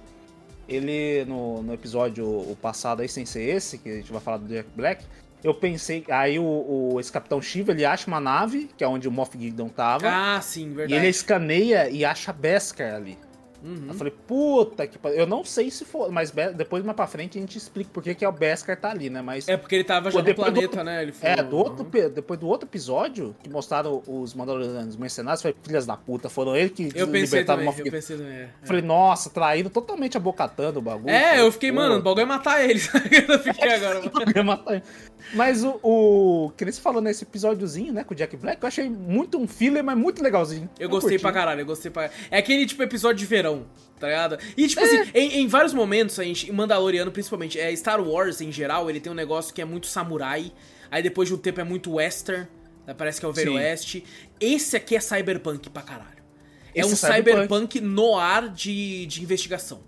[0.69, 4.37] ele, no, no episódio o passado aí, sem ser esse, que a gente vai falar
[4.37, 5.03] do Jack Black,
[5.43, 6.43] eu pensei, aí o,
[6.93, 10.07] o- esse Capitão Shiva, ele acha uma nave, que é onde o Moff Gideon tava,
[10.09, 10.93] Ah, sim, e verdade.
[11.01, 13.17] ele escaneia e acha Beskar ali.
[13.63, 13.85] Uhum.
[13.87, 15.17] Eu falei, puta que pariu.
[15.19, 18.23] Eu não sei se for, mas depois mais pra frente a gente explica por que
[18.23, 19.21] é o Beskar tá ali, né?
[19.21, 21.01] Mas É porque ele tava já Pô, no planeta, outro- né?
[21.01, 22.09] Ele é, falou, do outro, uhum.
[22.09, 26.71] depois do outro episódio, que mostraram os Mandalorianos mercenários, foi filhas da puta, foram eles
[26.71, 28.33] que Eu pensei libertaram também, Moff eu pensei também.
[28.33, 28.49] é.
[28.63, 31.09] Falei, nossa, traíram totalmente a bocatando o bagulho.
[31.09, 32.89] É, Falei, eu fiquei, pô, mano, o bagulho é matar eles.
[32.93, 34.01] eu fiquei agora.
[34.01, 34.11] mano.
[34.35, 34.83] ia matar ele.
[35.33, 38.89] Mas o, o que eles falou nesse episódiozinho, né, com o Jack Black, eu achei
[38.89, 40.69] muito um filler, mas muito legalzinho.
[40.79, 41.21] Eu gostei curti.
[41.21, 43.65] pra caralho, eu gostei pra É aquele tipo episódio de verão,
[43.99, 44.37] tá ligado?
[44.55, 44.83] E tipo É.
[44.83, 48.89] assim, em, em vários momentos, a gente, em Mandaloriano principalmente, é Star Wars em geral,
[48.89, 50.51] ele tem um negócio que é muito samurai,
[50.91, 52.47] aí depois de um tempo é muito western,
[52.85, 53.53] né, parece que é o Velho.
[53.55, 54.03] Oeste.
[54.39, 56.17] Esse aqui é cyberpunk pra caralho.
[56.75, 57.41] É Esse um é cyberpunk.
[57.43, 59.77] cyberpunk no ar de, de investigação.
[59.77, 59.83] Tá?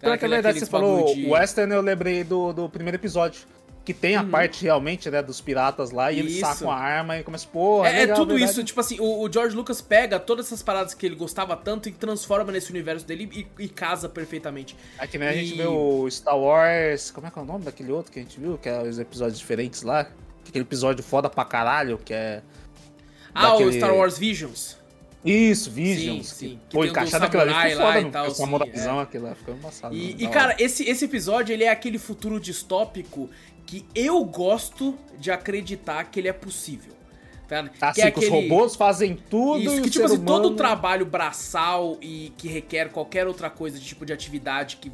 [0.00, 3.42] Pela que é verdade, você falou de- Western, eu lembrei do, do primeiro episódio.
[3.84, 6.40] Que tem a parte realmente, né, dos piratas lá, e eles Isso.
[6.40, 8.50] sacam a arma e começam, pô, É, é legal, tudo verdade.
[8.50, 11.86] isso, tipo assim, o, o George Lucas pega todas essas paradas que ele gostava tanto
[11.90, 13.28] e transforma nesse universo dele
[13.58, 14.74] e, e casa perfeitamente.
[14.98, 17.10] É que nem a gente E- vê o Star Wars.
[17.10, 18.56] Como é que é o nome daquele outro que a gente viu?
[18.56, 20.08] Que é os episódios diferentes lá.
[20.48, 22.42] Aquele episódio foda pra caralho, que é.
[23.34, 24.78] Ah, daquele- o Star Wars Visions.
[25.24, 26.26] Isso, Visions.
[26.28, 26.60] Sim, sim.
[26.68, 29.94] Que, pô, aquilo ali samurai ficou lá foda, e tal, sim, samuraizão, aquilo ficou embaçado.
[29.94, 33.30] E, da e, cara, esse, esse episódio, ele é aquele futuro distópico
[33.80, 36.92] que eu gosto de acreditar que ele é possível.
[37.48, 37.70] Tá?
[37.80, 40.28] Assim, que é que os robôs fazem tudo Isso, e que o tipo assim, todo
[40.28, 44.90] humano- o trabalho braçal e que requer qualquer outra coisa de tipo de atividade que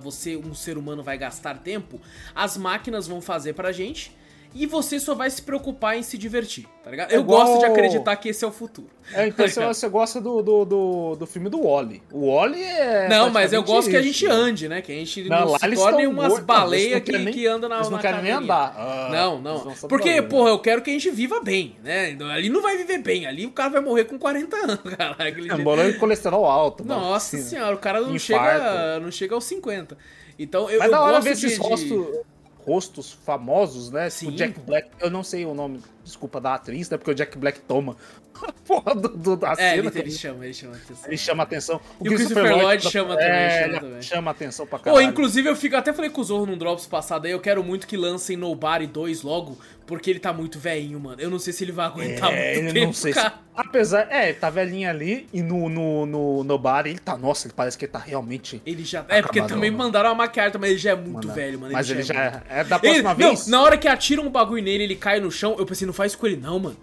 [0.00, 2.00] você, um ser humano, vai gastar tempo,
[2.34, 4.12] as máquinas vão fazer pra gente
[4.54, 7.12] e você só vai se preocupar em se divertir, tá ligado?
[7.12, 8.88] É Eu igual- gosto de acreditar que esse é o futuro.
[9.12, 12.02] É, então você, você gosta do, do, do, do filme do Wally.
[12.12, 13.08] O Wally é.
[13.08, 14.20] Não, mas eu gosto que a isso.
[14.20, 14.80] gente ande, né?
[14.82, 17.88] Que a gente Não, não, se torne umas baleias que, nem- que andam na Eles
[17.88, 18.74] não na querem nem andar.
[18.76, 19.74] Ah, Não, não.
[19.88, 20.28] Porque, bagulho.
[20.28, 22.16] porra, eu quero que a gente viva bem, né?
[22.32, 23.26] Ali não vai viver bem.
[23.26, 25.12] Ali o cara vai morrer com 40 anos, cara.
[25.18, 26.84] Aquele É, jeito- bolão de colesterol alto.
[26.86, 27.00] mano.
[27.00, 28.58] Nossa senhora, o cara não Infarto.
[28.64, 29.96] chega, não chega aos 50.
[30.38, 32.22] Então eu, Mas eu da hora gosto ver de, esses de-
[32.68, 34.10] rostos, famosos, né?
[34.10, 34.26] Sim.
[34.26, 34.90] Tipo Jack Black.
[35.00, 36.98] Eu não sei o nome, desculpa, da atriz, né?
[36.98, 37.96] Porque o Jack Black toma
[38.66, 39.74] porra do, do, da É, cena.
[39.88, 40.74] ele, ele chama, ele chama.
[40.76, 41.06] atenção.
[41.08, 41.80] Ele chama atenção.
[42.02, 44.02] E o Christopher Lloyd chama também, é, chama ele também.
[44.02, 45.02] chama atenção pra Pô, caralho.
[45.06, 47.86] inclusive eu fico, até falei com o Zorro num Drops passado aí, eu quero muito
[47.86, 51.20] que lancem Nobody 2 logo, porque ele tá muito velhinho, mano.
[51.20, 53.32] Eu não sei se ele vai aguentar É, muito ele tempo, não sei se...
[53.56, 57.48] Apesar, é, ele tá velhinho ali e no, no, no, no bar ele tá, nossa,
[57.48, 58.62] ele parece que ele tá realmente...
[58.64, 59.04] Ele já.
[59.08, 59.84] É, porque também mano.
[59.84, 61.72] mandaram uma maquiagem, mas ele já é muito velho, mano.
[61.72, 62.30] Mas ele já é.
[62.30, 63.46] muito- é, é da Ele- próxima não, vez.
[63.48, 66.14] na hora que atiram um bagulho nele, ele cai no chão, eu pensei, não faz
[66.14, 66.76] com ele não, mano.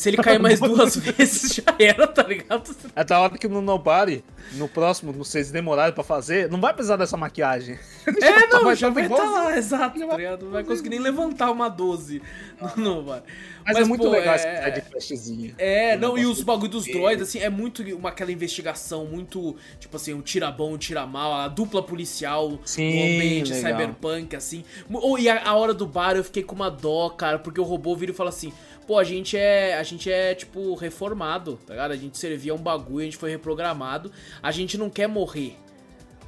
[0.00, 2.74] Se ele cair mais duas vezes, já era, tá ligado?
[2.96, 4.24] É da hora que no Nobody,
[4.54, 7.78] no próximo, não sei se demorarem pra fazer, não vai precisar dessa maquiagem.
[8.22, 9.44] É, não, vai já tá vai estar igualzinho.
[9.44, 10.44] lá, exato, Já tá ligado?
[10.46, 12.20] Não vai conseguir nem levantar uma 12.
[12.60, 13.22] Não, não vai.
[13.64, 15.54] Mas, é muito pô, legal é- ideia de flashzinha.
[15.58, 19.54] É, O não, e os bagulho dos droids, assim, é muito uma, aquela investigação, muito,
[19.78, 23.70] tipo assim, um tira bom, um tira mal, a dupla policial Sim, no ambiente legal.
[23.78, 24.64] cyberpunk, assim.
[24.90, 27.64] Oh, e a, a hora do bar eu fiquei com uma dó, cara, porque o
[27.64, 28.50] robô vira e fala assim,
[28.90, 31.92] pô, a gente é, a gente é, tipo, reformado, tá ligado?
[31.92, 34.10] A gente servia um bagulho, a gente foi reprogramado,
[34.42, 35.56] a gente não quer morrer.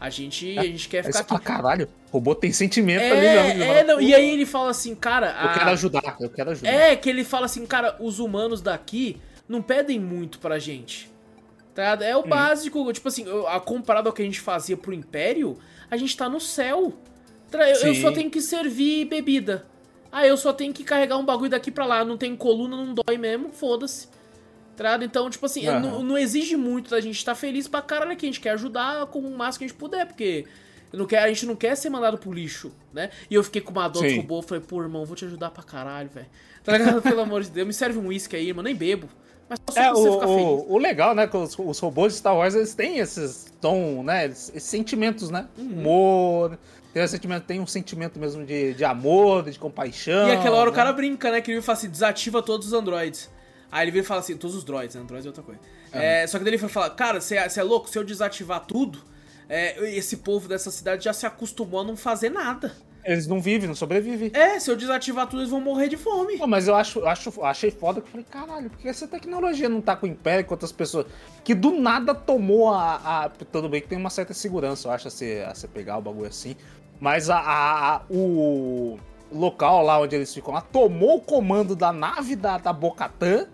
[0.00, 1.28] A gente, a gente quer ficar aqui.
[1.28, 3.50] fala, caralho, o robô tem sentimento ali mesmo.
[3.50, 5.26] Ele É, é, não, "Pô, e aí ele fala assim, cara...
[5.42, 6.68] Eu a- quero ajudar, eu quero ajudar.
[6.70, 11.10] é, que ele fala assim, cara, os humanos daqui não pedem muito pra gente.
[11.74, 11.82] Tá?
[11.96, 12.02] ligado?
[12.02, 12.04] Hum.
[12.04, 15.58] É o básico, tipo assim, eu- a- comparado ao que a gente fazia pro Império,
[15.90, 16.92] a gente tá no céu.
[17.52, 19.66] Eu, eu só tenho que servir bebida.
[20.12, 22.94] Ah, eu só tenho que carregar um bagulho daqui pra lá, não tem coluna, não
[22.94, 24.08] dói mesmo, foda-se.
[24.76, 24.98] Tá?
[25.02, 25.80] Então, tipo assim, Aham.
[25.80, 29.06] não, não exige muito da gente estar feliz pra caralho que a gente quer ajudar
[29.06, 30.44] com o máximo que a gente puder, porque
[30.92, 33.10] não quer, a gente não quer ser mandado pro lixo, né?
[33.30, 34.16] E eu fiquei com uma dor do Sim.
[34.16, 36.26] robô, falei, pô, irmão, vou te ajudar pra caralho, velho.
[36.62, 37.00] Tá ligado?
[37.02, 39.08] Pelo amor de Deus, me serve um uísque aí, irmão, nem bebo.
[39.48, 40.46] Mas só É, você o, ficar feliz.
[40.68, 44.02] o, o legal, né, que os, os robôs de Star Wars, eles têm esses tom,
[44.02, 45.80] né, esses, esses sentimentos, né, Uhum.
[45.80, 46.58] humor,
[46.92, 50.28] Tem um sentimento, tem um sentimento mesmo de, de amor, de compaixão.
[50.28, 50.72] E aquela hora né?
[50.72, 51.40] o cara brinca, né?
[51.40, 53.30] Que ele fala assim, desativa todos os androids.
[53.70, 55.00] Aí ele vira e fala assim, todos os droids, né?
[55.00, 55.60] Androids é outra coisa.
[55.90, 57.88] É, só que daí ele fala, cara, você é, é louco?
[57.88, 59.02] Se eu desativar tudo,
[59.48, 62.74] é, esse povo dessa cidade já se acostumou a não fazer nada.
[63.04, 64.30] Eles não vivem, não sobrevivem.
[64.32, 66.38] É, se eu desativar tudo, eles vão morrer de fome.
[66.38, 69.80] Pô, mas eu acho, acho, achei foda que eu falei, caralho, porque essa tecnologia não
[69.80, 71.06] tá com o Império com outras pessoas.
[71.42, 73.24] Que do nada tomou a.
[73.24, 76.28] a tudo bem que tem uma certa segurança, eu acho, a você pegar o bagulho
[76.28, 76.54] assim.
[77.02, 78.96] Mas a, a- a- o
[79.32, 83.44] local lá onde eles ficam lá tomou o comando da nave da, da Bocatã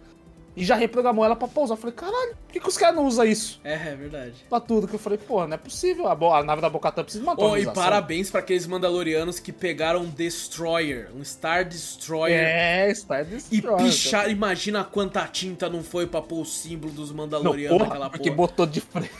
[0.54, 1.72] e já reprogramou ela pra pousar.
[1.74, 4.34] Eu falei, caralho, por que, que os caras não usam isso É, é verdade.
[4.50, 4.86] pra tudo?
[4.86, 6.08] Que eu falei, pô, não é possível.
[6.08, 9.50] A, a nave da Bocatã precisa de uma Oh, e parabéns pra aqueles Mandalorianos que
[9.50, 12.44] pegaram um Destroyer, um Star Destroyer.
[12.44, 17.10] É, Star E Destroyer, pichar, imagina quanta tinta não foi pra pôr o símbolo dos
[17.10, 19.10] Não, Mandalorianos naquela porra, porque botou de frente.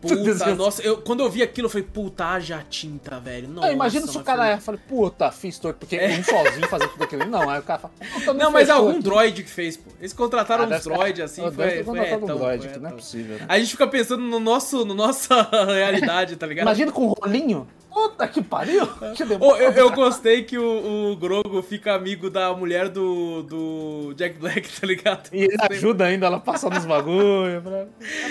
[0.00, 3.48] Puta, nossa, eu, quando eu vi aquilo, eu falei, puta, haja tinta, velho.
[3.48, 6.68] Nossa, Não, imagina se o cara foi- é, falei, puta, fiz torto, porque um sozinho
[6.68, 7.24] fazer tudo aquilo.
[7.26, 9.02] Não, aí o cara fala, puta, Não, mas algum aqui.
[9.02, 9.90] droid que fez, pô.
[9.98, 12.78] Eles contrataram Ah, uns droid assim, Eu foi, ter foi contratado um droid, foi que
[12.78, 13.46] não é possível, né?
[13.48, 15.42] A gente fica pensando no nosso, no nossa
[15.74, 16.64] realidade, tá ligado?
[16.66, 17.66] Imagina com um rolinho.
[17.96, 18.86] Puta que pariu.
[19.16, 19.56] Que demônio.
[19.56, 24.68] eu, eu gostei que o, o Grogo fica amigo da mulher do, do Jack Black,
[24.78, 25.30] tá ligado?
[25.32, 27.62] E ele ajuda ainda ela passar nos bagulho.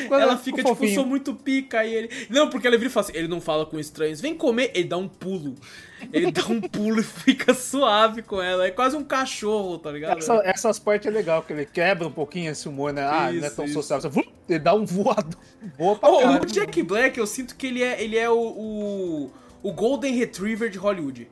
[0.08, 0.94] pra- Ela fica tipo, fofinho.
[0.94, 2.10] sou muito pica e ele.
[2.30, 4.88] Não, porque ele vira e fala assim: ele não fala com estranhos, vem comer, ele
[4.88, 5.56] dá um pulo.
[6.12, 8.66] Ele dá um pulo e fica suave com ela.
[8.68, 10.18] É quase um cachorro, tá ligado?
[10.20, 13.04] Essa- essas partes é legal, que ele quebra um pouquinho esse humor, né?
[13.04, 13.82] Ah, não é Isso, tão isso.
[13.82, 14.10] Você,
[14.50, 15.38] Ele dá um voado.
[15.78, 16.44] Boa pra caralho.
[16.44, 19.32] o Jack Black, eu sinto que ele é, ele é o, o,
[19.64, 21.30] o Golden Retriever de Hollywood.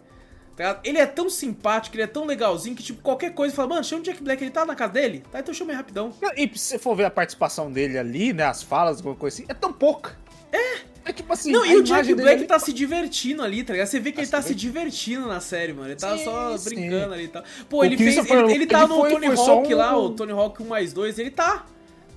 [0.55, 0.80] Tá?
[0.84, 4.01] Ele é tão simpático, ele é tão legalzinho que, tipo, qualquer coisa fala, mano, chama
[4.01, 5.24] o Jack Black, ele tá na casa dele?
[5.32, 6.14] Tá, então chama ele rapidão.
[6.38, 8.43] E se você for ver a participação dele ali, né?
[8.45, 10.16] As falas, alguma coisa assim, é tão pouca.
[10.51, 10.92] É.
[11.06, 11.51] É tipo assim.
[11.51, 13.88] Não, e o Jack Black ali- tá se divertindo ali, tá ligado?
[13.88, 15.89] Você vê que ele Tá tá se se divertindo na série, mano.
[15.89, 16.70] Ele tá Sim, só sim.
[16.76, 17.43] brincando ali e tal.
[17.70, 18.16] Pô, O ele fez.
[18.16, 20.64] Christopher Ele, ele tá Lloyd no foi- Tony foi Hawk um- lá, o Tony Hawk
[20.64, 21.66] 1 mais 2, ele tá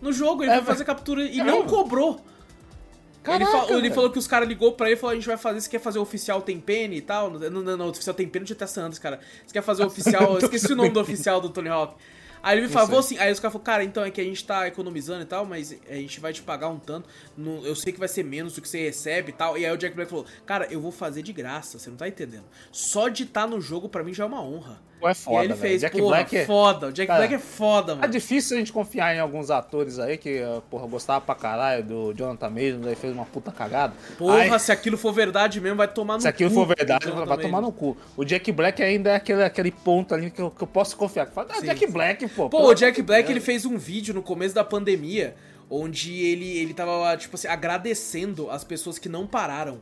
[0.00, 2.12] no jogo, ele É, vai fazer captura e É não cobrou.
[2.14, 2.22] ele,
[3.44, 3.94] Caraca, ele velho.
[3.94, 5.80] falou que os caras ligou pra ele e falou: a gente vai fazer, você quer
[5.80, 7.28] fazer o oficial tem pene e tal?
[7.30, 9.18] Não, não, não, oficial tem pene de até Santos, cara.
[9.44, 10.38] Você quer fazer o oficial.
[10.38, 11.94] esqueci o nome do oficial do Tony Hawk.
[12.46, 14.44] Aí ele me falou assim, aí os caras falaram, cara, então é que a gente
[14.44, 17.08] tá economizando e tal, mas a gente vai te pagar um tanto.
[17.36, 19.58] no- eu sei que vai ser menos do que você recebe e tal.
[19.58, 22.06] E aí o Jack Black falou, cara, eu vou fazer de graça, você não tá
[22.08, 22.44] entendendo.
[22.70, 24.80] Só de estar no jogo pra mim já é uma honra.
[25.02, 26.86] É e foda, aí ele fez, Jack porra, Black é- foda.
[26.88, 28.08] O Jack Cara, Black é foda, É mano.
[28.08, 30.40] difícil a gente confiar em alguns atores aí que,
[30.70, 33.92] porra, gostava pra caralho do Jonathan Majors, aí fez uma puta cagada.
[34.16, 37.10] Porra, Aí, se aquilo for verdade mesmo, vai tomar no se aquilo cu, for verdade,
[37.10, 37.96] vai tomar no cu.
[38.16, 41.26] O Jack Black ainda é aquele, aquele ponto ali que eu, que eu posso confiar.
[41.26, 41.92] Fala, ah, Sim, Jack sim.
[41.92, 42.48] Black, pô.
[42.48, 45.34] Pô, o Jack Black, ele fez um vídeo no começo da pandemia,
[45.68, 49.78] onde ele, ele tava, tipo assim, agradecendo as pessoas que não pararam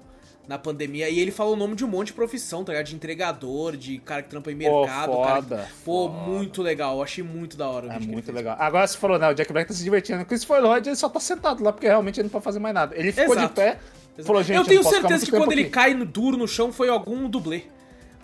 [0.46, 1.08] na pandemia.
[1.08, 2.86] E ele falou o nome de um monte de profissão, tá ligado?
[2.86, 5.12] De entregador, de cara que trampa em Pô, mercado.
[5.22, 6.14] cara que- foda, Pô, foda.
[6.30, 6.96] muito legal.
[6.96, 7.92] Eu achei muito da hora.
[7.94, 8.56] É muito legal.
[8.58, 9.28] Agora você falou, né?
[9.30, 10.22] O Jack Black tá se divertindo.
[10.22, 12.74] O Christopher Lloyd, ele só tá sentado lá, porque realmente ele não pode fazer mais
[12.74, 12.94] nada.
[12.96, 13.48] Ele ficou Exato.
[13.48, 13.78] de pé,
[14.22, 15.70] falou, gente, eu tenho ficar certeza que quando ele aqui.
[15.70, 17.64] cai no duro no chão foi algum dublê.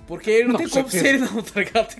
[0.06, 1.96] Porque ele não, Não, tem como ser ele não, tá ligado?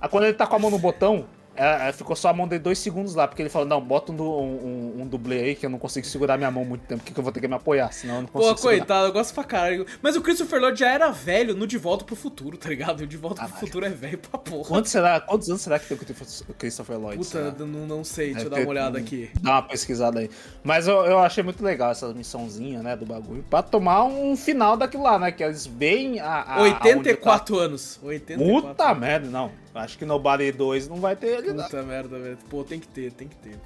[0.00, 1.26] Aí quando ele tá com a mão no botão,
[1.56, 4.12] é, é, ficou só a mão dele dois segundos lá, porque ele falou, não, bota
[4.12, 7.02] um, um, um, um dublê aí que eu não consigo segurar minha mão muito tempo,
[7.02, 8.78] porque eu vou ter que me apoiar, senão eu não Pô, consigo segurar.
[8.78, 9.86] coitado, eu gosto pra caralho.
[10.02, 13.02] Mas o Christopher Lloyd já era velho no De Volta pro Futuro, tá ligado?
[13.02, 13.66] O De Volta pro Caralho.
[13.66, 14.68] Futuro é velho pra porra.
[14.68, 17.24] Quantos, será, quantos anos será que tem o Christopher Lloyd?
[17.24, 19.30] Puta, eu não, não sei, deixa eu Deve dar uma olhada aqui.
[19.40, 20.30] Dá uma pesquisada aí.
[20.62, 24.76] Mas eu, eu achei muito legal essa missãozinha, né, do bagulho, pra tomar um final
[24.76, 26.54] daquilo lá, né, que eles veem a...
[26.56, 27.98] a 84 anos.
[28.02, 28.68] onde 84 tá.
[28.68, 29.00] Puta anos.
[29.00, 29.63] merda, não.
[29.74, 31.64] Acho que no Nobody 2 não vai ter ele, não.
[31.64, 32.38] Puta merda, velho.
[32.48, 33.58] Pô, tem que ter, tem que ter.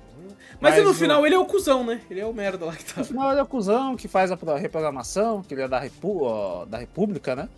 [0.61, 2.01] Mas, Mas no o- final ele é o cuzão, né?
[2.11, 3.01] Ele é o merda lá que tá.
[3.01, 5.79] No final ele é o cuzão que faz a pro- reprogramação, que ele é da,
[5.79, 7.49] Repu da República, né?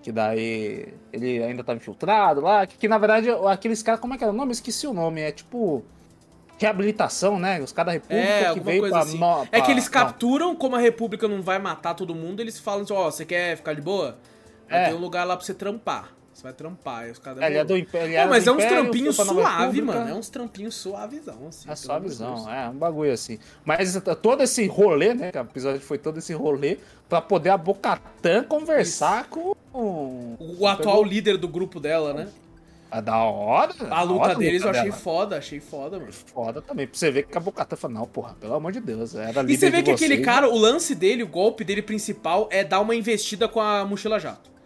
[0.00, 2.64] Que daí ele ainda tá infiltrado lá.
[2.66, 4.50] Que, que, na verdade aqueles caras, como é que era o nome?
[4.50, 5.20] Eu Esqueci o nome.
[5.20, 5.84] É tipo.
[6.60, 7.60] Reabilitação, né?
[7.60, 9.04] Os caras da República É, que veio coisa pra.
[9.04, 9.18] assim.
[9.18, 12.58] no- É pra- que eles capturam, como a República não vai matar todo mundo, eles
[12.58, 14.16] falam assim, ó, você quer ficar de boa?
[14.70, 14.88] É.
[14.88, 16.12] ter um lugar lá pra você trampar.
[16.38, 16.98] Você vai trampar.
[17.00, 18.06] Aí os caras É, ele é do Império.
[18.06, 20.08] ele Pô, era mas é uns trampinhos suave, mano.
[20.08, 21.68] É uns trampinhos suavizão, assim.
[21.68, 22.20] É a Deus.
[22.20, 23.40] é um bagulho assim.
[23.64, 25.32] Mas todo esse rolê, né?
[25.32, 26.78] Que o episódio foi todo esse rolê
[27.08, 29.52] pra poder a Bocatã conversar com.
[29.72, 32.28] com O atual líder do grupo dela, né?
[32.88, 33.74] É da hora.
[33.90, 34.96] A luta hora deles eu achei dela.
[34.96, 36.12] foda, achei foda, mano.
[36.12, 36.86] Foda também.
[36.86, 39.16] Pra você ver que a Bocatã fala, não, porra, pelo amor de Deus.
[39.16, 41.82] Era E você vê de que aquele vocês, cara, o lance dele, o golpe dele
[41.82, 44.57] principal é dar uma investida com a mochila jato.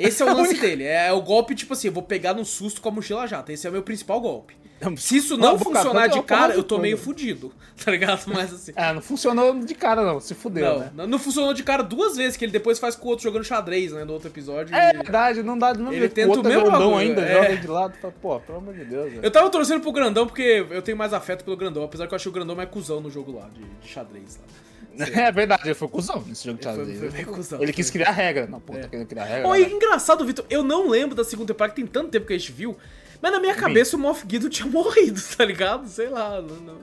[0.00, 0.84] Esse é o lance dele.
[0.84, 3.52] É o golpe, tipo assim, eu vou pegar no susto com a mochila jata.
[3.52, 4.54] Esse é o meu principal golpe.
[4.96, 7.52] Se isso não, não funcionar de cara, eu tô meio fudido,
[7.84, 8.24] tá ligado?
[8.28, 8.72] Mas assim.
[8.74, 10.18] É, não funcionou de cara, não.
[10.20, 11.06] Se fudeu, não, né?
[11.06, 13.92] Não, funcionou de cara duas vezes, que ele depois faz com o outro jogando xadrez,
[13.92, 14.04] né?
[14.04, 14.74] No outro episódio.
[14.74, 15.74] É verdade, não dá.
[15.74, 17.42] Não ele tenta o, o mesmo grandão ainda, é.
[17.42, 17.94] joga de lado.
[18.00, 19.12] Fala, Pô, pelo amor de Deus.
[19.22, 22.16] Eu tava torcendo pro grandão porque eu tenho mais afeto pelo grandão, apesar que eu
[22.16, 24.69] achei o grandão mais cuzão no jogo lá, de, de xadrez lá.
[24.98, 26.98] É verdade, ele foi cuzão nesse jogo de xadrez.
[26.98, 28.46] Foi, foi cuzão, ele quis criar regra.
[28.46, 29.04] Não, puta, é.
[29.04, 29.48] criar regra.
[29.48, 32.32] Oh, e engraçado, Vitor, eu não lembro da segunda temporada, que tem tanto tempo que
[32.32, 32.76] a gente viu.
[33.22, 35.86] Mas na minha cabeça o Moff Gideon tinha morrido, tá ligado?
[35.88, 36.40] Sei lá.
[36.40, 36.78] Não, não.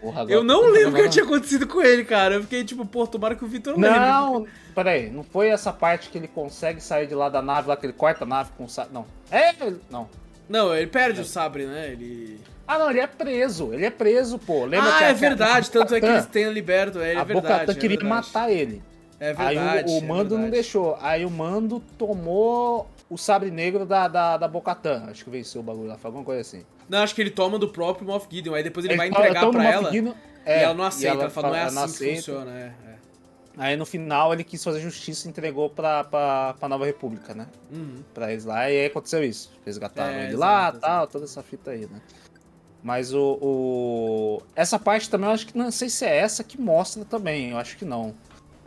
[0.00, 2.36] Porra, eu não lembro o que tinha acontecido com ele, cara.
[2.36, 4.00] Eu fiquei tipo, pô, tomara que o Vitor não lembre.
[4.00, 7.76] Não, peraí, não foi essa parte que ele consegue sair de lá da nave, lá
[7.76, 8.94] que ele corta a nave com o sabre.
[8.94, 9.04] Não.
[9.30, 9.52] É,
[9.90, 10.08] não.
[10.48, 11.22] Não, ele perde é.
[11.22, 11.92] o sabre, né?
[11.92, 12.40] Ele.
[12.70, 13.74] Ah, não, ele é preso.
[13.74, 14.64] Ele é preso, pô.
[14.64, 15.68] Lembra ah, que é verdade.
[15.68, 15.72] A...
[15.72, 17.18] Tanto é que eles têm liberto ele.
[17.18, 17.68] A é verdade.
[17.68, 18.80] A queria é matar ele.
[19.18, 19.58] É verdade.
[19.58, 20.96] Aí o, o Mando é não deixou.
[21.00, 25.06] Aí o Mando tomou o sabre negro da, da, da Bocatan.
[25.10, 26.64] Acho que venceu o bagulho lá, foi alguma coisa assim.
[26.88, 28.54] Não, acho que ele toma do próprio Moff Gideon.
[28.54, 29.90] Aí depois ele, ele vai entregar pra ela.
[29.90, 30.14] Gideon,
[30.46, 31.14] é, e ela não aceita.
[31.14, 32.52] Ela, ela fala, não é assim que funciona.
[32.52, 32.94] É, é.
[33.58, 37.48] Aí no final ele quis fazer justiça e entregou pra, pra, pra Nova República, né?
[37.72, 38.04] Uhum.
[38.14, 38.70] Pra eles lá.
[38.70, 39.50] E aí aconteceu isso.
[39.66, 42.00] Resgataram é, ele lá e tal, toda essa fita aí, né?
[42.82, 46.60] Mas o, o, Essa parte também eu acho que não sei se é essa que
[46.60, 47.50] mostra também.
[47.50, 48.14] Eu acho que não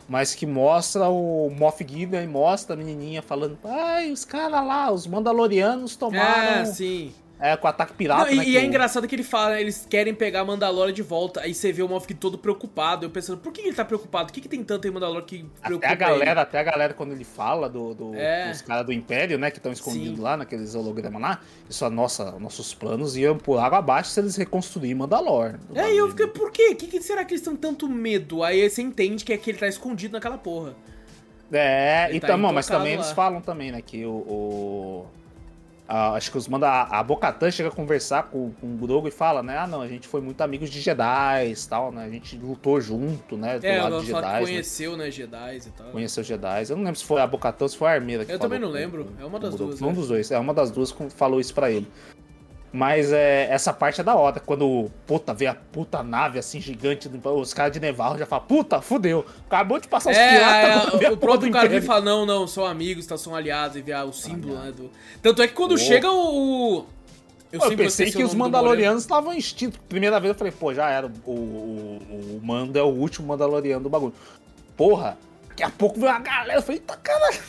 [0.07, 4.91] mas que mostra o Moff Gideon e mostra a menininha falando, ai, os caras lá,
[4.91, 6.61] os Mandalorianos tomaram...
[6.61, 7.13] É, sim.
[7.39, 8.63] É, com o ataque pirata, Não, né, E, e é o...
[8.63, 11.83] engraçado que ele fala, né, eles querem pegar a Mandalorian de volta, aí você vê
[11.83, 14.29] o Moff todo preocupado, eu pensando, por que ele tá preocupado?
[14.29, 16.39] O que, que tem tanto em Mandalorian que preocupa até a galera, ele?
[16.39, 18.49] Até a galera, quando ele fala do, do é.
[18.49, 20.21] dos caras do Império, né, que estão escondidos Sim.
[20.21, 21.39] lá, naqueles hologramas lá,
[21.69, 25.59] falam, nossa, nossos planos iam por água abaixo se eles reconstruírem Mandalorian.
[25.75, 26.69] É, e eu fiquei, por quê?
[26.71, 28.41] O que, que, será que eles têm tanto medo?
[28.41, 30.75] Aí você entende que é que ele tá escondido naquela porra.
[31.51, 33.01] É, ele então, tá mas também lá.
[33.01, 34.11] eles falam também, né, que o...
[34.11, 35.05] o
[35.87, 39.09] Uh, acho que os manda a, a Bocatan chega a conversar com, com o Grogu
[39.09, 39.57] e fala, né?
[39.57, 42.05] Ah, não, a gente foi muito amigos de Jedi e tal, né?
[42.05, 43.59] A gente lutou junto, né?
[43.59, 44.39] Do é, lado de Jedi.
[44.39, 45.11] conheceu, né?
[45.11, 45.91] Jedi e tal.
[45.91, 46.63] Conheceu Jedi.
[46.69, 48.59] Eu não lembro se foi a Bocatan ou se foi a Armeira que Eu também
[48.59, 49.09] não lembro.
[49.19, 49.81] é uma das duas.
[49.81, 49.93] Um né?
[49.93, 50.31] dos dois.
[50.31, 51.87] É uma das duas que falou isso para ele.
[52.73, 54.39] Mas é, essa parte é da hora.
[54.39, 58.81] Quando, puta, vê a puta nave assim gigante, os caras de Nevarro já falam, puta,
[58.81, 59.23] fudeu.
[59.45, 61.01] Acabou de passar os é, piratas.
[61.01, 63.93] É, o próprio cara vem fala, não, não, são amigos, tá, são aliados, e vê
[63.93, 64.71] ah, o símbolo, né?
[64.71, 64.89] Do...
[65.21, 65.77] Tanto é que quando oh.
[65.77, 66.87] chega o.
[67.51, 69.79] Eu, eu pensei que os Mandalorianos estavam extintos.
[69.87, 71.05] Primeira vez eu falei, pô, já era.
[71.23, 74.15] O, o, o Mando é o último Mandaloriano do bagulho.
[74.75, 75.15] Porra,
[75.47, 76.57] daqui a pouco veio uma galera.
[76.57, 77.39] Eu falei, tá caralho.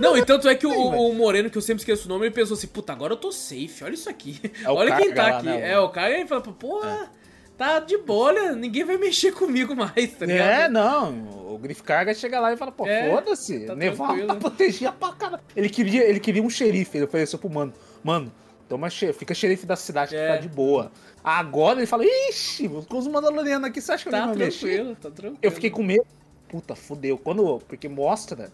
[0.00, 2.34] Não, e tanto é que o, o, Moreno, que eu sempre esqueço o nome, ele
[2.34, 4.40] pensou assim, puta, agora eu tô safe, olha isso aqui.
[4.64, 5.46] É olha quem tá lá, aqui.
[5.46, 7.08] Né, é, o cara, ele fala, porra, é.
[7.56, 10.48] tá de boa, ninguém vai mexer comigo mais, tá ligado?
[10.48, 14.34] É, não, o Griff Carga chega lá e fala, pô, é, foda-se, tá Neval tá
[14.36, 15.42] protegia pra caralho.
[15.54, 17.72] Ele queria, ele queria um xerife, ele ofereceu pro mano,
[18.02, 18.32] mano,
[18.68, 20.32] toma xerife, fica xerife da cidade, é.
[20.32, 20.90] fica de boa.
[21.22, 24.96] Agora ele fala, ixi, com os Mandalorianos aqui, você acha que tá ele vai mexer?
[24.96, 26.06] Tá tranquilo, Eu fiquei com medo,
[26.48, 28.50] puta, fudeu, quando, porque mostra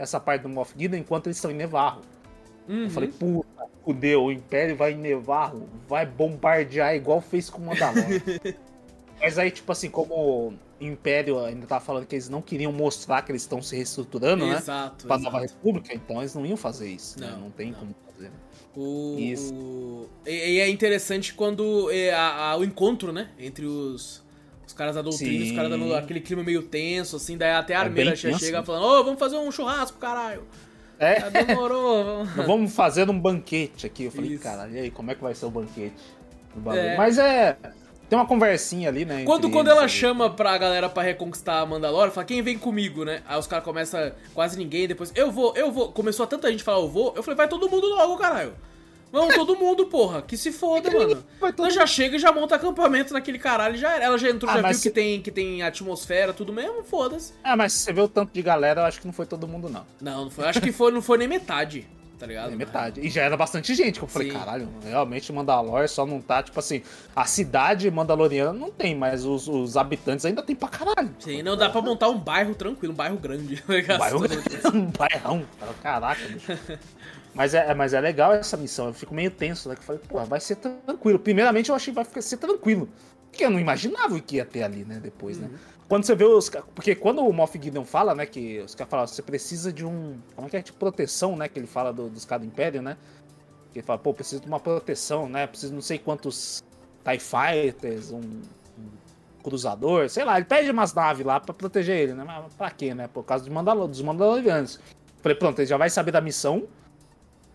[0.00, 2.00] essa parte do Moff Gideon enquanto eles estão em Nevarro.
[2.66, 2.84] Uhum.
[2.84, 7.66] Eu falei, puta, fudeu, o Império vai em Nevarro, vai bombardear igual fez com o
[7.66, 8.20] Mandalorian.
[9.20, 13.20] Mas aí, tipo assim, como o Império ainda tava falando que eles não queriam mostrar
[13.20, 14.56] que eles estão se reestruturando, né?
[14.56, 15.06] Exato.
[15.06, 17.20] Pra Nova República, então eles não iam fazer isso.
[17.20, 17.26] Né?
[17.26, 17.42] Não, né?
[17.42, 17.78] não tem não.
[17.80, 18.30] como fazer.
[18.74, 19.16] O...
[19.18, 20.08] Isso.
[20.24, 23.28] E é interessante quando é, a, a, o encontro, né?
[23.38, 24.24] Entre os
[24.70, 25.50] os caras da doutrina, Sim.
[25.50, 28.62] os caras dando aquele clima meio tenso, assim, daí até a é armeira já chega
[28.62, 30.42] falando, ô, oh, vamos fazer um churrasco, caralho.
[30.98, 31.30] É.
[31.30, 32.24] Demorou.
[32.46, 34.04] vamos fazer um banquete aqui.
[34.04, 35.94] Eu falei, cara, e aí, como é que vai ser o banquete?
[36.74, 36.96] É.
[36.96, 37.56] Mas é.
[38.08, 39.24] Tem uma conversinha ali, né?
[39.24, 43.22] Quando, quando ela chama pra galera pra reconquistar a Mandalore, fala, quem vem comigo, né?
[43.26, 45.92] Aí os caras começam, quase ninguém, depois, eu vou, eu vou.
[45.92, 47.14] Começou a tanta gente falar, eu vou.
[47.16, 48.52] Eu falei, vai todo mundo logo, caralho.
[49.12, 50.22] Vamos todo mundo, porra.
[50.22, 51.24] Que se foda, mano.
[51.58, 53.76] Ela já chega e já monta acampamento naquele caralho.
[53.76, 54.82] Já Ela já entrou, ah, já viu se...
[54.82, 57.32] que, tem, que tem atmosfera, tudo mesmo, foda-se.
[57.42, 59.68] Ah, mas você vê o tanto de galera, eu acho que não foi todo mundo,
[59.68, 59.84] não.
[60.00, 60.46] Não, não foi.
[60.46, 61.86] Acho que foi, não foi nem metade.
[62.20, 62.48] Tá ligado?
[62.48, 63.00] Nem metade.
[63.00, 64.36] E já era bastante gente, que eu falei, Sim.
[64.36, 66.82] caralho, realmente Mandalor só não tá, tipo assim,
[67.16, 71.16] a cidade mandaloriana não tem, mas os, os habitantes ainda tem pra caralho.
[71.18, 73.64] Sim, não dá pra montar um bairro tranquilo, um bairro grande.
[73.86, 75.44] Tá um bairro grande, um bairrão.
[75.82, 76.52] Caraca, bicho.
[77.34, 79.74] Mas é, mas é legal essa missão, eu fico meio tenso, né?
[79.74, 81.18] Que eu falei, pô, vai ser tranquilo.
[81.18, 82.88] Primeiramente eu achei que vai ser tranquilo.
[83.30, 85.46] Porque eu não imaginava o que ia ter ali, né, depois, né?
[85.46, 85.52] uhum.
[85.52, 85.58] né?
[85.88, 86.48] Quando você vê os.
[86.72, 90.18] Porque quando o Moff Gideon fala, né, que os caras falam, você precisa de um.
[90.36, 90.62] Como é que é?
[90.62, 91.48] De proteção, né?
[91.48, 92.96] Que ele fala do, dos caras do Império, né?
[93.72, 95.48] Que ele fala, pô, preciso de uma proteção, né?
[95.48, 96.62] Preciso não sei quantos
[97.04, 102.14] TIE Fighters, um, um cruzador, sei lá, ele pede umas naves lá pra proteger ele,
[102.14, 102.22] né?
[102.24, 103.08] Mas pra quê, né?
[103.08, 104.78] Por causa de Mandalor, dos Mandalorianos.
[105.20, 106.68] Falei, pronto, ele já vai saber da missão.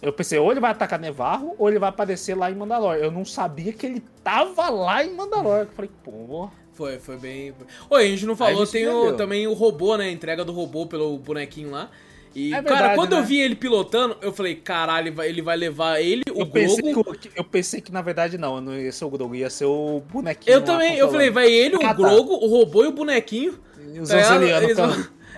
[0.01, 2.95] Eu pensei, ou ele vai atacar Nevarro, ou ele vai aparecer lá em Mandalor.
[2.95, 5.59] Eu não sabia que ele tava lá em Mandalor.
[5.59, 6.49] Eu falei, pô.
[6.73, 7.53] Foi, foi bem.
[7.89, 10.05] Oi, a gente não falou, tem o, também o robô, né?
[10.05, 11.89] A entrega do robô pelo bonequinho lá.
[12.35, 13.19] E, é verdade, cara, quando né?
[13.19, 16.45] eu vi ele pilotando, eu falei, caralho, ele vai, ele vai levar ele, o eu
[16.45, 17.17] Grogu...
[17.17, 20.01] Que, eu pensei que, na verdade, não, não ia ser o Grogu, ia ser o
[20.11, 20.53] bonequinho.
[20.53, 21.93] Eu também, eu falei, vai ele, o ah, tá.
[21.93, 22.45] Grogu, tá.
[22.45, 23.57] o robô e o bonequinho.
[23.93, 24.77] E os tá eles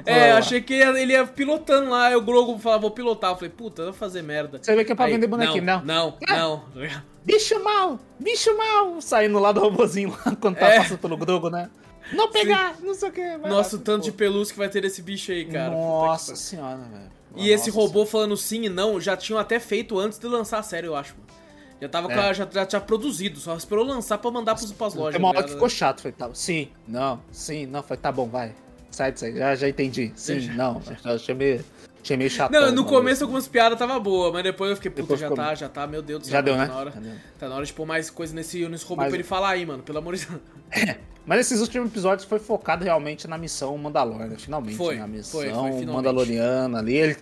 [0.06, 3.32] É, achei que ele ia pilotando lá, aí o Grogu falava, vou pilotar.
[3.32, 4.60] Eu falei, puta, vai fazer merda.
[4.62, 5.84] Você vê que é pra aí, vender bonequinho, não?
[5.84, 6.84] Não, não, não.
[6.84, 7.02] É.
[7.24, 10.78] Bicho mal, bicho mal, saindo lá do robôzinho lá, quando tá é.
[10.78, 11.70] passando pelo Grogu, né?
[12.14, 12.86] Não pegar, Sim.
[12.86, 13.38] não sei o que.
[13.38, 15.72] Nossa, o tanto de pelúcia que vai ter esse bicho aí, cara.
[15.72, 17.12] Nossa senhora, velho.
[17.36, 18.10] E esse robô senhora.
[18.10, 21.16] falando sim e não, já tinham até feito antes de lançar a série, eu acho,
[21.16, 21.28] mano.
[21.80, 22.18] Já tava é.
[22.18, 25.14] a, já, já tinha produzido, só esperou lançar pra mandar pros, pras lojas.
[25.14, 28.28] Tem uma hora que ficou chato, falei, tá, sim, não, sim, não, foi tá bom,
[28.28, 28.56] vai.
[29.12, 30.12] Disso aí, já, já entendi.
[30.16, 30.54] Sim, Deixa.
[30.54, 31.66] não, já achei meio,
[32.04, 32.52] achei meio chato.
[32.52, 35.44] Não, no começo algumas piadas tava boa, mas depois eu fiquei, puta, depois já ficou...
[35.44, 36.34] tá, já tá, meu Deus do céu.
[36.34, 36.68] Já deu, tá né?
[36.68, 36.94] Na hora,
[37.40, 39.10] tá na hora de pôr mais coisa nesse, nesse robô mas...
[39.10, 40.42] pra ele falar aí, mano, pelo amor de Deus.
[40.72, 40.98] É,
[41.28, 44.78] mas esses últimos episódios foi focado realmente na missão Mandalorian, finalmente.
[44.78, 46.96] Foi, na missão foi, foi, Mandaloriana ali.
[46.96, 47.18] Ele,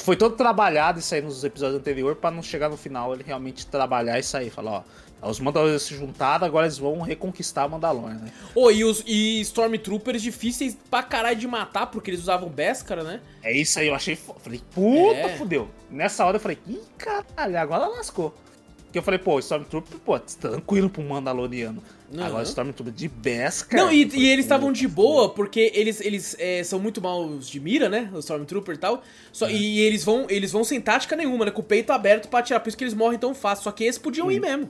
[0.00, 3.66] foi todo trabalhado isso aí nos episódios anteriores para não chegar no final ele realmente
[3.66, 4.50] trabalhar e sair.
[4.50, 4.84] Falar,
[5.22, 8.30] ó, os Mandalorianos se juntaram, agora eles vão reconquistar a Mandalorian, né?
[8.54, 13.22] Oh, e os e Stormtroopers difíceis pra caralho de matar, porque eles usavam Beskar, né?
[13.42, 14.16] É isso aí, eu achei.
[14.16, 15.36] Falei, puta, é.
[15.38, 15.70] fudeu.
[15.90, 18.34] Nessa hora eu falei, ih, caralho, agora lascou.
[18.86, 21.82] Porque eu falei, pô, Stormtrooper, pô, tranquilo pro Mandaloriano.
[22.12, 22.24] Uhum.
[22.24, 23.78] Agora Stormtrooper de Beskar.
[23.78, 27.58] Não, e, e eles estavam de boa, porque eles, eles é, são muito maus de
[27.58, 28.10] mira, né?
[28.14, 29.02] O Stormtrooper e tal.
[29.32, 29.52] Só, é.
[29.52, 31.50] E eles vão, eles vão sem tática nenhuma, né?
[31.50, 32.60] Com o peito aberto pra atirar.
[32.60, 33.64] Por isso que eles morrem tão fácil.
[33.64, 34.68] Só que esses podiam ir mesmo.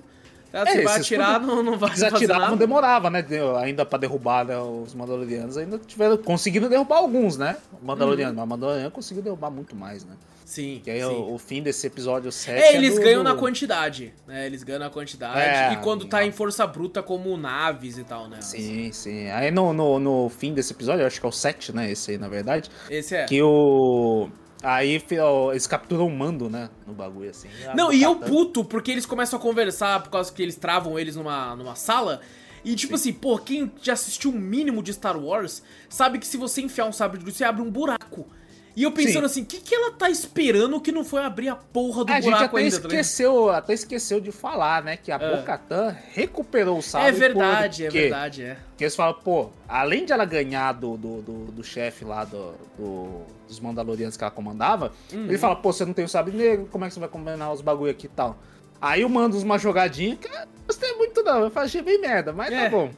[0.51, 0.62] Tá?
[0.62, 1.56] É, Você vai atirar, podiam...
[1.56, 2.56] não, não vai fazer atiravam, nada.
[2.56, 3.24] demorava, né?
[3.62, 5.59] Ainda pra derrubar né, os Mandalorianos.
[5.59, 7.56] Ainda tiveram conseguindo derrubar alguns, né?
[7.82, 8.30] Mandaloriano.
[8.30, 8.36] Uhum.
[8.38, 10.14] Mas o Mandaloriano conseguiu derrubar muito mais, né?
[10.47, 10.81] Sim.
[10.85, 11.06] Que aí sim.
[11.06, 12.62] O, o, fim desse episódio 7.
[12.62, 14.47] É, eles é do, ganham na quantidade, né?
[14.47, 15.40] Eles ganham na quantidade.
[15.40, 18.40] É, e quando tá em força bruta, como naves e tal, né?
[18.40, 19.28] Sim, sim.
[19.31, 21.90] Aí no, no, no fim desse episódio, eu acho que é o 7, né?
[21.90, 22.70] Esse aí, na verdade.
[22.89, 23.24] Esse é.
[23.24, 24.31] Que o.
[24.62, 25.02] Aí
[25.51, 26.70] eles capturam o mando, né?
[26.86, 27.48] No bagulho assim.
[27.74, 31.16] Não, e eu puto, porque eles começam a conversar por causa que eles travam eles
[31.16, 32.20] numa, numa sala.
[32.64, 33.10] E tipo Sim.
[33.10, 36.86] assim, pô, quem já assistiu um mínimo de Star Wars sabe que se você enfiar
[36.86, 38.28] um sabre de luz, você abre um buraco.
[38.77, 39.40] E eu pensando Sim.
[39.40, 42.20] assim, o que, que ela tá esperando que não foi abrir a porra do a
[42.20, 42.81] buraco gente até ainda?
[42.81, 44.98] Tá esqueceu, até esqueceu de falar, né?
[44.98, 45.36] Que a é.
[45.36, 47.09] Bocatan recuperou o sabre.
[47.09, 47.97] É verdade, por...
[47.97, 48.59] é verdade, é.
[48.69, 52.53] Porque eles falam, pô, além de ela ganhar do, do, do, do chefe lá do,
[52.77, 55.24] do, dos Mandalorianos que ela comandava, uhum.
[55.24, 57.51] ele fala, pô, você não tem o sabre negro, como é que você vai combinar
[57.51, 58.36] os bagulho aqui e tal?
[58.78, 60.32] Aí eu mando uma jogadinha que eu
[60.66, 62.64] gostei muito não, eu achei bem merda, mas tá é.
[62.64, 62.90] tá bom.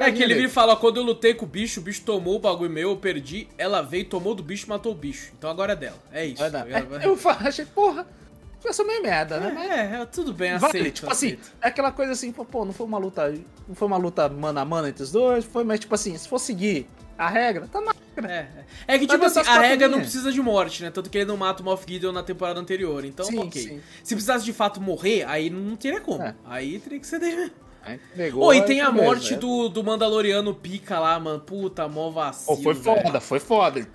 [0.00, 2.36] É que ele vira e fala, quando eu lutei com o bicho, o bicho tomou
[2.36, 5.32] o bagulho meu, eu perdi, ela veio, tomou do bicho e matou o bicho.
[5.36, 5.98] Então agora é dela.
[6.12, 6.42] É isso.
[6.42, 8.06] É, é, eu achei, porra,
[8.72, 9.48] foi meio merda, né?
[9.48, 10.00] É, mas...
[10.00, 10.94] é, tudo bem, vale, aceito.
[10.94, 11.40] Tipo assim, aceito.
[11.42, 13.34] assim, é aquela coisa assim, pô, não foi uma luta,
[13.68, 16.28] não foi uma luta mano a mano entre os dois, foi, mas tipo assim, se
[16.28, 16.88] for seguir
[17.18, 18.32] a regra, tá na regra.
[18.32, 18.48] É,
[18.88, 18.94] é.
[18.94, 20.90] é que, tipo assim, a regra não precisa de morte, né?
[20.90, 23.04] Tanto que ele não mata o Moff Gideon na temporada anterior.
[23.04, 23.62] Então, sim, ok.
[23.62, 23.80] Sim.
[24.02, 26.22] Se precisasse de fato morrer, aí não teria como.
[26.22, 26.34] É.
[26.44, 27.52] Aí teria que ser.
[28.16, 31.40] Pegou, oh, e tem a morte mesmo, do, do Mandaloriano pica lá, mano.
[31.40, 32.58] Puta, mó vacilo.
[32.58, 33.20] Oh, foi foda, velho.
[33.20, 33.88] foi foda.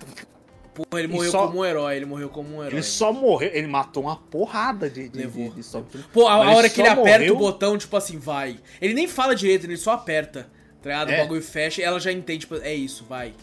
[0.74, 1.46] Porra, ele morreu só...
[1.46, 2.74] como um herói, ele morreu como um herói.
[2.74, 6.70] Ele só morreu, ele matou uma porrada de, de, de, de Pô, a, a hora
[6.70, 7.14] que ele morreu...
[7.14, 8.58] aperta o botão, tipo assim, vai.
[8.80, 10.48] Ele nem fala direito, ele só aperta.
[10.82, 11.10] Tá ligado?
[11.10, 11.14] É.
[11.14, 13.34] O bagulho fecha e ela já entende, tipo, é isso, vai.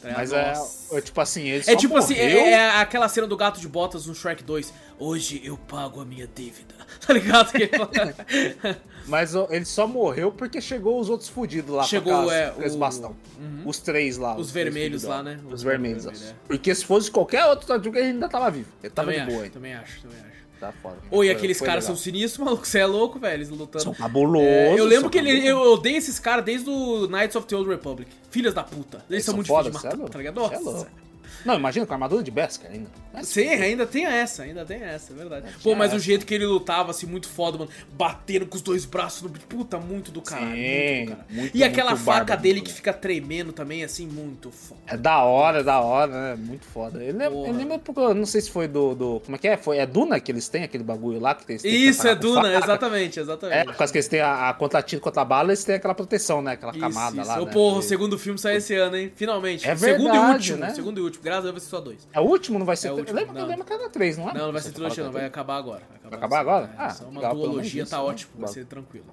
[0.00, 0.54] Tá Mas é,
[0.92, 2.40] é, tipo assim, ele É tipo assim, morreu...
[2.40, 4.72] assim, é, é, aquela cena do gato de botas no Shrek 2.
[4.98, 6.74] Hoje eu pago a minha dívida.
[7.06, 7.52] Tá ligado?
[9.06, 11.84] Mas ele só morreu porque chegou os outros fudidos lá.
[11.84, 12.52] Chegou, é.
[12.52, 12.76] O...
[12.76, 13.14] bastão.
[13.38, 13.62] Uhum.
[13.64, 14.34] Os três lá.
[14.34, 15.38] Os, os vermelhos lá, né?
[15.46, 16.04] Os, os vermelhos.
[16.04, 16.34] vermelhos é.
[16.46, 18.68] Porque se fosse qualquer outro Tartaruga, ele ainda tava vivo.
[18.82, 19.42] Ele tava também de boa.
[19.44, 20.36] Acho, também acho, também acho.
[20.58, 20.96] Tá foda.
[21.10, 22.66] Oi, aqueles caras são sinistros, maluco.
[22.66, 23.34] Você é louco, velho.
[23.34, 23.84] Eles lutando.
[23.84, 24.48] São cabulosos.
[24.48, 27.68] É, eu lembro que ele, eu odeio esses caras desde o Knights of the Old
[27.68, 28.10] Republic.
[28.30, 28.96] Filhas da puta.
[28.96, 30.40] Eles, eles são, são muito foda, difíceis de matar, tá ligado?
[30.40, 30.86] É Nossa.
[30.86, 31.06] É
[31.46, 32.90] não, imagina com a armadura de Beskar ainda.
[33.16, 35.46] Mas Sim, ainda tem essa, ainda tem essa, é verdade.
[35.62, 37.70] Pô, mas o jeito que ele lutava, assim, muito foda, mano.
[37.92, 39.30] Batendo com os dois braços no.
[39.30, 40.54] Puta, muito do caralho.
[40.54, 41.26] Sim, muito do caralho.
[41.30, 44.82] Muito, e aquela faca bárbaro, dele que fica tremendo também, assim, muito foda.
[44.86, 46.36] É da hora, é da hora, né?
[46.36, 47.02] Muito foda.
[47.02, 49.20] Ele lembra porque, não sei se foi do, do.
[49.20, 49.56] Como é que é?
[49.56, 51.56] Foi, é Duna que eles têm, aquele bagulho lá que tem.
[51.64, 53.58] Isso, é Duna, exatamente, exatamente.
[53.58, 55.94] É, por causa que eles têm a, a contra tiro contra bala, eles têm aquela
[55.94, 56.52] proteção, né?
[56.52, 57.30] Aquela isso, camada isso.
[57.30, 57.40] lá.
[57.40, 57.46] Né?
[57.46, 59.10] Porra, o segundo filme sai esse ano, hein?
[59.16, 59.66] Finalmente.
[59.66, 60.70] É verdade, segundo e último, né?
[60.74, 61.24] Segundo e último.
[61.24, 62.08] Graças a Deus vai ser só dois.
[62.12, 62.58] É o último?
[62.58, 62.88] Não vai ser.
[62.88, 63.48] É último, lembra, não.
[63.48, 64.34] lembra que era três, não é?
[64.34, 65.12] Não, não vai ser trilogia, não.
[65.12, 65.82] Vai acabar agora.
[66.02, 66.66] Vai acabar, agora?
[66.66, 68.02] É, ah, só uma legal, duologia tá né?
[68.02, 68.32] ótimo.
[68.36, 69.06] Vai ser tranquilo.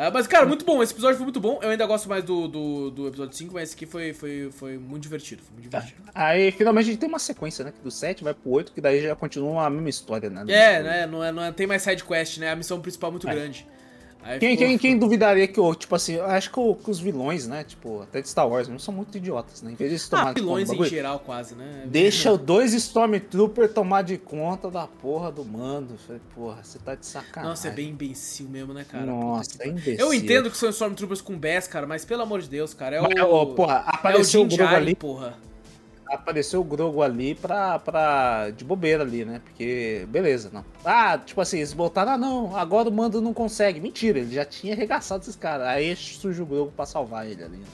[0.00, 0.82] Uh, mas, cara, muito bom.
[0.82, 1.58] Esse episódio foi muito bom.
[1.62, 4.78] Eu ainda gosto mais do, do, do episódio 5, mas esse aqui foi, foi, foi
[4.78, 5.42] muito divertido.
[5.42, 6.02] Foi muito divertido.
[6.14, 7.72] Aí, finalmente, a gente tem uma sequência, né?
[7.82, 10.42] Do 7 vai pro 8, que daí já continua a mesma história, né?
[10.48, 11.06] É, né?
[11.06, 12.50] Não, é, não é, tem mais side quest, né?
[12.50, 13.34] A missão principal é muito é.
[13.34, 13.66] grande.
[14.38, 14.56] Quem, ficou...
[14.56, 18.28] quem, quem, duvidaria que, tipo assim, acho que, que, os vilões, né, tipo, até de
[18.28, 19.72] Star Wars, não são muito idiotas, né?
[19.72, 21.84] Em vez de tomar ah, vilões em geral, quase, né?
[21.86, 25.96] Deixa dois Stormtrooper tomar de conta da porra do mando.
[26.06, 27.50] Falei, porra, você tá de sacanagem.
[27.50, 29.06] Nossa, é bem imbecil mesmo, né, cara?
[29.06, 29.98] Nossa, é imbecil.
[29.98, 33.00] Eu entendo que são Stormtroopers com Bass, cara, mas pelo amor de Deus, cara, é
[33.00, 33.04] o...
[33.04, 35.49] Mas, oh, porra, apareceu é o, o ali, porra
[36.10, 38.50] apareceu o Grogo ali pra, pra.
[38.50, 39.40] de bobeira ali, né?
[39.44, 40.64] Porque, beleza, não.
[40.84, 43.80] Ah, tipo assim, eles botaram, ah, não, agora o mando não consegue.
[43.80, 45.68] Mentira, ele já tinha arregaçado esses caras.
[45.68, 47.56] Aí surge o Grogo pra salvar ele ali.
[47.58, 47.64] Né?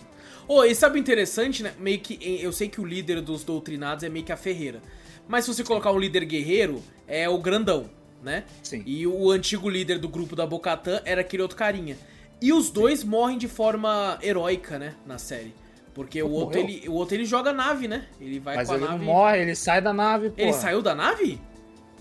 [0.47, 1.73] Ô, oh, e sabe o interessante, né?
[1.79, 2.19] Meio que.
[2.41, 4.81] Eu sei que o líder dos doutrinados é meio que a Ferreira.
[5.27, 7.91] Mas se você colocar um líder guerreiro, é o grandão,
[8.23, 8.45] né?
[8.63, 8.83] Sim.
[8.87, 11.97] E o antigo líder do grupo da Bocatã era aquele outro carinha.
[12.41, 13.09] E os dois Sim.
[13.09, 14.95] morrem de forma heróica, né?
[15.05, 15.53] Na série.
[15.97, 18.05] Porque o outro, ele, o outro ele joga nave, né?
[18.21, 18.99] Ele vai Mas com a ele nave.
[18.99, 20.35] não morre, ele sai da nave, pô.
[20.37, 21.41] Ele saiu da nave?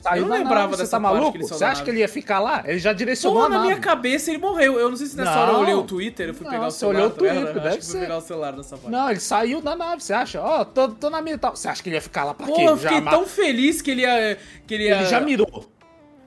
[0.02, 1.40] Saiu eu não lembrava nave, dessa Você tá maluco?
[1.40, 2.62] Você acha que ele ia ficar lá?
[2.66, 4.78] Ele já direcionou pô, na minha cabeça ele morreu.
[4.78, 6.68] Eu não sei se nessa não, hora eu olhei o Twitter, eu fui não, pegar
[6.68, 7.00] o celular.
[7.00, 8.00] Você olhou o tá Twitter, deve ser.
[8.02, 8.92] pegar o celular nessa parte.
[8.92, 10.42] Não, ele saiu da nave, você acha?
[10.42, 11.56] Ó, oh, tô, tô na minha tal.
[11.56, 12.64] Você acha que ele ia ficar lá pra pô, quê?
[12.64, 14.38] Pô, eu fiquei já tão feliz que ele ia...
[14.68, 14.98] Que ele, ia...
[14.98, 15.66] ele já mirou.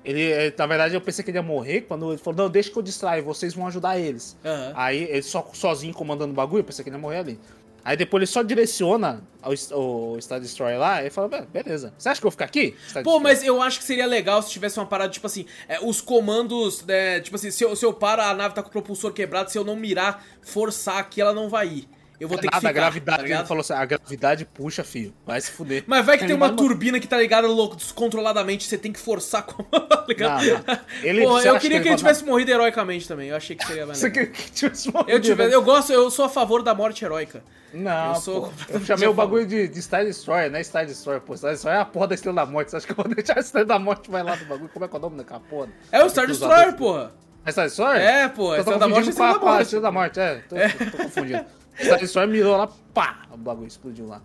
[0.09, 2.79] Ele, na verdade, eu pensei que ele ia morrer quando ele falou, não, deixa que
[2.79, 4.35] eu distraio, vocês vão ajudar eles.
[4.43, 4.73] Uhum.
[4.75, 7.41] Aí, ele só, sozinho comandando o bagulho, eu pensei que ele ia morrer ali.
[7.85, 9.23] Aí depois ele só direciona
[9.71, 11.93] o, o Star Destroyer lá e fala, beleza.
[11.99, 12.75] Você acha que eu vou ficar aqui?
[13.05, 16.01] Pô, mas eu acho que seria legal se tivesse uma parada, tipo assim, é, os
[16.01, 19.13] comandos, né, tipo assim, se eu, se eu paro, a nave tá com o propulsor
[19.13, 21.89] quebrado, se eu não mirar, forçar aqui, ela não vai ir.
[22.21, 24.83] Eu vou ter Nada, que ficar, a gravidade, tá ele falou assim, a gravidade puxa,
[24.83, 25.85] filho, vai se fuder.
[25.87, 28.99] Mas vai que ele tem uma turbina que tá ligada louco, descontroladamente, você tem que
[28.99, 30.45] forçar com tá ligado?
[30.45, 30.81] Não, não.
[31.03, 33.87] Ele, Porra, eu queria que, que ele, tivesse morrido heroicamente também, eu achei que seria
[33.87, 35.11] Você queria que tivesse morrido?
[35.11, 37.43] Eu, tivesse, eu gosto, eu sou a favor da morte heróica.
[37.73, 40.63] Não, eu, sou eu chamei o bagulho de, de Star Destroyer, né?
[40.63, 41.37] Star Destroyer, pô.
[41.37, 42.71] Star Destroyer é a porra da Estrela da Morte.
[42.71, 44.71] Você acha que eu vou deixar a Estrela da Morte vai lá do bagulho?
[44.73, 45.69] Como é que é o nome daquela porra?
[45.93, 47.13] É o Star Destroyer, porra.
[47.45, 48.03] É Star Destroyer?
[48.03, 48.57] É, pô.
[48.57, 49.63] Estrela da Morte é Estrela da Morte.
[49.63, 50.35] Estrela da Morte, é.
[50.49, 50.69] Tô, é.
[50.69, 51.45] tô, tô confundindo.
[51.81, 53.27] Star Destroyer mirou lá, pá!
[53.33, 54.23] O bagulho explodiu lá.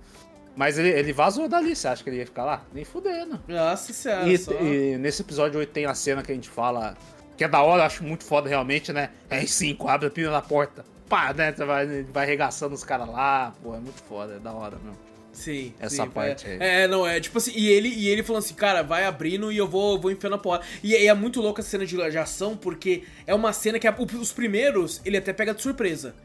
[0.56, 2.64] Mas ele, ele vazou dali, você acha que ele ia ficar lá?
[2.74, 3.42] Nem fudendo.
[3.48, 4.30] Nossa senhora.
[4.30, 4.52] E, só...
[4.54, 6.96] e nesse episódio 8 tem a cena que a gente fala,
[7.36, 9.10] que é da hora, eu acho muito foda realmente, né?
[9.32, 11.54] R5, abre a pina da porta pá, né?
[11.54, 14.98] Você vai, vai arregaçando os caras lá, pô, é muito foda, é da hora mesmo.
[15.32, 15.74] Sim.
[15.80, 16.58] Essa sim, parte é, aí.
[16.60, 19.58] É, não, é tipo assim, e ele, e ele falando assim, cara, vai abrindo e
[19.58, 20.62] eu vou, vou enfiando a porra.
[20.84, 23.88] E, e é muito louca essa cena de, de ação, porque é uma cena que
[23.88, 26.16] a, os primeiros ele até pega de surpresa.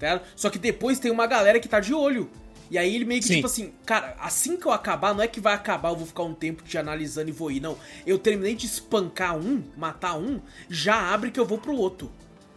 [0.00, 0.20] Tá?
[0.34, 2.28] Só que depois tem uma galera que tá de olho.
[2.70, 3.34] E aí ele meio que, Sim.
[3.36, 6.22] tipo assim, cara, assim que eu acabar, não é que vai acabar, eu vou ficar
[6.22, 7.76] um tempo te analisando e vou ir, não.
[8.06, 12.10] Eu terminei de espancar um, matar um, já abre que eu vou pro outro.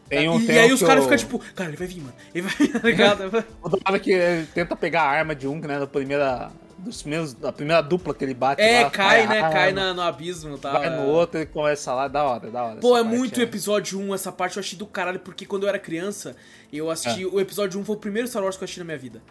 [0.07, 1.03] Tem um, e, e aí os caras eu...
[1.03, 2.13] ficam tipo, cara, ele vai vir, mano.
[2.33, 3.23] Ele vai vir, tá ligado?
[3.63, 6.51] o hora que tenta pegar a arma de um, né, na primeira.
[6.84, 8.61] Dos primeiros, a primeira dupla que ele bate.
[8.61, 9.41] É, lá, cai, né?
[9.41, 10.73] Cai na, no abismo tá?
[10.73, 12.76] Vai no outro e começa lá, da hora, da hora.
[12.81, 13.43] Pô, é muito é.
[13.43, 16.35] episódio 1, essa parte eu achei do caralho, porque quando eu era criança,
[16.72, 17.23] eu assisti.
[17.23, 17.26] É.
[17.26, 19.22] O episódio 1 foi o primeiro Star Wars que eu assisti na minha vida.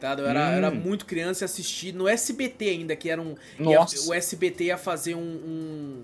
[0.00, 0.14] Tá?
[0.14, 0.52] Eu era, hum.
[0.52, 3.36] era muito criança e assisti no SBT ainda, que era um.
[3.58, 3.96] Nossa.
[3.96, 6.02] Ia, o SBT ia fazer um, um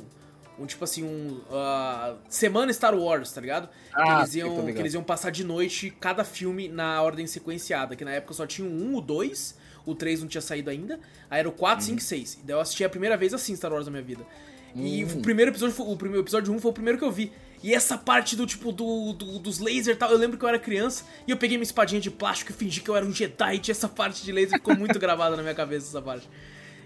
[0.58, 1.40] um tipo assim, um.
[1.48, 3.68] Uh, semana Star Wars, tá ligado?
[3.94, 7.94] Ah, que, eles iam, que eles iam passar de noite cada filme na ordem sequenciada.
[7.94, 9.56] Que na época só tinha um, o dois,
[9.90, 11.00] o três não tinha saído ainda.
[11.30, 12.38] Aí era o 4, 5 e 6.
[12.44, 14.24] Daí eu assisti a primeira vez assim Star Wars na minha vida.
[14.76, 14.86] Hum.
[14.86, 17.32] E o primeiro episódio, foi, o primeiro episódio 1 foi o primeiro que eu vi.
[17.62, 20.48] E essa parte do tipo do, do dos lasers e tal, eu lembro que eu
[20.48, 23.12] era criança e eu peguei minha espadinha de plástico e fingi que eu era um
[23.12, 26.28] Jedi e tinha essa parte de laser, ficou muito gravada na minha cabeça essa parte.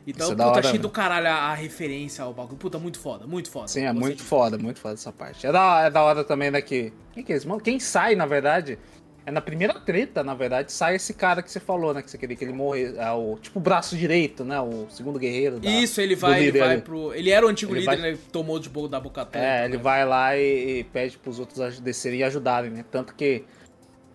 [0.06, 2.56] Então, Isso é puta, hora, achei do caralho a, a, referência ao bagulho.
[2.56, 3.68] Puta, muito foda, muito foda.
[3.68, 5.46] Sim, é muito foda, muito foda essa parte.
[5.46, 6.92] É da, é da hora também, né, que...
[7.12, 7.60] Quem que é esse mano?
[7.60, 8.78] Quem sai, na verdade,
[9.24, 12.02] é na primeira treta, na verdade, sai esse cara que você falou, né?
[12.02, 12.98] Que você queria que ele morresse.
[12.98, 14.60] É o tipo o braço direito, né?
[14.60, 15.60] O segundo guerreiro.
[15.60, 17.14] Da, Isso, ele vai, ele vai pro.
[17.14, 18.12] Ele era o antigo ele líder, vai...
[18.12, 18.18] né?
[18.32, 19.82] Tomou de boa da boca É, ele né?
[19.82, 22.84] vai lá e, e pede pros outros descerem e ajudarem, né?
[22.90, 23.44] Tanto que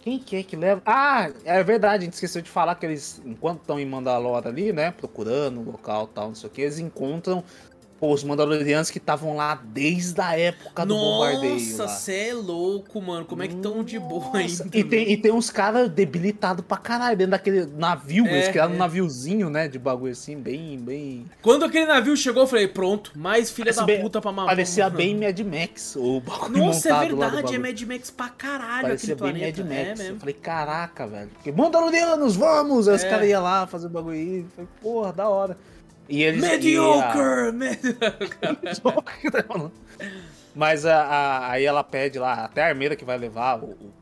[0.07, 0.81] quem que é que leva?
[0.85, 4.71] Ah, é verdade, a gente esqueceu de falar que eles, enquanto estão em Mandalore ali,
[4.71, 7.43] né, procurando o local tal, não sei o que, eles encontram
[7.99, 11.77] Pô, os Mandalorianos que estavam lá desde a época do Nossa, bombardeio.
[11.77, 13.25] Nossa, cê é louco, mano.
[13.25, 14.67] Como é que tão de boa ainda?
[14.71, 18.27] E tem, e tem uns caras debilitados pra caralho dentro daquele navio.
[18.27, 18.75] É, eles criaram é.
[18.75, 19.67] um naviozinho, né?
[19.67, 21.25] De bagulho assim, bem, bem.
[21.41, 24.47] Quando aquele navio chegou, eu falei, pronto, mais filha Parece da bem, puta pra mamar.
[24.47, 25.95] Parecia bem Mad Max.
[25.95, 29.63] O bagulho Nossa, é verdade, é Mad Max pra caralho Parecia aquele bem planeta.
[29.63, 29.99] Mad Max.
[30.01, 31.29] É eu falei, caraca, velho.
[31.33, 32.87] Porque Mandalorianos, vamos!
[32.87, 33.09] Aí os é.
[33.09, 34.45] caras iam lá fazer o bagulho aí.
[34.55, 35.57] Falei, porra, da hora.
[36.09, 37.19] E eles, Mediocre!
[37.19, 37.51] E a...
[37.51, 38.69] Mediocre!
[40.55, 43.93] Mas a, a- aí ela pede lá, até a armeira que vai levar o, o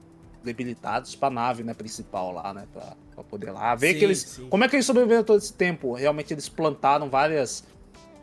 [0.43, 4.19] debilitados pra nave, né, principal lá, né, pra, pra poder lá ver Sim, que eles...
[4.21, 4.47] sim.
[4.47, 5.93] Como é que eles sobreviveram todo esse tempo?
[5.95, 7.63] Realmente eles plantaram várias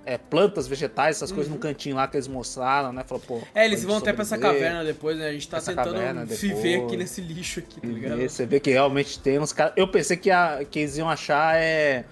[0.07, 3.35] é, plantas, vegetais, essas coisas no cantinho lá que eles mostraram, né, falou, pô...
[3.35, 3.43] Uhum.
[3.55, 5.29] É, eles vão até pra essa caverna depois, né?
[5.29, 6.85] A gente tá Essa tentando viver depois.
[6.87, 8.21] aqui nesse lixo aqui, tá E ligado?
[8.29, 9.73] você vê que realmente tem uns caras.
[9.77, 12.05] Eu pensei que, a, que eles iam achar é,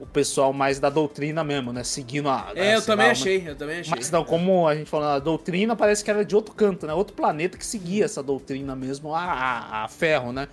[0.00, 1.82] o pessoal mais da doutrina mesmo, né?
[1.82, 2.52] Seguindo a.
[2.54, 3.92] É, eu também lá, achei, eu também achei.
[3.96, 6.94] Mas não, como a gente falou, a doutrina parece que era de outro canto, né?
[6.94, 10.46] Outro planeta que seguia essa doutrina mesmo, a, a, a ferro, né?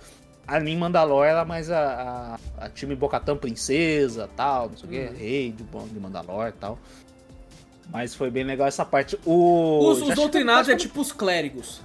[0.48, 4.92] Ali em Mandalor era mais a, a, a time Bocatã Princesa tal, não sei o
[4.92, 5.08] Uhum.
[5.08, 6.78] quê, rei de, de Mandalor e tal.
[7.90, 9.16] Mas foi bem legal essa parte.
[9.24, 11.80] O, Os, os doutrinados é tipo os clérigos.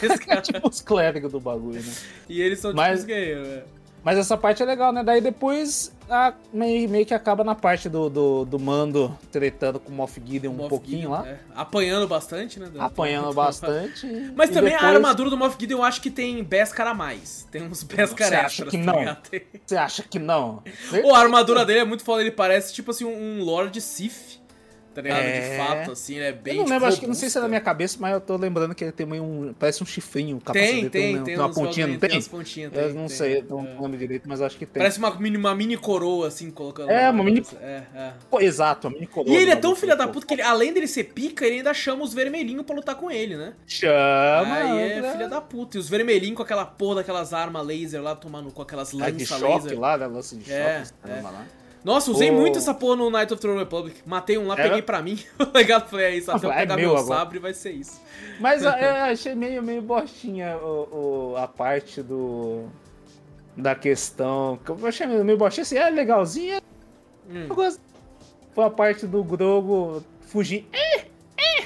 [0.00, 1.92] Praticamente tipo os clérigos do bagulho, né?
[2.28, 3.62] e eles são tipo Mas- os guerreiros, né?
[4.04, 5.04] Mas essa parte é legal, né?
[5.04, 9.90] Daí depois a, meio, meio que acaba na parte do, do, do Mando tretando com
[9.90, 11.26] o Moff Gideon um Moff pouquinho Gideon, lá.
[11.28, 11.38] é.
[11.54, 12.70] Apanhando bastante, né?
[12.78, 14.06] Apanhando bastante.
[14.36, 17.46] Mas também a depois- armadura do Moff Gideon eu acho que tem Beskar a mais.
[17.50, 19.16] Tem uns Beskar Você acha que tá não?
[19.66, 20.62] Você acha que não?
[21.02, 24.31] Pô, a armadura dele é muito foda, ele parece tipo assim um Lord Sith.
[24.94, 25.20] Tá ligado?
[25.20, 25.50] É.
[25.50, 26.54] De fato, assim, ele é bem.
[26.54, 27.48] Eu não tipo, lembro, acho que não sei se é da robusta.
[27.50, 29.54] minha cabeça, mas eu tô lembrando que ele tem meio um.
[29.58, 32.08] Parece um chifrinho, o capacete Tem, dele tem, um- tem, uma pontinha, não tem?
[32.10, 33.38] Tem umas pontinhas, eu tem, não tem, sei, é.
[33.38, 34.80] eu não lembro direito, mas acho que tem.
[34.80, 36.90] Parece uma mini, uma mini coroa, assim, colocando.
[36.90, 38.12] É, uma mini- É, é.
[38.30, 40.72] Pô, exato, a mini coroa E ele é tão filha da puta que ele, além
[40.72, 43.54] dele ser pica, ele ainda chama os vermelhinhos pra lutar com ele, né?
[43.66, 44.54] Chama!
[44.54, 45.12] Aí é né?
[45.12, 45.76] filha da puta.
[45.76, 49.28] E os vermelhinhos com aquela porra daquelas armas laser lá, tomando com aquelas de lanças
[49.28, 49.80] choque laser.
[49.80, 50.06] lá, né?
[50.06, 50.54] Lance de choque.
[50.56, 51.46] É, caramba lá.
[51.84, 52.34] Nossa, usei Ô.
[52.34, 53.96] muito essa porra no Night of the Republic.
[54.06, 54.62] Matei um lá, Era?
[54.64, 55.18] peguei pra mim.
[55.52, 57.18] Legal, falei, é isso, até eu É pegar meu meu agora.
[57.20, 58.00] sabre vai ser isso.
[58.38, 62.66] Mas a- eu achei meio, meio bostinha o, o- a parte do.
[63.56, 64.58] Da questão.
[64.64, 66.62] que Eu achei meio bostinha assim, é legalzinha.
[67.28, 67.46] Hum.
[67.48, 67.80] Eu gosto.
[68.54, 70.66] Foi a parte do Grogo fugir.
[70.72, 70.98] É,
[71.36, 71.64] é.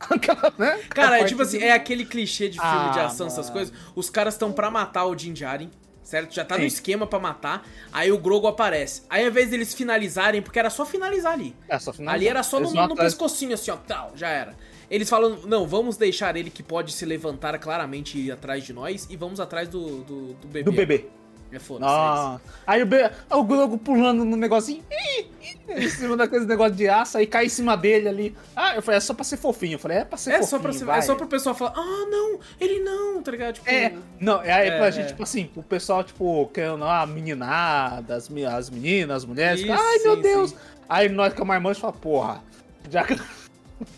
[0.00, 0.78] Aquela, né?
[0.90, 3.52] Cara, é tipo assim, é aquele clichê de filme Ah, de ação, essas mano.
[3.52, 3.74] coisas.
[3.96, 5.70] Os caras estão pra matar o Din Djarin,
[6.08, 6.34] certo?
[6.34, 6.66] Já tá no Sim.
[6.68, 7.68] esquema pra matar.
[7.92, 9.02] Aí o Grogo aparece.
[9.10, 11.54] Aí ao invés deles finalizarem, porque era só finalizar ali.
[11.68, 12.14] É, só finalizar.
[12.14, 14.56] Ali era só no, no atrás- pescocinho, assim, ó, tal, já era.
[14.90, 18.72] Eles falam, não, vamos deixar ele que pode se levantar claramente e ir atrás de
[18.72, 20.62] nós e vamos atrás do, do, do bebê.
[20.62, 21.06] Do bebê.
[21.50, 22.02] É foda-se, é isso.
[22.02, 22.96] Ah, aí o, be...
[23.30, 24.82] o Grogo pulando no negocinho.
[24.90, 28.36] ih, ih, Em cima daquele negócio de aço, aí cai em cima dele ali.
[28.54, 29.74] Ah, eu falei, é só pra ser fofinho.
[29.74, 30.48] Eu falei, é pra ser É fofinho.
[30.50, 30.98] só, pra, ser- vai.
[30.98, 33.54] é só pro pessoal falar, ah, não, ele não, tá ligado?
[33.54, 34.92] Tipo, É, não, é aí É, pra é.
[34.92, 39.72] gente, tipo assim, o pessoal, tipo, querendo a meninada, as, as meninas, as mulheres, Isso,
[39.72, 40.50] ai meu sim, Deus.
[40.50, 40.56] sim.
[40.88, 42.42] Aí nós com a marmanjo fala, porra,
[42.90, 43.14] já que.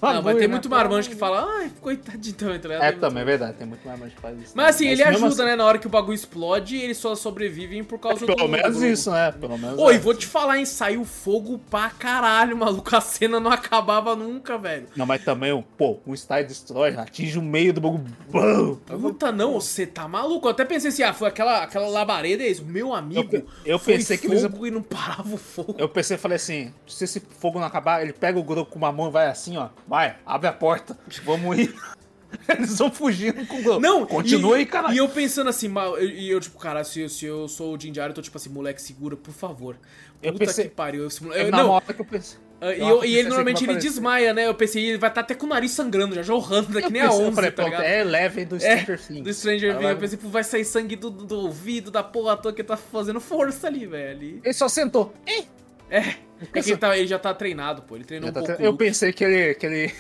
[0.02, 2.82] Não, vai ter muito marmanjo que fala, ai, coitadinho também, tá ligado?
[2.84, 4.52] É, Tem também, é verdade, tem muito marmanjo que faz isso.
[4.54, 5.56] Mas assim, ele ajuda, assim, né?
[5.56, 8.34] Na hora que o bagulho explode, eles só sobrevivem por causa do.
[8.34, 9.32] Pelo menos isso, né?
[9.32, 9.78] Pelo menos.
[9.78, 9.94] Ô, é.
[9.94, 10.64] e vou te falar, hein?
[10.66, 12.94] Saiu fogo pra caralho, maluco.
[12.94, 14.86] A cena não acabava nunca, velho.
[14.96, 18.04] Não, mas também, o- pô, o Star Destroyer atinge o meio do bagulho.
[18.86, 20.46] Puta, não, você tá maluco?
[20.46, 22.64] Eu até pensei assim, ah, foi aquela, aquela labareda, é isso.
[22.64, 25.74] Meu amigo, Eu- pensei que fogo eles- e não parava o fogo.
[25.78, 28.92] Eu pensei, falei assim, se esse fogo não acabar, ele pega o Grogu com uma
[28.92, 29.68] mão e vai assim, ó.
[29.86, 31.74] Vai, abre a porta, vamos ir.
[32.48, 33.80] Eles vão fugindo com.
[33.80, 34.94] Não, continua aí, caralho.
[34.94, 37.74] E eu pensando assim, mal- eu- e eu, tipo, cara, se, eu- se eu sou
[37.74, 39.74] o Djarin, eu tô tipo assim, moleque, segura, por favor.
[39.74, 41.06] Puta Eu pensei- que pariu.
[41.08, 42.38] Esse moleque- Eu, eu- na não, hora que eu pensei.
[42.60, 44.46] ah, eu e, eu- e eu ele normalmente ele desmaia, né?
[44.46, 46.80] Eu pensei, ele vai estar até com o nariz sangrando, já jorrando?
[46.80, 47.82] Que nem a Eu pensei, 11, eu falei, tá ligado?
[47.82, 49.22] é Eleven do É, Stranger Things.
[49.24, 49.90] do Stranger Things.
[49.90, 53.18] Eu pensei, pô, vai sair sangue do, do ouvido, da porra toda que tá fazendo
[53.20, 54.40] força ali, velho.
[54.44, 55.12] Ele só sentou.
[55.26, 56.14] É, é
[56.52, 57.96] que ele, tá- ele já tá treinado, pô.
[57.96, 58.56] Ele treinou já um tá pouco.
[58.56, 59.54] tre- Eu pensei que ele.
[59.54, 59.94] Que ele...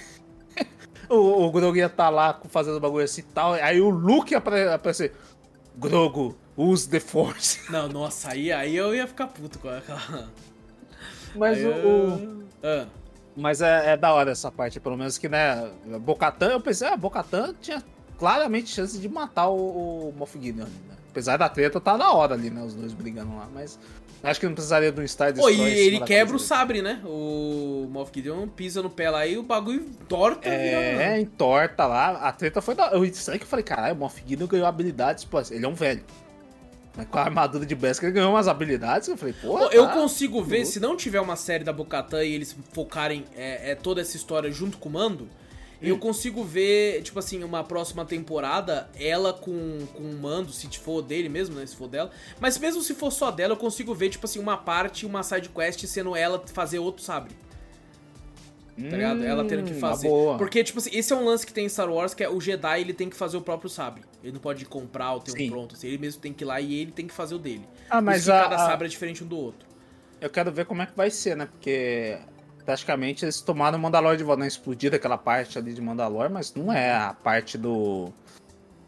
[1.08, 3.52] o, o Grogu ia estar lá fazendo bagulho assim e tal.
[3.54, 5.12] Aí o Luke ia apare- aparecer.
[5.76, 7.60] Grogu, use the Force.
[7.72, 10.28] Não, nossa, aí, aí eu ia ficar puto com aquela.
[11.34, 11.68] Mas Aí o.
[11.70, 12.86] eu- Ah,
[13.36, 15.70] Mas é, é da hora essa parte, pelo menos que, né?
[16.00, 17.82] Bocatan, eu pensei, ah, Bocatan tinha
[18.18, 20.96] claramente chance de matar o, o Moff Gideon, né?
[21.10, 22.62] Apesar da treta, tá da hora ali, né?
[22.62, 23.78] Os dois brigando lá, mas
[24.22, 25.58] acho que não precisaria de um Star Pô, Destroyer.
[25.58, 27.00] e em cima ele quebra o sabre, né?
[27.04, 30.48] O Moff Gideon pisa no pé lá e o bagulho torta.
[30.48, 32.10] vira- É, entorta lá.
[32.28, 32.88] A treta foi da.
[32.92, 35.68] Eu isso aí que eu falei, caralho, o Moff Gideon ganhou habilidades, pô, ele é
[35.68, 36.02] um velho.
[36.96, 39.08] Mas com a armadura de Beskar ele ganhou umas habilidades.
[39.08, 39.56] Eu falei, pô.
[39.56, 40.70] Pô, eu tá consigo ver, louco.
[40.72, 44.50] se não tiver uma série da Bocatan e eles focarem é, é, toda essa história
[44.50, 45.28] junto com o Mando,
[45.82, 51.00] eu consigo ver, tipo assim, uma próxima temporada, ela com, com o Mando, se for
[51.02, 51.64] dele mesmo, né?
[51.66, 52.10] Se for dela.
[52.38, 55.48] Mas mesmo se for só dela, eu consigo ver, tipo assim, uma parte, uma side
[55.48, 57.34] quest sendo ela fazer outro sabre.
[58.76, 59.22] Tá ligado?
[59.22, 60.08] Ela tendo que Hum, fazer.
[60.08, 60.38] boa.
[60.38, 62.40] Porque, tipo assim, esse é um lance que tem em Star Wars, que é o
[62.40, 64.02] Jedi, ele tem que fazer o próprio sabre.
[64.22, 65.46] Ele não pode comprar ou ter Sim.
[65.48, 65.74] um pronto.
[65.74, 67.66] Assim, ele mesmo tem que ir lá e ele tem que fazer o dele.
[67.90, 69.68] Ah, mas a- cada a- sabre é diferente um do outro.
[70.18, 71.46] Eu quero ver como é que vai ser, né?
[71.46, 72.18] Porque
[72.64, 74.48] praticamente eles tomaram o Mandalor de volta, né?
[74.48, 78.12] Explodiram aquela parte ali de Mandalor, mas não é a parte do.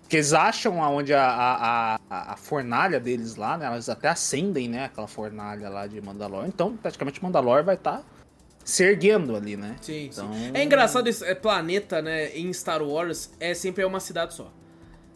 [0.08, 3.66] Que eles acham aonde a, a, a, a fornalha deles lá, né?
[3.66, 4.84] Elas até acendem, né?
[4.84, 6.46] Aquela fornalha lá de Mandalor.
[6.46, 8.04] Então, praticamente Mandalor vai estar tá
[8.64, 9.76] se erguendo ali, né?
[9.80, 10.32] Sim, então...
[10.32, 10.50] sim.
[10.54, 12.36] É engraçado esse é, planeta, né?
[12.36, 14.52] Em Star Wars é sempre uma cidade só.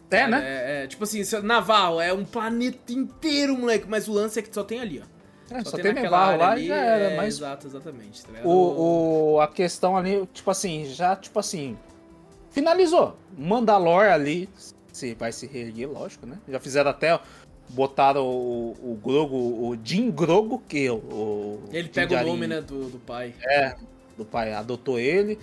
[0.09, 0.41] É, né?
[0.43, 4.53] É, é, tipo assim, Navarro é um planeta inteiro, moleque, mas o lance é que
[4.53, 5.16] só tem ali, ó.
[5.49, 7.35] É, só, só tem, Navarro lá e já era, é, mas...
[7.35, 8.23] Exato, exatamente.
[8.23, 11.77] Tá o, o, a questão ali, tipo assim, já, tipo assim,
[12.51, 13.17] finalizou.
[13.37, 14.49] Mandalor ali,
[14.91, 16.37] se vai se reerguer, lógico, né?
[16.47, 17.17] Já fizeram até,
[17.69, 21.59] botaram o, o Grogo, o Jim Grogo, que é o...
[21.71, 23.33] Ele pega o nome, né, do, do pai.
[23.49, 23.75] É,
[24.17, 25.39] do pai, adotou ele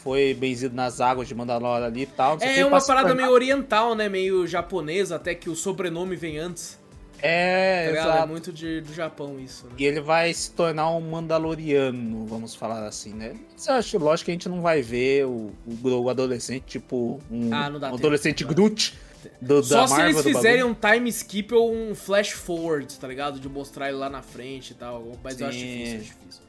[0.00, 2.38] foi benzido nas águas de Mandalor ali e tal.
[2.40, 4.08] É, uma parada meio oriental, né?
[4.08, 6.79] Meio japonesa, até que o sobrenome vem antes.
[7.22, 8.22] É, tá exato.
[8.22, 9.66] É muito de, do Japão isso.
[9.66, 9.72] Né?
[9.78, 13.34] E ele vai se tornar um Mandaloriano, vamos falar assim, né?
[13.66, 17.54] Eu acho lógico que a gente não vai ver o, o, o adolescente, tipo, um,
[17.54, 18.98] ah, um adolescente Groot.
[19.40, 23.38] Do, Só se eles fizerem um time skip ou um flash forward, tá ligado?
[23.38, 25.12] De mostrar ele lá na frente e tal.
[25.22, 25.42] Mas Sim.
[25.42, 26.42] eu acho difícil, acho difícil.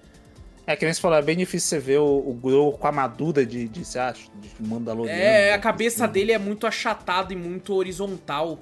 [0.65, 3.45] É que nem você falou, é bem difícil você ver o, o com a armadura
[3.45, 5.19] de, de, você acha, de Mandaloriano.
[5.19, 5.53] É, né?
[5.53, 8.59] a cabeça dele é muito achatada e muito horizontal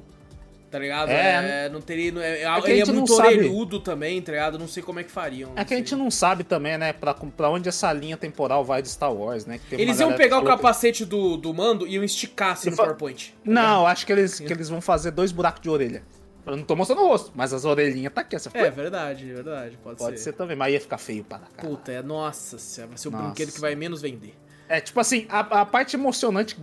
[0.70, 1.10] tá ligado?
[1.10, 2.12] É, é não teria.
[2.22, 3.86] É, é ele é muito orelhudo sabe.
[3.86, 4.60] também, tá ligado?
[4.60, 5.52] Não sei como é que fariam.
[5.56, 8.82] É que a gente não sabe também, né, pra, pra onde essa linha temporal vai
[8.82, 9.60] de Star Wars, né?
[9.72, 12.84] eles iam pegar o capacete do, do mando e iam esticar assim no fa...
[12.84, 13.32] PowerPoint.
[13.32, 16.04] Tá não, acho que eles, que eles vão fazer dois buracos de orelha.
[16.46, 18.36] Eu não tô mostrando o rosto, mas as orelhinhas tá aqui.
[18.36, 19.78] Essa é verdade, é verdade.
[19.84, 20.26] Pode, pode ser.
[20.26, 20.34] ser.
[20.34, 21.62] também, mas ia ficar feio para cá.
[21.62, 22.02] Puta, é.
[22.02, 23.26] Nossa senhora, vai ser o nossa.
[23.26, 24.34] brinquedo que vai menos vender.
[24.70, 26.56] É, tipo assim, a, a, parte emocionante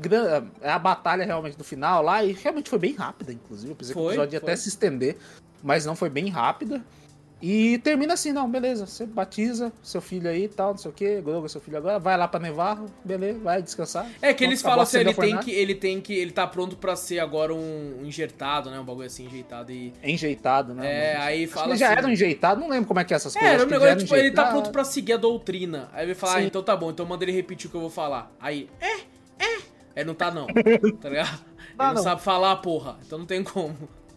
[0.62, 3.72] é a batalha realmente do final lá, e realmente foi bem rápida, inclusive.
[3.72, 5.16] Eu pensei foi, que o episódio ia até se estender,
[5.60, 6.84] mas não foi bem rápida.
[7.40, 10.94] E termina assim, não, beleza, você batiza seu filho aí e tal, não sei o
[10.94, 14.10] que, Grogu seu filho agora, vai lá pra Nevarro, beleza, vai descansar.
[14.22, 16.96] É que eles falam assim, ele tem que, ele tem que, ele tá pronto pra
[16.96, 19.92] ser agora um, um enjeitado, né, um bagulho assim, enjeitado e...
[20.02, 21.12] Enjeitado, né?
[21.12, 23.16] É, aí fala ele já assim, era um enjeitado, não lembro como é que é
[23.16, 23.60] essas é, coisas.
[23.60, 25.90] É, um negócio, tipo, ele tá pronto pra seguir a doutrina.
[25.92, 27.90] Aí ele fala, ah, então tá bom, então manda ele repetir o que eu vou
[27.90, 28.34] falar.
[28.40, 29.00] Aí, é,
[29.44, 29.58] é,
[29.96, 30.46] é, não tá não,
[31.00, 31.44] tá ligado?
[31.58, 33.76] Ele não, não sabe falar, porra, então não tem como.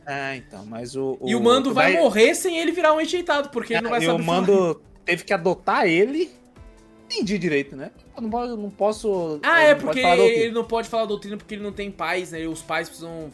[0.10, 1.20] É, então, mas o.
[1.20, 2.02] o e o Mando vai daí...
[2.02, 4.20] morrer sem ele virar um enjeitado, porque é, ele não vai saber.
[4.20, 4.76] O Mando falar.
[5.06, 6.32] teve que adotar ele.
[7.06, 7.92] Entendi direito, né?
[8.18, 9.40] Eu não, eu não posso.
[9.44, 12.48] Ah, é porque ele não pode falar doutrina porque ele não tem pais, né?
[12.48, 13.30] os pais precisam.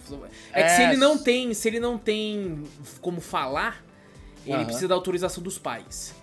[0.51, 1.53] É, é que se ele não tem.
[1.53, 2.61] Se ele não tem
[2.99, 3.81] como falar,
[4.45, 4.65] ele uhum.
[4.65, 6.13] precisa da autorização dos pais.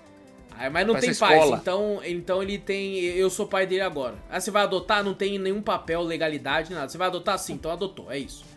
[0.70, 2.96] Mas não tem pais, então, então ele tem.
[2.96, 4.16] Eu sou pai dele agora.
[4.28, 6.90] Aí você vai adotar, não tem nenhum papel, legalidade, nada.
[6.90, 8.51] Você vai adotar sim, então adotou, é isso.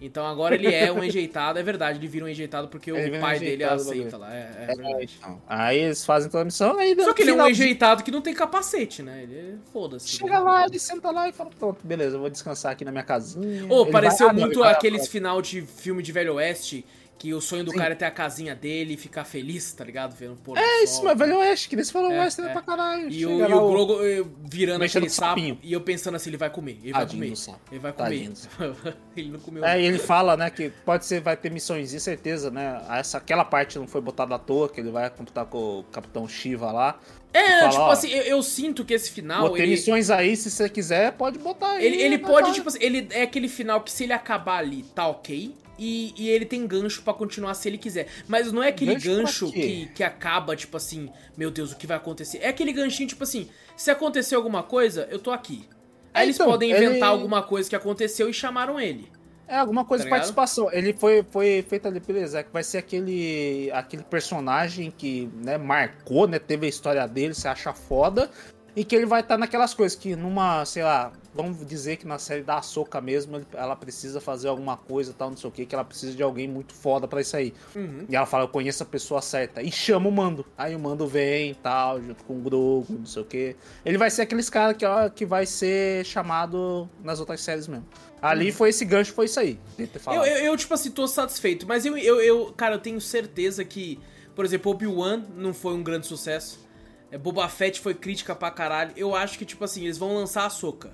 [0.00, 3.38] Então agora ele é um enjeitado, é verdade, ele vira um enjeitado porque o pai
[3.38, 4.34] dele aceita lá.
[4.34, 5.42] É, é, é então.
[5.46, 8.20] Aí eles fazem toda a missão, aí Só que ele é um enjeitado que não
[8.20, 9.22] tem capacete, né?
[9.22, 10.08] Ele foda-se.
[10.08, 13.04] Chega lá, ele senta lá e fala, pronto, beleza, eu vou descansar aqui na minha
[13.04, 13.66] casinha.
[13.72, 16.84] Ô, oh, pareceu vai, muito aqueles final de filme de Velho Oeste
[17.18, 17.78] que o sonho do Sim.
[17.78, 20.14] cara é ter a casinha dele e ficar feliz, tá ligado?
[20.14, 22.48] Vendo pôr É isso, mas velho oeste, que eles falou é, oeste é.
[22.48, 23.10] pra caralho.
[23.10, 23.98] E o, e o Grogo
[24.44, 27.32] virando aquele sapo e eu pensando assim, ele vai comer, ele vai comer.
[27.70, 28.32] Ele vai comer.
[29.16, 29.64] ele não comeu.
[29.64, 32.80] É, e ele fala, né, que pode ser, vai ter missões certeza, né?
[32.90, 36.28] Essa, aquela parte não foi botada à toa, que ele vai computar com o Capitão
[36.28, 36.98] Shiva lá.
[37.32, 39.48] É, fala, tipo ó, assim, eu, eu, sinto que esse final.
[39.48, 39.72] Botei ele...
[39.72, 41.84] missões aí, se você quiser, pode botar aí.
[41.84, 45.08] Ele, ele pode, tipo assim, ele é aquele final que se ele acabar ali, tá
[45.08, 45.52] ok.
[45.78, 48.06] E, e, ele tem gancho para continuar se ele quiser.
[48.28, 51.86] Mas não é aquele gancho, gancho que, que acaba, tipo assim, meu Deus, o que
[51.86, 52.38] vai acontecer?
[52.38, 55.68] É aquele ganchinho, tipo assim, se acontecer alguma coisa, eu tô aqui.
[56.12, 57.02] Aí é, eles então, podem inventar ele...
[57.04, 59.10] alguma coisa que aconteceu e chamaram ele.
[59.46, 60.72] É, alguma coisa tá de participação.
[60.72, 66.26] Ele foi, foi feito ali, beleza, que vai ser aquele, aquele personagem que, né, marcou,
[66.26, 68.30] né, teve a história dele, você acha foda,
[68.74, 72.06] e que ele vai estar tá naquelas coisas que numa, sei lá, vamos dizer que
[72.06, 75.66] na série da Soca mesmo, ela precisa fazer alguma coisa tal, não sei o que,
[75.66, 77.52] que ela precisa de alguém muito foda para isso aí.
[77.74, 78.06] Uhum.
[78.08, 79.60] E ela fala, eu conheço a pessoa certa.
[79.62, 80.46] E chama o Mando.
[80.56, 83.56] Aí o Mando vem e tal, junto com o Grogu, não sei o que.
[83.84, 87.86] Ele vai ser aqueles caras que, que vai ser chamado nas outras séries mesmo.
[88.22, 88.52] Ali uhum.
[88.52, 89.58] foi esse gancho, foi isso aí.
[89.78, 91.66] Eu, eu, eu, tipo assim, tô satisfeito.
[91.66, 94.00] Mas eu, eu, eu, cara, eu tenho certeza que,
[94.34, 96.64] por exemplo, Obi-Wan não foi um grande sucesso.
[97.10, 98.92] É, Boba Fett foi crítica pra caralho.
[98.96, 100.90] Eu acho que, tipo assim, eles vão lançar a Soca.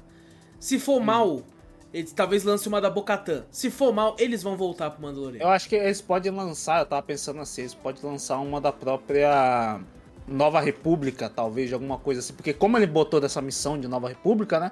[0.61, 1.05] Se for hum.
[1.05, 1.43] mal,
[1.93, 3.45] eles talvez lancem uma da Bocatã.
[3.51, 5.43] Se for mal, eles vão voltar pro Mandalorian.
[5.43, 8.71] Eu acho que eles podem lançar, eu tava pensando assim, eles podem lançar uma da
[8.71, 9.81] própria
[10.29, 12.35] Nova República, talvez, alguma coisa assim.
[12.35, 14.71] Porque como ele botou dessa missão de Nova República, né?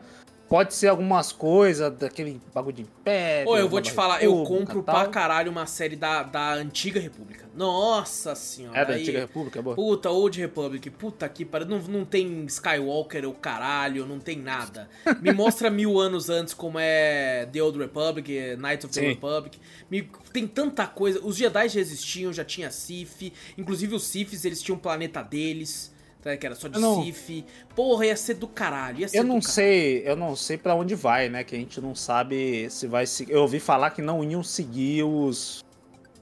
[0.49, 3.51] Pode ser algumas coisas daquele bagulho de império.
[3.51, 4.95] Ô, eu vou te falar, eu compro tal.
[4.95, 7.47] pra caralho uma série da, da Antiga República.
[7.55, 8.79] Nossa senhora.
[8.79, 9.77] É da aí- Antiga República, é boa.
[9.77, 11.67] Puta, Old Republic, puta que pariu.
[11.69, 14.89] Não, não tem Skywalker, o caralho, não tem nada.
[15.21, 19.09] Me mostra mil anos antes como é The Old Republic, Knights of the Sim.
[19.09, 19.59] Republic.
[19.91, 21.21] Me- tem tanta coisa.
[21.23, 23.33] Os Jedi já existiam, já tinha Sith.
[23.59, 25.93] Inclusive os Siths, eles tinham um planeta deles.
[26.23, 27.05] Tá, Que era só de não-.
[27.75, 29.01] Porra, ia ser do caralho.
[29.01, 29.53] Ia ser Eu não caralho.
[29.53, 31.45] sei, eu não sei para onde vai, né?
[31.45, 33.33] Que a gente não sabe se vai seguir.
[33.33, 35.65] Eu ouvi falar que não iam seguir os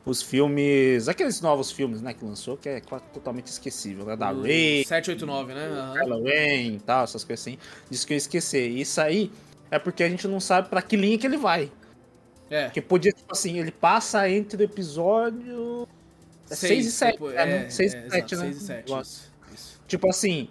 [0.07, 2.81] os filmes, aqueles novos filmes, né, que lançou, que é
[3.13, 4.17] totalmente esquecível, né?
[4.17, 5.69] Da O Ray, 789, né?
[5.95, 7.59] Kylo Ren e tal, essas coisas assim.
[7.91, 8.69] Disse que eu ia esquecer.
[8.69, 9.33] Isso aí
[9.69, 11.73] é porque a gente não sabe pra que linha que ele vai.
[12.49, 12.67] É.
[12.67, 15.89] Porque podia, tipo assim, ele passa entre o episódio
[16.47, 17.69] 6 e 7, tipo, né?
[17.69, 18.43] 6 e exato, 7, né?
[18.43, 19.03] 6 e 7, Igual.
[19.03, 19.36] isso, isso.
[19.87, 20.49] Tipo assim,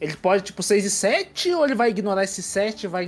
[0.00, 3.04] ele pode, tipo, 6 e 7, ou ele vai ignorar esse 7 vai.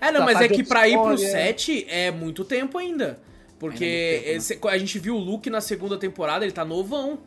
[0.00, 1.46] É, não, mas é que pra ir pro história.
[1.46, 3.18] 7 é muito tempo ainda.
[3.58, 4.72] Porque é muito tempo, né?
[4.74, 7.18] a gente viu o Luke na segunda temporada, ele tá novão.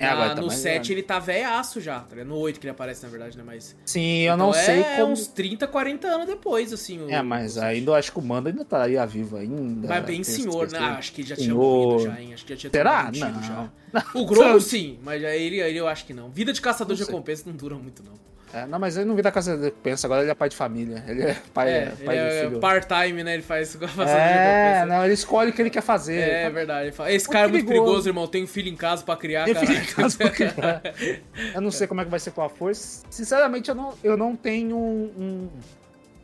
[0.00, 0.94] É, agora tá no mais 7 velho.
[0.98, 2.16] ele tá velhaço já, tá?
[2.24, 3.44] No 8 que ele aparece, na verdade, né?
[3.46, 3.76] Mas.
[3.84, 5.12] Sim, eu Então não sei é como.
[5.12, 7.00] uns 30, 40 anos depois, assim.
[7.04, 9.86] o- É, mas ainda eu acho que o Mando ainda estaria vivo ainda.
[9.88, 10.78] Mas bem Tem essa senhor, né?
[10.80, 12.34] Ah, acho que ele já tinha morrido já, hein?
[12.34, 13.10] Acho que já tinha Será?
[13.14, 13.42] Não.
[13.42, 13.70] já.
[14.14, 16.30] O Grogu sim, mas aí ele, ele eu acho que não.
[16.30, 18.14] Vida de caçador Não de recompensa não dura muito, não.
[18.52, 21.04] É, não, mas ele não vira casa de pensa, agora ele é pai de família.
[21.06, 22.58] Ele é pai, É, é, ele pai de é filho.
[22.60, 23.34] part-time, né?
[23.34, 24.86] Ele faz É, recompensa.
[24.86, 26.18] não, ele escolhe o que ele quer fazer.
[26.20, 26.86] É verdade.
[26.86, 27.84] Ele fala, Esse cara é muito perigoso.
[27.86, 28.26] perigoso, irmão.
[28.26, 30.82] Tem um filho em casa pra criar, Tem filho em casa pra criar.
[31.54, 33.04] Eu não sei como é que vai ser com a força.
[33.08, 35.48] Sinceramente, eu não, eu não tenho um.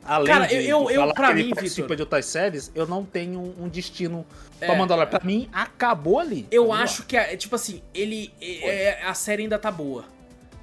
[0.05, 3.41] Além Cara, de, eu- eu- eu- pra mim, Vitor- de outras séries, eu não tenho
[3.59, 4.25] um destino
[4.61, 5.09] É, pra Mandalorian.
[5.09, 5.11] é.
[5.19, 6.47] Pra mim, acabou ali.
[6.51, 8.33] Eu acho que, é, tipo assim, ele.
[8.41, 10.05] é- é- a série ainda tá boa.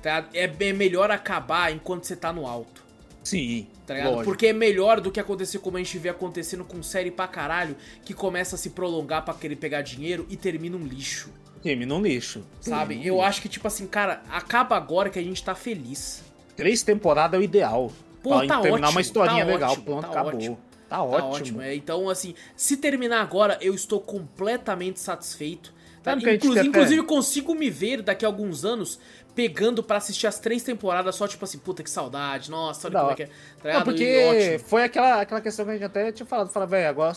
[0.03, 0.27] Tá?
[0.33, 2.83] É bem melhor acabar enquanto você tá no alto.
[3.23, 3.95] Sim, Tá.
[4.23, 7.75] Porque é melhor do que acontecer como a gente vê acontecendo com série pra caralho,
[8.05, 11.29] que começa a se prolongar pra querer pegar dinheiro e termina um lixo.
[11.61, 12.43] Termina um lixo.
[12.61, 12.89] Sabe?
[12.95, 13.27] Termina Eu lixo.
[13.27, 16.21] acho que, tipo assim, cara, acaba agora que a gente tá feliz.
[16.55, 17.91] Três temporadas é o ideal.
[18.21, 19.71] Pô, pra tá terminar ótimo, uma historinha tá legal.
[19.71, 20.33] ótimo, Pronto, tá acabou.
[20.35, 20.59] ótimo.
[20.89, 21.27] Tá Tá ótimo.
[21.33, 21.61] ótimo.
[21.61, 25.73] É, então, assim, se terminar agora, eu estou completamente satisfeito.
[26.01, 26.13] Tá?
[26.13, 28.99] Inclusive, até- inclusive, consigo me ver daqui a alguns anos
[29.35, 32.99] pegando pra assistir as três temporadas só, tipo assim, puta que saudade, nossa, olha Da
[32.99, 33.29] como é que é.
[33.61, 36.49] Tá Não, porque foi aquela, aquela questão que a gente até tinha falado.
[36.49, 37.13] Fala, velho, agora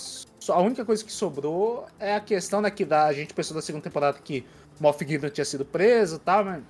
[0.48, 3.62] a única coisa que sobrou é a questão né, que da, a gente pensou da
[3.62, 4.44] segunda temporada que
[4.80, 6.62] Moff Gideon tinha sido preso e tal, mas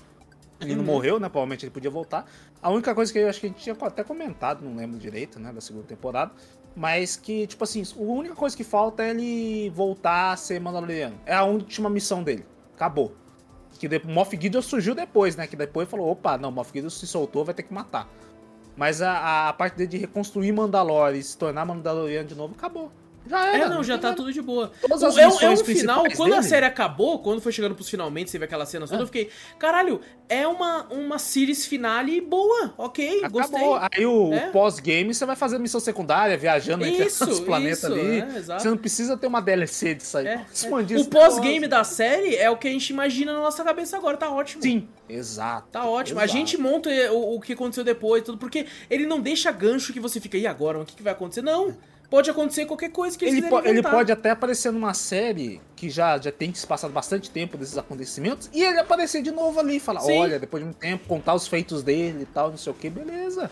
[0.60, 0.86] ele não Uhum.
[0.86, 1.28] morreu, né?
[1.28, 2.24] Provavelmente ele podia voltar.
[2.62, 5.39] A única coisa que eu acho que a gente tinha até comentado, não lembro direito,
[5.39, 5.52] né?
[5.52, 6.32] Da segunda temporada.
[6.74, 11.18] Mas que, tipo assim, a única coisa que falta é ele voltar a ser Mandaloriano.
[11.24, 12.44] É a última missão dele.
[12.74, 13.14] Acabou.
[13.76, 15.46] Que de, Moff Gideon surgiu depois, né?
[15.46, 18.08] Que depois falou, opa, não, Moff Gideon se soltou, vai ter que matar.
[18.76, 22.92] Mas a, a parte dele de reconstruir Mandalore e se tornar Mandaloriano de novo, acabou.
[23.28, 23.64] Já era.
[23.64, 24.70] É, não, já tá tudo de boa.
[24.80, 27.88] Todas as é, um- é um final, quando a série acabou, quando foi chegando pros
[27.88, 29.02] finalmente, você vê aquela cena toda, Ah.
[29.02, 33.58] eu fiquei, caralho, é uma, uma series finale boa, ok, gostei.
[33.58, 33.78] Acabou.
[33.92, 34.48] Aí o, É.
[34.48, 38.20] o pós-game você vai fazer missão secundária, viajando entre os planetas isso, ali.
[38.20, 40.26] é, você não precisa ter uma DLC disso aí.
[40.26, 43.96] É, Expandir O pós-game da série é o que a gente imagina na nossa cabeça
[43.96, 44.62] agora, tá ótimo.
[44.62, 45.68] Sim, exato.
[45.72, 46.20] Tá ótimo.
[46.20, 46.38] A exato.
[46.38, 50.20] gente monta o, o que aconteceu depois, tudo, porque ele não deixa gancho que você
[50.20, 50.78] fica, e agora?
[50.80, 51.42] O que, que vai acontecer?
[51.42, 51.76] Não.
[52.08, 55.90] Pode acontecer qualquer coisa que eles Ele, po- ele pode até aparecer numa série que
[55.90, 59.76] já, já tem se passado bastante tempo desses acontecimentos e ele aparecer de novo ali
[59.76, 60.18] e falar: Sim.
[60.18, 62.88] olha, depois de um tempo, contar os feitos dele e tal, não sei o que,
[62.88, 63.50] beleza.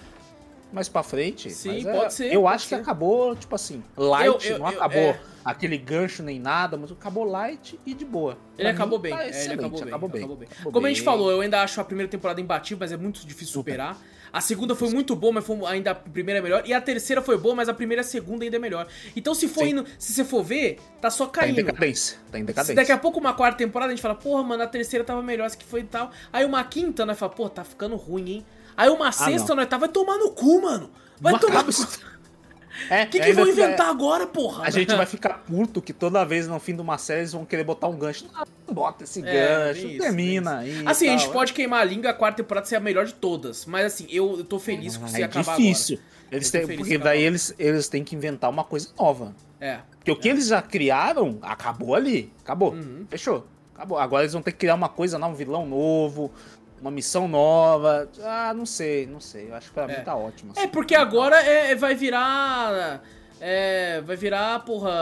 [0.73, 1.51] Mais pra frente.
[1.51, 2.75] Sim, mas é- pode ser, Eu pode acho ser.
[2.77, 5.21] que acabou, tipo assim, light, Eu- eu- não eu- acabou é.
[5.45, 8.37] aquele gancho nem nada, mas acabou light e de boa.
[8.59, 10.21] Ele acabou mim, tá é, ele acabou bem, acabou bem.
[10.23, 10.49] acabou bem.
[10.73, 13.53] Como a gente falou, eu ainda acho a primeira temporada imbatível, mas é muito difícil
[13.55, 13.97] superar.
[14.35, 16.63] A segunda foi muito boa, mas foi ainda a primeira é melhor.
[16.67, 18.87] E a terceira foi boa, mas a primeira e a segunda ainda é melhor.
[19.15, 21.57] Então se for indo, se você for ver, tá só Tá em caindo.
[21.67, 22.19] decadência.
[22.33, 22.75] Tá em Se decadência.
[22.75, 25.47] daqui a pouco uma quarta temporada a gente fala, porra, mano, a terceira tava melhor,
[25.47, 26.11] essa que foi e tal.
[26.33, 28.47] Aí uma quinta, nós fala, pô, tá ficando ruim, hein?
[28.77, 30.91] Aí uma sexta, nós tá, vai tomar no cu, mano.
[31.21, 31.83] Vai Ah, Não tomar no cu.
[32.91, 34.65] É, O que, que vão inventar agora, porra?
[34.65, 37.45] A gente vai ficar puto que toda vez no fim de uma série eles vão
[37.45, 38.27] querer botar um gancho.
[38.33, 40.71] Não, bota esse É, gancho, isso, termina aí.
[40.81, 40.89] isso.
[40.89, 41.33] Assim, a gente tal.
[41.33, 43.65] pode queimar a língua, a quarta temporada ser a melhor de todas.
[43.67, 45.99] Mas assim, eu, eu tô feliz com Ah, se é acabar difícil.
[46.33, 49.25] Eles Eu tô têm, porque que daí eles, eles têm que inventar uma coisa nova.
[49.27, 49.37] agora.
[49.61, 49.79] É.
[49.97, 52.33] Porque o que eles já criaram, acabou ali.
[52.43, 52.73] Acabou.
[52.73, 53.07] Uhum.
[53.09, 53.47] Fechou.
[53.75, 53.99] Acabou.
[53.99, 56.31] Agora eles vão ter que criar uma coisa nova, um vilão novo,
[56.85, 58.09] uma missão nova.
[58.23, 59.49] Ah, não sei, não sei.
[59.49, 59.99] Eu acho que pra É.
[59.99, 60.53] mim tá ótimo.
[60.55, 60.69] É, assim.
[60.69, 63.03] porque agora é, vai virar.
[63.41, 64.93] É, vai virar, porra.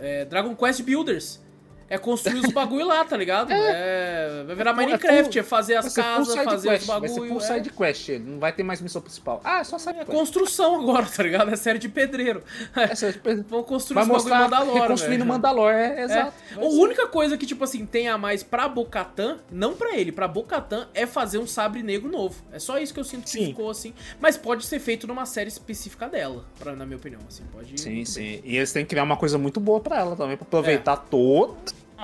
[0.00, 1.40] é, Dragon Quest Builders.
[1.88, 3.50] É construir os bagulho lá, tá ligado?
[3.84, 4.44] É.
[4.46, 7.08] Vai virar Minecraft, é, fazer as casas, fazer quest, os bagulho.
[7.12, 7.40] Vai ser full é.
[7.40, 9.40] side quest, não vai ter mais missão principal.
[9.44, 10.10] Ah, é só side É quest.
[10.16, 11.50] construção agora, tá ligado?
[11.50, 12.42] É série de pedreiro.
[12.76, 13.48] É série de pedreiro.
[13.48, 15.26] Vão construir Vai os bagulho em mostrar Mandalor, reconstruindo velho.
[15.26, 16.04] Mandalor, é, É.
[16.04, 16.32] exato.
[16.56, 20.26] A única coisa que, tipo assim, tem a mais pra Bocatan, não pra ele, pra
[20.28, 22.36] Bocatan, é fazer um sabre negro novo.
[22.52, 23.46] É só isso que eu sinto que Sim.
[23.46, 23.92] ficou assim.
[24.20, 27.20] Mas pode ser feito numa série específica dela, pra, na minha opinião.
[27.28, 27.80] Assim, pode.
[27.80, 28.04] Sim, muito bem.
[28.06, 28.40] sim.
[28.44, 31.54] E eles têm que criar uma coisa muito boa pra ela também, pra aproveitar toda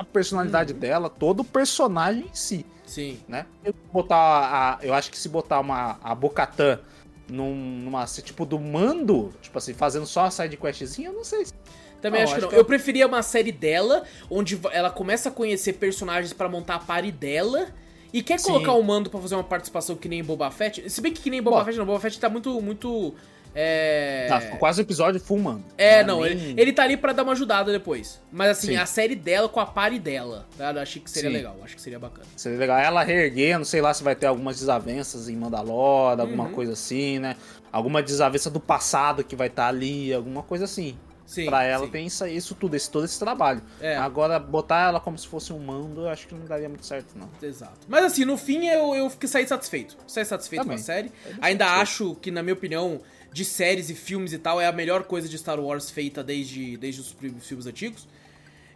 [0.00, 3.20] a personalidade dela, todo o personagem em si, Sim.
[3.28, 3.46] né?
[3.64, 6.80] Eu, botar a, eu acho que se botar uma, a Bocatã
[7.28, 11.44] num, numa, tipo, do mando, tipo assim, fazendo só a side questzinha, eu não sei.
[11.46, 11.52] se-
[12.00, 12.48] Também Não, acho que acho não.
[12.50, 16.76] que é- Eu preferia uma série dela, onde ela começa a conhecer personagens pra montar
[16.76, 17.68] a party dela.
[18.12, 18.46] E quer Sim.
[18.52, 20.90] colocar o mando pra fazer uma participação que nem Boba Fett.
[20.90, 21.64] Se bem que que nem Boba Bom.
[21.66, 22.60] Fett não, Boba Fett tá muito.
[22.60, 23.14] muito
[23.54, 24.28] é.
[24.30, 25.64] Ah, ficou quase o episódio full mando.
[25.76, 28.20] É, é não, nem- ele, ele tá ali pra dar uma ajudada depois.
[28.30, 28.76] Mas assim, Sim.
[28.76, 30.72] a série dela com a party dela, tá?
[30.72, 31.36] Eu achei que seria Sim.
[31.36, 32.26] legal, acho que seria bacana.
[32.36, 32.78] Seria legal.
[32.78, 36.52] Ela reerguendo, sei lá se vai ter algumas desavenças em Mandalor, alguma Uhum.
[36.52, 37.36] coisa assim, né?
[37.72, 40.96] Alguma desavença do passado que vai estar ali, alguma coisa assim.
[41.26, 41.46] Sim.
[41.46, 41.92] pra ela sim.
[41.92, 43.62] tem isso, isso tudo, esse, todo esse trabalho.
[43.80, 43.96] É.
[43.96, 47.16] Agora, botar ela como se fosse um mando, eu acho que não daria muito certo,
[47.16, 47.30] não.
[47.40, 47.86] Exato.
[47.86, 49.96] Mas assim, no fim eu, eu fiquei saí satisfeito.
[50.08, 50.76] Saí satisfeito Também.
[50.76, 51.12] com a série.
[51.40, 51.82] Ainda satisfeito.
[51.82, 53.00] acho que, na minha opinião,
[53.32, 56.76] de séries e filmes e tal, é a melhor coisa de Star Wars feita desde,
[56.76, 57.14] desde os
[57.46, 58.08] filmes antigos.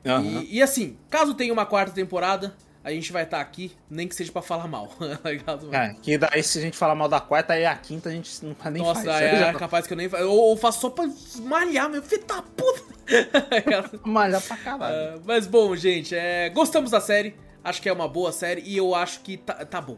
[0.07, 0.43] Aham.
[0.43, 2.55] E, e assim, caso tenha uma quarta temporada,
[2.85, 4.89] a gente vai estar aqui, nem que seja pra falar mal.
[5.45, 5.59] tá?
[5.73, 8.45] É, que daí se a gente falar mal da quarta, aí a quinta a gente
[8.45, 9.23] não nem Nossa, faz.
[9.23, 10.07] é, Já capaz que eu nem.
[10.27, 11.09] Ou, ou faço só pra
[11.41, 12.95] malhar, meu filho da puta.
[14.05, 14.95] malha pra caralho.
[14.95, 17.35] É, mas bom, gente, é, gostamos da série.
[17.63, 19.97] Acho que é uma boa série e eu acho que tá, tá bom.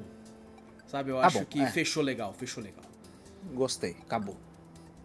[0.86, 1.66] Sabe, eu Tá acho bom, que é.
[1.66, 2.84] fechou legal, fechou legal.
[3.52, 4.36] Gostei, acabou.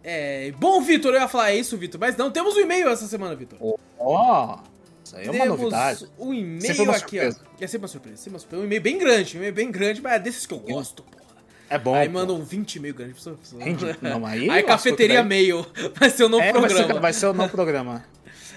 [0.04, 3.34] É, bom, Vitor, eu ia falar isso, Vitor, mas não temos um e-mail essa semana,
[3.36, 3.58] Vitor.
[3.98, 4.58] Ó,
[5.04, 6.06] isso aí é uma Temos novidade.
[6.18, 7.22] um e-mail aqui, ó.
[7.30, 7.40] surpresa.
[7.60, 8.62] É sempre uma surpresa, sempre uma surpresa.
[8.62, 11.22] Um e-mail bem grande, um e-mail bem grande, mas é desses que eu gosto, porra.
[11.70, 11.94] É bom.
[11.94, 12.14] Aí pô.
[12.14, 15.64] mandam 20 e-mail pessoa- pessoa- Rende- não, aí Aí cafeteria daí- mail
[15.98, 16.94] vai ser o novo É, vai programa.
[16.94, 18.04] ser, vai ser o novo programa.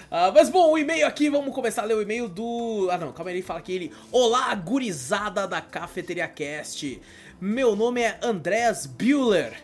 [0.08, 2.88] Ah, mas bom, o e-mail aqui, vamos começar a ler o e-mail do.
[2.92, 3.92] Ah, não, calma aí, ele fala aqui ele.
[4.12, 7.02] Olá, gurizada da Cafeteria Cast.
[7.40, 9.54] Meu nome é Andrés Bueller.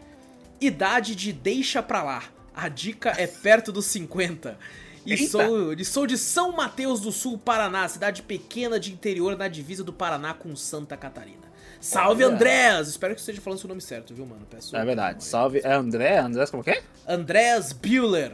[0.66, 2.22] Idade de deixa pra lá.
[2.54, 4.58] A dica é perto dos 50.
[5.04, 5.26] E Eita.
[5.26, 9.82] sou, e sou de São Mateus do Sul, Paraná, cidade pequena de interior na divisa
[9.82, 11.50] do Paraná com Santa Catarina.
[11.80, 12.34] Salve, Olha.
[12.34, 12.86] Andrés!
[12.86, 14.46] Espero que você esteja falando seu nome certo, viu, mano?
[14.48, 15.24] Peço É verdade.
[15.24, 15.60] Salve.
[15.64, 16.18] É André?
[16.18, 16.82] Andrés como que é?
[17.08, 18.32] Andrés Bueller.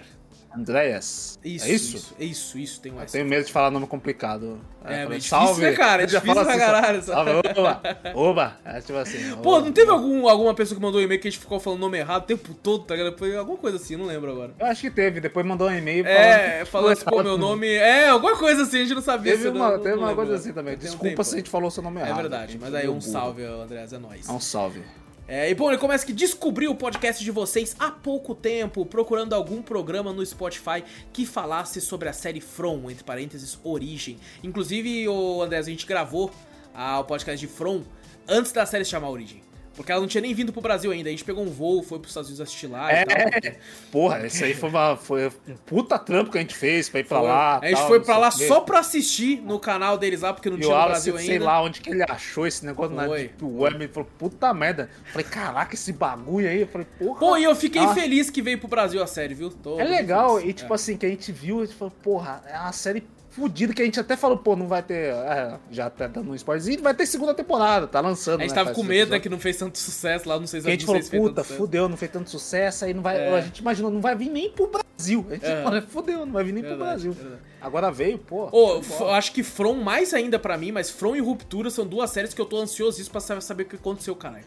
[0.54, 1.38] Andréas.
[1.44, 1.96] Isso, é isso?
[1.96, 3.12] isso, isso, isso, tem um Eu S.
[3.12, 4.58] tenho medo de falar nome complicado.
[4.84, 6.02] É, eu falei, difícil, né, cara?
[6.02, 7.80] É Eu difícil pra assim, caralho, Salve, oba,
[8.14, 8.56] oba.
[8.64, 9.36] É tipo assim.
[9.42, 9.66] Pô, oba.
[9.66, 11.98] não teve algum, alguma pessoa que mandou um e-mail que a gente ficou falando nome
[11.98, 13.18] errado o tempo todo, tá ligado?
[13.18, 14.52] Foi alguma coisa assim, não lembro agora.
[14.58, 17.68] Eu acho que teve, depois mandou um e-mail É, falando assim, pô, meu nome.
[17.68, 19.32] É, alguma coisa assim, a gente não sabia.
[19.32, 20.74] Teve se uma, não- teve não uma coisa assim também.
[20.74, 21.24] Um Desculpa tempo.
[21.24, 22.18] se a gente falou seu nome errado.
[22.18, 24.28] É verdade, mas aí um salve, Andrés, é nóis.
[24.28, 24.82] É um salve.
[25.30, 29.34] É, e bom, ele começa que descobriu o podcast de vocês há pouco tempo, procurando
[29.34, 30.82] algum programa no Spotify
[31.12, 34.18] que falasse sobre a série From, entre parênteses, Origem.
[34.42, 36.30] Inclusive, o Andrés, a gente gravou
[36.72, 37.82] ah, o podcast de From
[38.26, 39.47] antes da série se chamar Origem.
[39.78, 41.09] Porque ela não tinha nem vindo pro Brasil ainda.
[41.09, 43.52] A gente pegou um voo, foi pros Estados Unidos assistir lá É, e tal.
[43.92, 47.05] Porra, isso aí foi, uma, foi um puta trampo que a gente fez pra ir
[47.05, 47.28] pra Foi.
[47.28, 47.59] lá.
[47.62, 50.32] a gente tal, foi não pra sei lá só pra assistir no canal deles lá,
[50.34, 51.44] porque não E o tinha no Brasil sei ainda.
[51.44, 53.18] lá onde que ele achou esse negócio na Foi.
[53.28, 53.76] Deep Web.
[53.76, 54.90] Ele falou, puta merda.
[55.06, 56.62] Eu falei, caraca, esse bagulho aí.
[56.62, 57.20] Eu falei, porra.
[57.20, 57.94] Pô, e eu fiquei Ah.
[57.94, 59.50] feliz que veio pro Brasil a série, viu?
[59.50, 60.50] Tô É legal, feliz.
[60.50, 60.74] e tipo É.
[60.74, 63.84] assim, que a gente viu, a gente falou, porra, é uma série fodida que a
[63.84, 65.12] gente até falou, pô, não vai ter.
[65.14, 68.40] é, já tá dando um spoilerzinho, vai ter segunda temporada, tá lançando.
[68.40, 70.60] A gente né, tava com medo, né, que não fez tanto sucesso lá, não sei
[70.60, 73.16] se a gente falou, puta, fudeu, não fez tanto sucesso, aí não vai.
[73.18, 73.34] É.
[73.36, 75.26] A gente imaginou, não vai vir nem pro Brasil.
[75.30, 75.62] A gente É.
[75.62, 77.12] falou, fudeu, não vai vir nem pro Verdade, Brasil.
[77.12, 77.42] verdade.
[77.60, 78.48] Agora veio, pô.
[78.48, 78.82] Embora.
[79.00, 82.32] eu acho que From mais ainda pra mim, mas From e Ruptura são duas séries
[82.34, 84.44] que eu tô ansiosíssimo pra sa- saber o que aconteceu, caralho.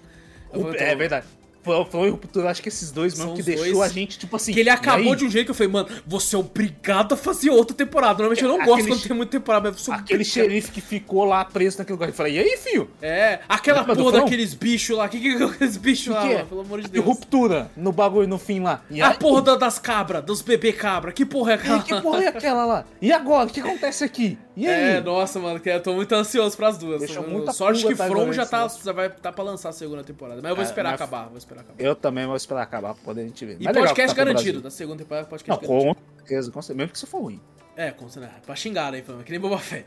[0.53, 1.25] Vou- tô- É verdade.
[1.63, 4.51] Foi, foi Ruptura, acho que esses dois São que deixou dois a gente, tipo assim.
[4.53, 7.17] Que ele e acabou de um jeito que eu falei, mano, você é obrigado a
[7.17, 8.13] fazer outra temporada.
[8.13, 10.33] Normalmente eu não Aquele gosto quando tem muita temporada, mas você é Aquele obrigado.
[10.33, 12.09] xerife que ficou lá preso naquele lugar.
[12.09, 12.89] Eu falei, e aí, filho?
[13.01, 15.05] É, aquela do porra daqueles bichos lá.
[15.05, 16.35] O que que é aqueles bichos lá, que é?
[16.37, 16.47] mano?
[16.47, 17.05] Pelo amor de Que Deus.
[17.05, 18.81] ruptura no bagulho no fim lá.
[18.89, 19.17] E A aí?
[19.17, 21.11] porra da- das cabras, dos bebê cabra.
[21.11, 21.75] Que porra é E aquela?
[21.77, 22.85] aí, que porra é aquela lá?
[23.01, 23.47] E agora?
[23.47, 24.37] O que acontece aqui?
[24.55, 24.95] E aí?
[24.97, 27.01] É, nossa, mano, que eu tô muito ansioso pras duas.
[27.27, 30.41] Muita Sorte que From já tá, já vai tá pra lançar a segunda temporada.
[30.41, 31.81] Mas eu vou É, esperar mas- acabar, vou esperar acabar.
[31.81, 33.53] Eu também vou esperar acabar pra poder a gente ver.
[33.59, 35.95] E Mas legal podcast tá garantido, da segunda temporada, Não, podcast garantido.
[35.95, 36.77] com certeza, com certeza.
[36.77, 37.39] Mesmo que isso for ruim.
[37.77, 38.33] É, com certeza.
[38.45, 39.85] Pra xingar falando, que nem Boba Fett.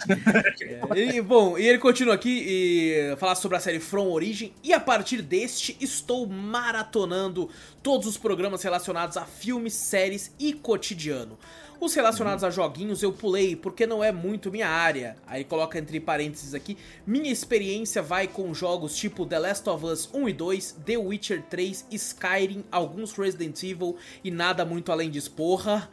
[0.63, 4.53] É, e, bom, e ele continua aqui e falar sobre a série From Origin.
[4.65, 7.51] E a partir deste, estou maratonando
[7.83, 11.39] todos os programas relacionados a filmes, séries e cotidiano.
[11.85, 15.17] Os relacionados a joguinhos eu pulei porque não é muito minha área.
[15.27, 20.09] Aí coloca entre parênteses aqui: minha experiência vai com jogos tipo The Last of Us
[20.15, 25.31] 1 e 2, The Witcher 3, Skyrim, alguns Resident Evil e nada muito além disso.
[25.33, 25.91] Porra.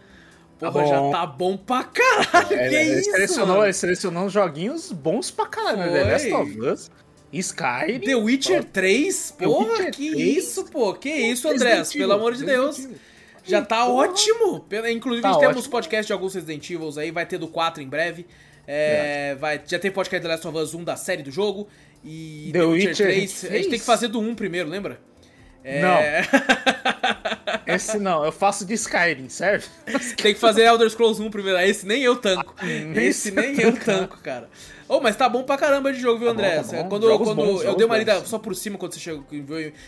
[0.59, 1.11] Porra, Tá já bom.
[1.11, 2.47] tá bom pra caralho.
[2.47, 3.11] que ele, ele isso?
[3.11, 3.65] selecionou, mano?
[3.65, 5.89] ele selecionou uns joguinhos bons pra caralho, né?
[5.91, 6.91] The Last of Us,
[7.33, 7.99] Skyrim.
[7.99, 9.31] The Witcher 3?
[9.37, 10.37] The Porra, Witcher que 3?
[10.37, 10.93] isso, pô?
[10.93, 11.91] Que isso, Andrés?
[11.91, 12.89] Pelo amor de Resident Deus.
[13.43, 14.09] Já tá Porra.
[14.09, 14.59] ótimo.
[14.61, 15.71] Pela- Inclusive, Tá a gente temos ótimo.
[15.71, 17.11] podcast de alguns Resident Evil aí.
[17.11, 18.25] Vai ter do 4 em breve.
[18.67, 21.67] É, vai, já tem podcast The Last of Us 1 da série do jogo.
[22.03, 23.45] E The The, Witcher, Witcher 3.
[23.45, 24.99] a gente tem que fazer do 1 primeiro, lembra?
[25.63, 25.97] Não.
[27.67, 29.65] Esse não, eu faço de Skyrim, serve?
[30.17, 31.59] tem que fazer Elder Scrolls 1 primeiro.
[31.59, 32.55] Esse nem eu tanco.
[32.63, 34.49] nem Esse nem eu tanco, cara.
[34.93, 36.55] Ô, mas tá bom pra caramba de jogo, viu, Tá bom, André?
[36.63, 36.89] tá bom.
[36.89, 38.27] Quando, Jogos quando bons, eu dei uma lida bons.
[38.27, 39.23] só por cima quando você chegou.
[39.23, 39.41] que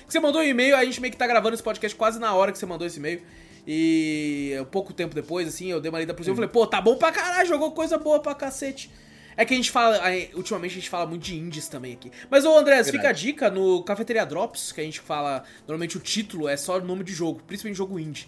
[0.08, 2.52] você mandou um e-mail, a gente meio que tá gravando esse podcast quase na hora
[2.54, 3.22] que você mandou esse e-mail.
[3.68, 6.80] E pouco tempo depois, assim, eu dei uma lida por cima e falei, pô, tá
[6.82, 8.90] bom pra caralho, jogou coisa boa pra cacete.
[9.36, 10.00] É que a gente fala,
[10.36, 12.12] ultimamente a gente fala muito de indies também aqui.
[12.30, 16.00] Mas, ô Andrés, fica a dica no Cafeteria Drops, que a gente fala, normalmente o
[16.00, 18.28] título é só o nome de jogo, principalmente jogo indie.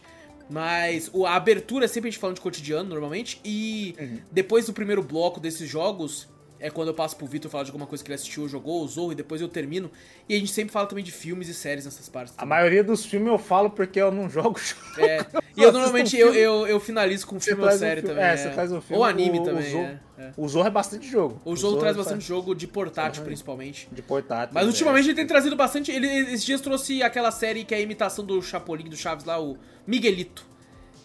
[0.50, 4.18] Mas a abertura é sempre a gente falando de cotidiano, normalmente, e Uhum.
[4.32, 6.28] depois do primeiro bloco desses jogos,
[6.60, 8.82] é quando eu passo pro Vitor falar de alguma coisa que ele assistiu ou jogou,
[8.84, 9.92] usou, e depois eu termino.
[10.28, 12.34] E a gente sempre fala também de filmes e séries nessas partes.
[12.34, 12.50] A também.
[12.50, 14.60] maioria dos filmes eu falo porque eu não jogo
[14.98, 15.26] É.
[15.58, 18.02] E eu normalmente um eu, eu, eu finalizo com Você filme ou traz um série
[18.02, 18.30] filme- também.
[18.32, 19.72] é, você traz um filme, Ou anime o- o também.
[19.72, 20.32] Zorro- é, é.
[20.38, 21.42] O Zorro é bastante jogo.
[21.44, 23.88] O jogo Zorro traz é bastante jogo de portátil, principalmente.
[23.92, 24.54] De portátil.
[24.54, 24.68] Mas é.
[24.68, 25.92] ultimamente ele tem trazido bastante.
[25.92, 29.42] Ele esses dias trouxe aquela série que é a imitação do Chapolin do Chaves lá,
[29.42, 30.46] o Miguelito.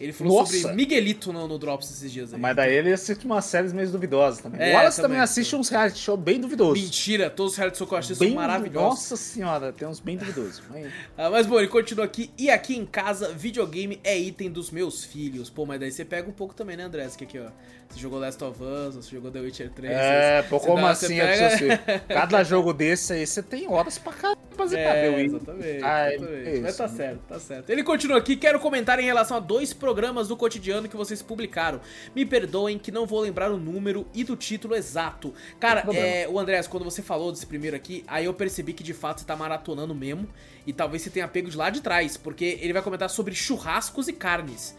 [0.01, 0.57] Ele falou Nossa!
[0.57, 2.39] sobre Miguelito no, no Drops esses dias aí.
[2.39, 4.59] Mas daí ele assiste umas séries meio duvidosas também.
[4.61, 6.81] É, o Wallace também, também, assiste uns reality show bem duvidosos.
[6.81, 8.89] Mentira, todos os reality show que eu achei Bem são maravilhosos.
[8.89, 10.61] Nossa senhora, tem uns bem duvidosos.
[10.69, 12.31] Mas- Ah, mas bom, ele continua aqui.
[12.37, 15.49] E aqui em casa, videogame é item dos meus filhos.
[15.49, 17.07] Pô, mas daí você pega um pouco também, né, André?
[17.17, 17.49] Que aqui, ó.
[17.89, 19.91] Você jogou Last of Us, você jogou The Witcher 3.
[19.93, 21.17] É, pô, como assim?
[21.17, 25.83] pega- É Cada jogo desse aí, você tem horas pra caramba pra zerar, É, exatamente,
[25.83, 26.47] Ai, exatamente.
[26.47, 26.77] é Mas isso.
[26.77, 27.69] tá certo, tá certo.
[27.69, 29.90] Ele continua aqui, quero comentar em relação a dois programas
[30.27, 31.81] do cotidiano que vocês publicaram.
[32.15, 35.33] Me perdoem que não vou lembrar o número e do título exato.
[35.59, 38.93] Cara, é, o Andrés, quando você falou desse primeiro aqui, aí eu percebi que de
[38.93, 40.27] fato você tá maratonando mesmo.
[40.65, 44.07] E talvez você tenha pego de lá de trás, porque ele vai comentar sobre churrascos
[44.07, 44.75] e carnes.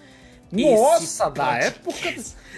[0.53, 2.15] Nossa, Esse da época.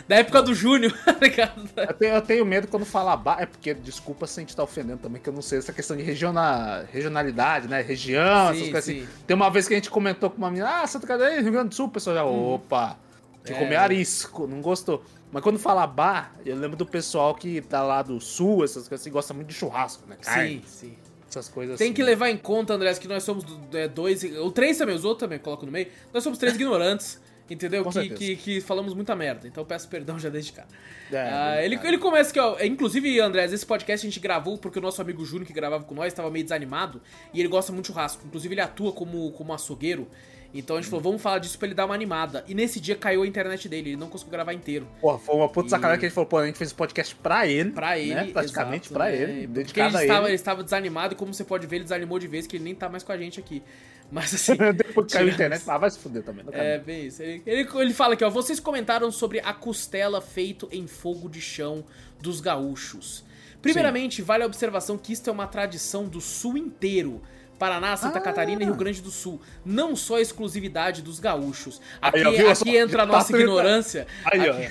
[0.08, 1.68] Da época do Júnior, tá ligado?
[1.76, 3.36] Eu tenho, eu tenho medo quando fala ba...
[3.38, 5.96] É porque, desculpa se a gente tá ofendendo também, que eu não sei essa questão
[5.96, 6.84] de regiona...
[6.92, 7.80] regionalidade, né?
[7.80, 9.00] Região, Sim, essas coisas sim.
[9.02, 9.08] assim.
[9.26, 11.68] Tem uma vez que a gente comentou com uma menina, ah, Santa Catarina, Rio Grande
[11.68, 12.98] do Sul, o pessoal já, opa,
[13.44, 13.58] de É.
[13.58, 15.02] comer arisco, não gostou.
[15.30, 19.00] Mas quando fala bar, eu lembro do pessoal que tá lá do sul, essas coisas
[19.04, 20.16] assim, gosta muito de churrasco, né?
[20.20, 20.94] Carne, Sim, sim.
[21.28, 21.94] essas coisas Tem assim.
[21.94, 25.20] que levar em conta, Andrés, que nós somos é, dois, ou três também, os outros
[25.26, 25.88] também coloco no meio.
[26.12, 27.84] Nós somos três ignorantes, entendeu?
[27.84, 29.46] Que, que, que falamos muita merda.
[29.46, 30.64] Então peço perdão já desde cá.
[31.12, 32.56] É, Ah, é ele, ele começa aqui, ó.
[32.62, 35.94] Inclusive, Andrés, esse podcast a gente gravou porque o nosso amigo Júnior, que gravava com
[35.94, 37.00] nós, estava meio desanimado
[37.32, 38.22] e ele gosta muito de churrasco.
[38.26, 40.08] Inclusive, ele atua como, como açougueiro.
[40.56, 42.44] Então a gente falou, vamos falar disso pra ele dar uma animada.
[42.46, 44.86] E nesse dia caiu a internet dele, ele não conseguiu gravar inteiro.
[45.00, 46.74] Porra, foi uma puta E- sacanagem que a gente falou, pô, a gente fez esse
[46.76, 47.72] podcast pra ele.
[47.72, 48.28] Pra ele, né?
[48.32, 49.16] Praticamente exato, pra né?
[49.20, 50.26] ele, Porque ele estava, ele.
[50.28, 52.74] ele estava desanimado e como você pode ver, ele desanimou de vez que ele nem
[52.74, 53.64] tá mais com a gente aqui.
[54.14, 56.44] Mas assim, Depois que caiu a internet, ah, vai se fuder também.
[56.52, 57.20] É, bem isso.
[57.20, 58.30] Ele, ele, ele fala aqui, ó.
[58.30, 61.84] Vocês comentaram sobre a costela feito em fogo de chão
[62.20, 63.24] dos gaúchos.
[63.60, 67.20] Primeiramente, vale a observação que isto é uma tradição do sul inteiro.
[67.58, 68.22] Paraná, Santa Ah.
[68.22, 69.40] Catarina e Rio Grande do Sul.
[69.64, 71.80] Não só a exclusividade dos gaúchos.
[72.00, 73.42] Aqui, Aí, aqui entra a Tá nossa tentando.
[73.42, 74.06] ignorância.
[74.24, 74.52] Aí, ó.
[74.52, 74.70] aqui,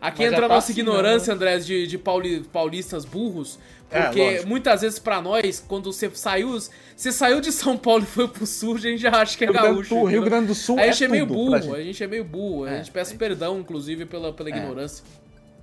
[0.00, 3.58] aqui entra a tá nossa assim, ignorância, Andrés, de, de pauli- paulistas burros.
[3.92, 4.48] É, Porque lógico.
[4.48, 6.58] muitas vezes pra nós, quando você saiu,
[6.96, 9.48] você saiu de São Paulo e foi pro sul, a gente já acha que é
[9.48, 9.88] Rio do gaúcho.
[9.90, 10.22] Sul- Rio?
[10.22, 11.80] Grande do Sul A é gente é, meio tudo pra burro, gente.
[11.80, 12.64] a gente é meio burro.
[12.64, 14.56] A É, gente peça perdão, inclusive, pela, pela É.
[14.56, 15.04] ignorância.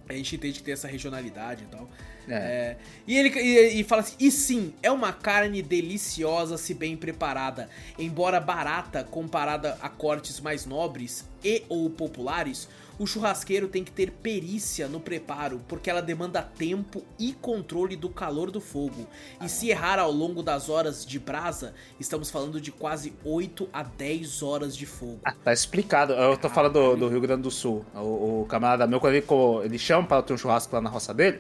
[0.08, 1.88] A gente entende que tem essa regionalidade e tal.
[2.28, 2.34] É.
[2.34, 2.78] É,
[3.08, 7.70] e ele e, e fala assim: e sim, é uma carne deliciosa se bem preparada.
[7.98, 12.68] Embora barata comparada a cortes mais nobres e ou populares,
[13.00, 18.10] o churrasqueiro tem que ter perícia no preparo, porque ela demanda tempo e controle do
[18.10, 19.08] calor do fogo.
[19.42, 23.84] E se errar ao longo das horas de brasa, estamos falando de quase 8 a
[23.84, 25.22] 10 horas de fogo.
[25.24, 26.12] Ah, tá explicado.
[26.12, 27.86] Eu tô falando do, do Rio Grande do Sul.
[27.96, 29.26] O, o camarada meu, quando ele,
[29.64, 31.40] ele chama pra ter um churrasco lá na roça dele,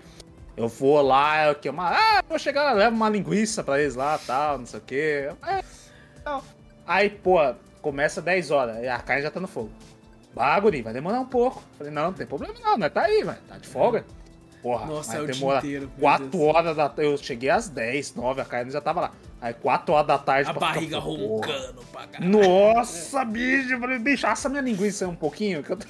[0.55, 3.95] eu vou lá, eu que uma, ah, vou chegar lá, levo uma linguiça pra eles
[3.95, 5.31] lá, tal, não sei o quê.
[5.45, 5.63] É.
[6.87, 7.37] Aí, pô,
[7.81, 9.71] começa 10 horas, a carne já tá no fogo.
[10.33, 11.63] Bah, guri, vai demorar um pouco.
[11.77, 14.05] Falei, não, não tem problema não, nós tá aí, vai, tá de folga.
[14.61, 16.43] Porra, Nossa, vai é demorar inteiro, meu 4 Deus.
[16.43, 19.11] horas da Eu cheguei às 10, 9, a carne já tava lá.
[19.39, 20.49] Aí 4 horas da tarde.
[20.49, 21.47] A ficar- barriga Porra.
[21.47, 22.29] roncando pra caralho.
[22.31, 25.63] Nossa, bicho, eu falei, bicho, assa minha linguiça aí um pouquinho.
[25.63, 25.87] Que eu tô...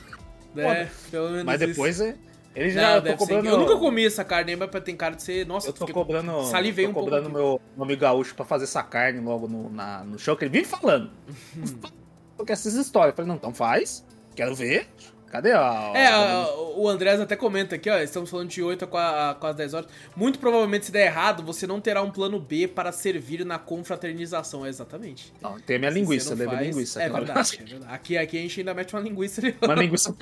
[0.59, 2.03] É, pelo menos Mas depois isso.
[2.03, 2.15] é.
[2.55, 3.47] Ele já não, cobrando...
[3.47, 5.45] Eu nunca comi essa carne, mas tem cara de ser.
[5.45, 6.43] Nossa, eu tô cobrando.
[6.45, 10.17] Salivei tô um cobrando meu nome gaúcho pra fazer essa carne logo no, na, no
[10.17, 11.11] show que ele vive falando.
[12.35, 13.11] Porque essas histórias.
[13.11, 14.03] Eu falei, não, então faz.
[14.39, 14.87] Quero ver.
[15.29, 15.91] Cadê a.
[15.93, 16.47] É, a,
[16.77, 17.99] o Andrés até comenta aqui, ó.
[17.99, 19.89] Estamos falando de 8 a quase 10 horas.
[20.15, 24.65] Muito provavelmente, se der errado, você não terá um plano B para servir na confraternização.
[24.65, 25.33] É, exatamente.
[25.41, 26.69] Não, tem a minha linguiça, lembra faz...
[26.69, 27.03] linguiça.
[27.03, 29.41] É verdade, é verdade, Aqui, aqui a gente ainda mete uma linguiça.
[29.41, 29.53] De...
[29.61, 30.15] Uma linguiça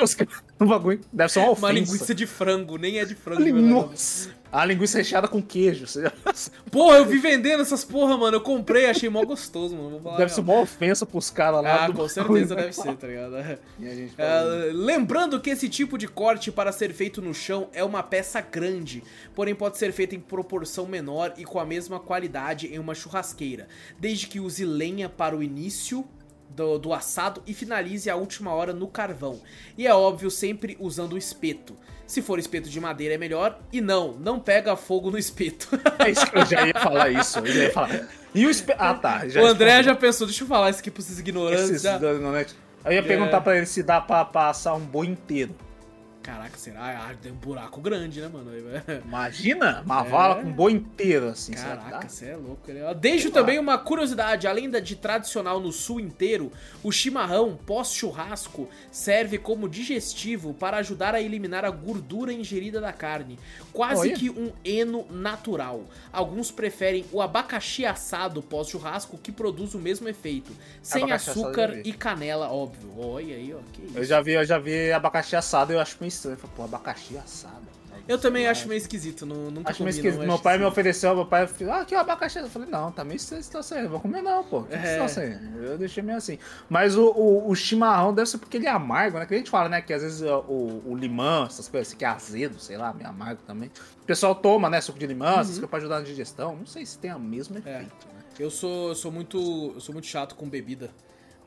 [0.60, 1.00] no bagulho.
[1.14, 1.68] Deve ser uma ofensa.
[1.68, 3.54] Uma linguiça de frango, nem é de frango.
[3.54, 4.32] Nossa.
[4.52, 5.86] A linguiça recheada com queijo.
[6.72, 8.38] Porra, eu vi vendendo essas porra, mano.
[8.38, 10.00] Eu comprei, achei mó gostoso, mano.
[10.18, 11.86] deve ser uma ofensa pros caras lá.
[11.86, 13.38] Ah, com certeza deve ser, tá ligado?
[14.18, 18.42] É, lembrando que esse tipo de corte para ser feito no chão é uma peça
[18.42, 19.04] grande,
[19.36, 23.68] porém pode ser feita em proporção menor e com a mesma qualidade em uma churrasqueira,
[24.00, 26.06] desde que use lenha para o início
[26.50, 29.40] do, do, assado e finalize a última hora no carvão.
[29.78, 31.76] E é óbvio, sempre usando o espeto.
[32.06, 33.60] Se for espeto de madeira é melhor.
[33.72, 35.68] E não, não pega fogo no espeto.
[36.00, 37.40] É isso que eu já ia falar isso.
[37.40, 38.08] Eu já ia falar.
[38.34, 38.82] E o espeto.
[38.82, 39.28] Ah, tá.
[39.28, 41.70] Já o André já pensou, deixa eu falar isso aqui pros ignorantes.
[41.70, 42.00] Esses, já...
[42.00, 43.40] Eu ia perguntar é...
[43.42, 45.54] pra ele se dá pra passar um boi inteiro.
[46.28, 47.08] Caraca, será?
[47.10, 48.52] Ah, tem um buraco grande, né, mano?
[49.08, 50.10] Imagina uma é.
[50.10, 51.54] vala com boi inteiro, assim.
[51.54, 52.68] Caraca, você é louco.
[53.00, 54.46] Deixo também uma curiosidade.
[54.46, 56.52] Além de tradicional no sul inteiro,
[56.84, 63.40] o chimarrão pós-churrasco serve como digestivo para ajudar a eliminar a gordura ingerida da carne.
[63.72, 64.16] Quase Olha.
[64.18, 65.86] que um eno natural.
[66.12, 70.52] Alguns preferem o abacaxi assado pós-churrasco, que produz o mesmo efeito.
[70.82, 73.00] Sem abacaxi açúcar e canela, óbvio.
[73.00, 73.60] Olha aí, ó.
[73.96, 76.38] Eu já vi, eu já vi abacaxi assado, eu acho meio estranho.
[76.38, 77.78] Falei, pô, abacaxi assado.
[78.08, 80.20] Eu também acho meio esquisito, não, nunca acho comi, meio esquisito.
[80.20, 80.60] Não, meu pai esquisito.
[80.60, 82.40] me ofereceu, meu pai falou, ah, aqui o abacaxi.
[82.40, 84.64] Eu falei, não, tá meio estranho essa situação aí, eu vou comer não, pô.
[84.64, 84.92] Que é.
[84.92, 85.38] situação aí?
[85.62, 86.38] Eu deixei meio assim.
[86.70, 89.26] Mas o, o, o, chimarrão deve ser porque ele é amargo, né?
[89.26, 92.06] Que a gente fala, né, que às vezes o, o limão, essas coisas assim, que
[92.06, 93.72] é azedo, sei lá, meio amargo também.
[94.02, 95.42] O pessoal toma, né, suco de limão, uhum.
[95.42, 96.56] essas coisas pra ajudar na digestão.
[96.56, 97.60] Não sei se tem o mesmo é.
[97.60, 98.14] efeito, é.
[98.14, 98.22] né?
[98.40, 100.92] Eu sou, eu sou muito, eu sou muito chato com bebida.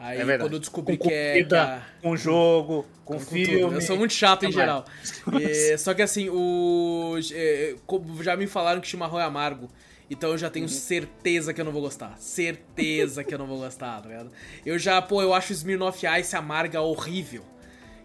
[0.02, 1.44] Aí é quando eu descobri com que é.
[1.44, 1.82] Que a...
[2.00, 3.60] Com jogo, com, com filme.
[3.60, 3.74] Tudo.
[3.74, 4.84] Eu sou muito chato em geral.
[5.38, 7.16] E, só que assim, o.
[7.32, 7.74] É,
[8.22, 9.68] já me falaram que chimarrão é amargo.
[10.10, 10.72] Então eu já tenho uhum.
[10.72, 12.16] certeza que eu não vou gostar.
[12.18, 14.30] Certeza que eu não vou gostar, tá ligado?
[14.66, 17.44] Eu já, pô, eu acho Smirnoff Ice amarga horrível.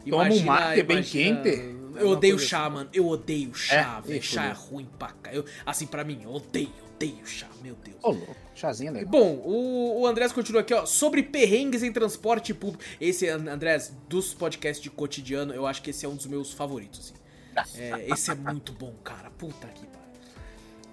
[0.08, 1.76] Toma imagina, um mate bem quente.
[1.98, 2.76] Eu odeio chá, assim.
[2.76, 2.90] mano.
[2.94, 4.22] Eu odeio chá, é, velho.
[4.22, 5.34] Chá é ruim pra cá.
[5.34, 7.98] Eu, assim, pra mim, eu odeio, odeio chá, meu Deus.
[8.02, 8.36] Ô, louco.
[8.56, 9.12] Chazinho legal.
[9.12, 10.86] Bom, o, o Andrés continua aqui, ó.
[10.86, 12.84] Sobre perrengues em transporte público.
[13.00, 17.00] Esse, Andrés, dos podcasts de cotidiano, eu acho que esse é um dos meus favoritos,
[17.00, 17.82] assim.
[17.82, 19.30] É, esse é muito bom, cara.
[19.30, 20.05] Puta que pariu.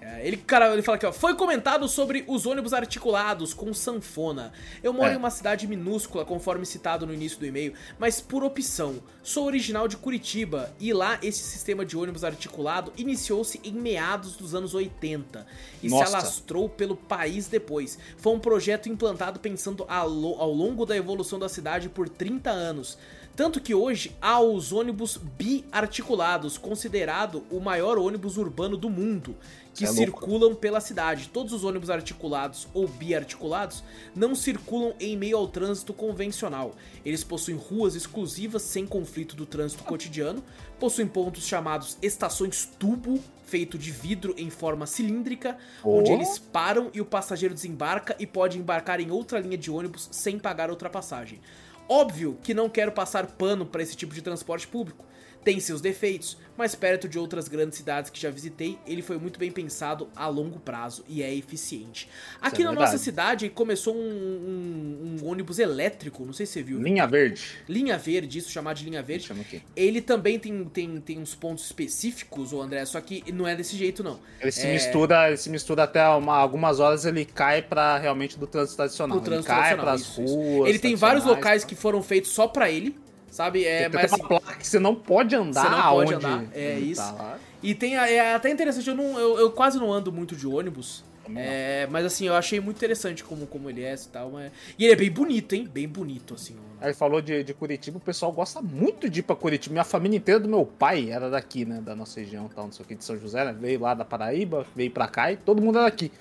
[0.05, 1.13] É, ele, cara, ele fala aqui, ó.
[1.13, 4.51] Foi comentado sobre os ônibus articulados com sanfona.
[4.83, 5.13] Eu moro é.
[5.13, 9.01] em uma cidade minúscula, conforme citado no início do e-mail, mas por opção.
[9.23, 14.53] Sou original de Curitiba e lá esse sistema de ônibus articulado iniciou-se em meados dos
[14.53, 15.47] anos 80
[15.81, 16.05] e Nossa.
[16.05, 17.97] se alastrou pelo país depois.
[18.17, 22.97] Foi um projeto implantado pensando ao longo da evolução da cidade por 30 anos.
[23.35, 29.35] Tanto que hoje há os ônibus biarticulados, considerado o maior ônibus urbano do mundo
[29.73, 31.29] que é circulam pela cidade.
[31.29, 33.83] Todos os ônibus articulados ou biarticulados
[34.15, 36.75] não circulam em meio ao trânsito convencional.
[37.05, 40.43] Eles possuem ruas exclusivas sem conflito do trânsito cotidiano,
[40.79, 45.99] possuem pontos chamados estações tubo, feito de vidro em forma cilíndrica, oh.
[45.99, 50.09] onde eles param e o passageiro desembarca e pode embarcar em outra linha de ônibus
[50.11, 51.39] sem pagar ultrapassagem.
[51.87, 55.05] Óbvio que não quero passar pano para esse tipo de transporte público.
[55.43, 59.39] Tem seus defeitos, mas perto de outras grandes cidades que já visitei, ele foi muito
[59.39, 62.07] bem pensado a longo prazo e é eficiente.
[62.41, 62.91] Aqui é na verdade.
[62.91, 66.81] nossa cidade começou um, um, um, ônibus elétrico, não sei se você viu.
[66.81, 67.43] Linha Verde.
[67.67, 69.25] Linha Verde, isso chamado de Linha Verde.
[69.25, 69.61] Chama aqui.
[69.75, 73.75] Ele também tem, tem, tem uns pontos específicos, o André, só que não é desse
[73.75, 74.19] jeito não.
[74.39, 74.73] Ele se é...
[74.73, 79.19] mistura, ele se mistura até uma, algumas horas ele cai para realmente do trânsito tradicional.
[79.19, 80.69] Do trânsito ele cai para as ruas.
[80.69, 82.95] Ele tem vários locais que foram feitos só para ele.
[83.33, 83.65] Sabe?
[83.65, 85.63] É, tem mas, assim, uma placa que você não pode andar.
[85.63, 86.45] Você não pode andar.
[86.53, 87.01] É isso.
[87.01, 90.45] Tá e tem é até interessante, eu, não, eu, eu quase não ando muito de
[90.45, 91.03] ônibus.
[91.35, 94.29] É, mas assim, eu achei muito interessante como, como ele é e tal.
[94.29, 94.51] Mas...
[94.77, 95.67] E ele é bem bonito, hein?
[95.73, 96.55] Bem bonito, assim.
[96.79, 99.73] Aí falou de, de Curitiba, o pessoal gosta muito de ir pra Curitiba.
[99.73, 101.81] Minha família inteira do meu pai era daqui, né?
[101.81, 103.55] Da nossa região, tal, não sei o que, de São José, né?
[103.59, 106.11] Veio lá da Paraíba, veio pra cá e todo mundo era daqui.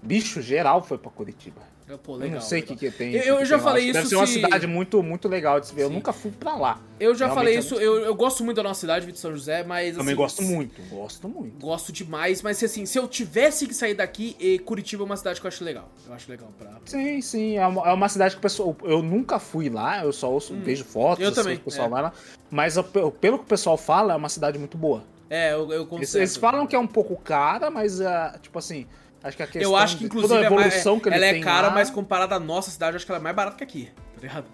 [0.00, 1.73] Bicho, geral foi pra Curitiba.
[2.02, 3.14] Pô, legal, eu não sei o que, que tem.
[3.14, 3.88] Eu, eu já tem falei lá.
[3.90, 3.98] isso.
[3.98, 5.82] Deve ser uma cidade muito, muito legal de se ver.
[5.82, 5.88] Sim.
[5.88, 6.80] Eu nunca fui pra lá.
[6.98, 7.74] Eu já Realmente falei isso.
[7.74, 9.94] Eu, eu gosto muito da nossa cidade, Vitor São José, mas.
[9.94, 11.60] Também assim, gosto muito, gosto muito.
[11.60, 15.46] Gosto demais, mas assim, se eu tivesse que sair daqui, Curitiba é uma cidade que
[15.46, 15.90] eu acho legal.
[16.06, 16.70] Eu acho legal pra.
[16.86, 17.58] Sim, sim.
[17.58, 18.74] É uma, é uma cidade que o pessoal.
[18.82, 20.62] Eu nunca fui lá, eu só ouço, hum.
[20.64, 21.22] vejo fotos.
[21.22, 21.56] Eu assim, também.
[21.56, 21.90] O pessoal é.
[21.90, 22.12] vai lá.
[22.50, 22.76] Mas
[23.20, 25.04] pelo que o pessoal fala, é uma cidade muito boa.
[25.28, 28.86] É, eu, eu eles, eles falam que é um pouco cara, mas, uh, tipo assim.
[29.24, 31.40] Acho que a questão eu acho que, inclusive, a evolução é, que ele ela é
[31.40, 31.74] cara, lá...
[31.74, 34.20] mas comparada à nossa cidade, eu acho que ela é mais barata que aqui, tá
[34.20, 34.44] ligado?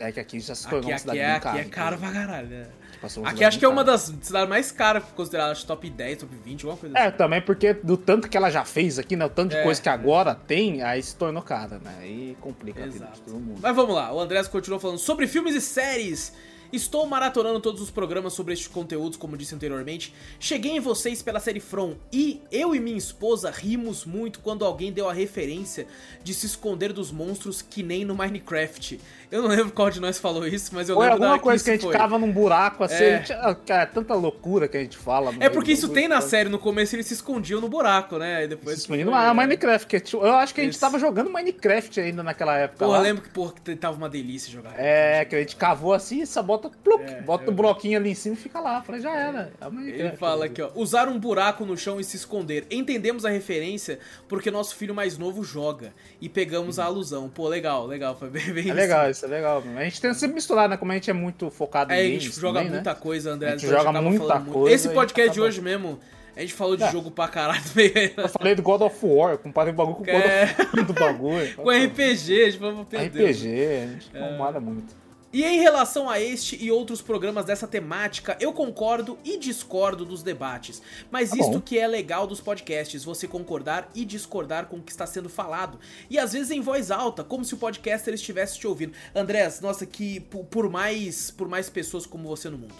[0.00, 1.58] É que aqui já se tornou aqui, uma cidade aqui é, cara.
[1.60, 2.66] Aqui é caro pra caralho, né?
[2.92, 6.64] Tipo, aqui acho que é uma das cidades mais caras, consideradas top 10, top 20,
[6.64, 7.16] alguma coisa É, assim.
[7.16, 9.24] também porque do tanto que ela já fez aqui, né?
[9.24, 11.94] O tanto de é, coisa que agora tem, aí se tornou cara, né?
[12.00, 12.94] Aí complica Exato.
[13.04, 13.60] a vida de todo mundo.
[13.62, 16.32] Mas vamos lá, o Andrés continuou falando sobre filmes e séries.
[16.76, 20.12] Estou maratonando todos os programas sobre estes conteúdos, como disse anteriormente.
[20.38, 24.92] Cheguei em vocês pela série From e eu e minha esposa rimos muito quando alguém
[24.92, 25.86] deu a referência
[26.22, 29.00] de se esconder dos monstros que nem no Minecraft.
[29.30, 31.70] Eu não lembro qual de nós falou isso, mas eu foi lembro alguma coisa que
[31.70, 31.92] a gente foi.
[31.92, 33.02] cava num buraco assim.
[33.02, 33.24] É.
[33.24, 33.34] Gente,
[33.66, 35.32] cara, é tanta loucura que a gente fala.
[35.40, 38.44] É porque isso tem na série, no começo eles se escondiam no buraco, né?
[38.44, 38.76] E depois.
[38.76, 39.86] Se escondiam no Minecraft.
[39.88, 40.80] Que, eu acho que a gente isso.
[40.80, 42.84] tava jogando Minecraft ainda naquela época.
[42.84, 44.74] Pô, eu lembro que, porra, que tava uma delícia jogar.
[44.78, 48.10] É, que a gente cavou assim, só bota, plup, é, bota o um bloquinho ali
[48.10, 48.82] em cima e fica lá.
[48.82, 49.52] Falei, já era.
[49.60, 50.70] É Ele fala aqui, ó.
[50.74, 52.66] Usar um buraco no chão e se esconder.
[52.70, 53.98] Entendemos a referência
[54.28, 55.92] porque nosso filho mais novo joga.
[56.20, 57.28] E pegamos a alusão.
[57.28, 58.16] Pô, legal, legal.
[58.16, 58.74] Foi bem, bem É isso.
[58.74, 59.62] legal, isso é legal.
[59.76, 60.76] A gente tenta sempre misturar, né?
[60.76, 62.22] Como a gente é muito focado é, em games.
[62.22, 63.00] A gente joga também, muita né?
[63.00, 63.48] coisa, André.
[63.48, 64.74] A gente joga muita coisa.
[64.74, 65.98] Esse podcast de hoje mesmo.
[66.36, 66.92] A gente falou de é.
[66.92, 68.12] jogo pra caralho também.
[68.14, 70.44] Eu falei do God of War, eu comparei o bagulho com o God é.
[70.44, 71.54] of War do bagulho.
[71.56, 73.30] com RPG, a gente falou perder.
[73.30, 74.60] RPG, a gente é.
[74.60, 75.05] muito.
[75.32, 80.22] E em relação a este e outros programas dessa temática, eu concordo e discordo dos
[80.22, 80.80] debates.
[81.10, 81.60] Mas tá isto bom.
[81.60, 85.78] que é legal dos podcasts, você concordar e discordar com o que está sendo falado.
[86.08, 88.92] E às vezes em voz alta, como se o podcaster estivesse te ouvindo.
[89.14, 92.74] Andrés, nossa, que por mais, por mais pessoas como você no mundo.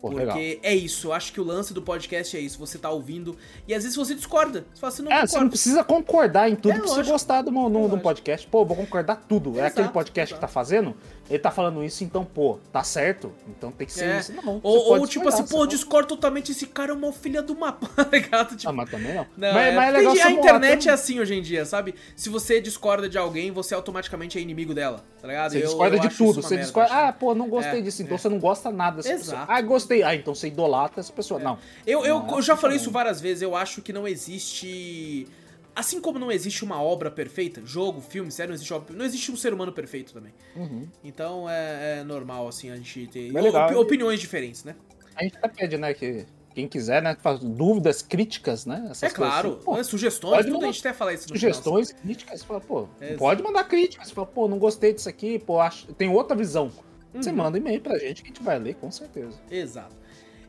[0.00, 0.36] Pô, Porque legal.
[0.64, 2.58] é isso, eu acho que o lance do podcast é isso.
[2.58, 3.36] Você tá ouvindo
[3.68, 4.66] e às vezes você discorda.
[4.74, 5.30] Você fala assim, não é, concordo.
[5.30, 7.42] você não precisa concordar em tudo É pra você gostar É
[7.88, 8.44] do podcast.
[8.48, 9.56] Pô, vou concordar tudo.
[9.60, 10.40] é aquele podcast exato.
[10.40, 10.96] que tá fazendo,
[11.34, 13.32] ele tá falando isso, então, pô, tá certo.
[13.48, 14.18] Então tem que ser É.
[14.18, 14.32] isso.
[14.32, 17.86] Não, Ou, ou tipo assim, pô, discordo totalmente, esse cara é uma filha do mapa,
[18.04, 18.56] tá ligado?
[18.56, 19.26] Tipo, Ah, mas também não.
[19.36, 21.94] Não, mas, é, mas é legal a internet morar, é assim hoje em dia, sabe?
[22.14, 25.52] Se você discorda de alguém, você automaticamente é inimigo dela, tá ligado?
[25.52, 26.36] Você Eu- discorda eu de tudo.
[26.36, 26.92] uma Você merda, discorda.
[26.94, 28.02] Ah, pô, não gostei É, disso.
[28.02, 28.18] Então é.
[28.18, 29.36] você não gosta nada dessa pessoa.
[29.38, 29.52] Exato.
[29.52, 30.02] Ah, gostei.
[30.02, 31.40] Ah, então você idolatra essa pessoa.
[31.40, 31.58] Não.
[31.86, 35.26] Eu, eu, Não, eu já acho falei isso várias vezes, eu acho que não existe.
[35.74, 39.32] Assim como não existe uma obra perfeita, jogo, filme, série, não existe obra, não existe
[39.32, 40.32] um ser humano perfeito também.
[40.54, 40.86] Uhum.
[41.02, 43.66] Então é, é normal, assim, a gente ter Mas legal.
[43.66, 44.74] opi- opiniões diferentes, né?
[45.16, 48.86] A gente até pede, né, que quem quiser, né, dúvidas, críticas, né?
[48.90, 49.64] Essas é claro, assim.
[49.64, 52.88] Pô, né, sugestões, tudo a gente até fala isso no sugestões, críticas, você fala, pô,
[53.00, 53.18] Exato.
[53.18, 56.70] pode mandar críticas, você fala, pô, não gostei disso aqui, pô, acho, tem outra visão.
[57.14, 57.36] Você Uhum.
[57.36, 59.32] manda e-mail pra gente que a gente vai ler, com certeza.
[59.32, 59.42] final.
[59.50, 59.96] Exato.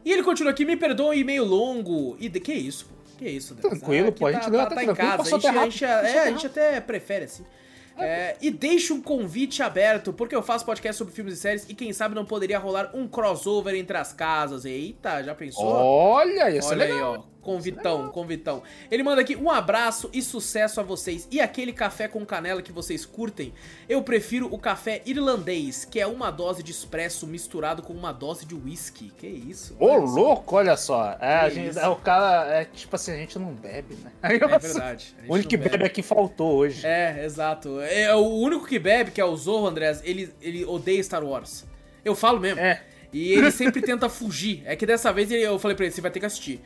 [0.04, 2.18] E ele continua aqui, me perdoa o e-mail longo.
[2.20, 2.96] E de que isso, pô?
[3.24, 3.80] Que isso, Deus?
[3.80, 5.60] Tranquilo, aqui pô, a gente tá, lê tá, até tá em casa, a gente, até
[5.60, 7.46] a gente, é, passou a gente até prefere assim.
[7.98, 11.74] É, e deixe um convite aberto, porque eu faço podcast sobre filmes e séries e
[11.74, 14.66] quem sabe não poderia rolar um crossover entre as casas.
[14.66, 15.64] Eita, já pensou?
[15.64, 17.26] Olha, isso Olha é aí, legal.
[17.30, 17.33] ó.
[17.44, 18.64] Convitão, convitão.
[18.90, 21.28] Ele manda aqui um abraço e sucesso a vocês.
[21.30, 23.54] E aquele café com canela que vocês curtem,
[23.88, 28.46] eu prefiro o café irlandês, que é uma dose de espresso misturado com uma dose
[28.46, 29.12] de whisky.
[29.18, 29.76] Que isso?
[29.78, 29.98] Ô, só.
[29.98, 31.18] louco, olha só.
[31.20, 34.12] É, a Que gente, é o cara, é tipo assim, a gente não bebe, né?
[34.22, 35.16] É verdade.
[35.28, 36.86] O único que bebe aqui faltou hoje.
[36.88, 37.82] É, exato.
[37.82, 41.66] É, o único que bebe, que é o Zorro, Andrés, ele, ele odeia Star Wars.
[42.06, 42.60] Eu falo mesmo.
[42.60, 42.82] É.
[43.14, 44.64] E ele sempre tenta fugir.
[44.66, 46.60] É que dessa vez eu falei pra ele, você vai ter que assistir.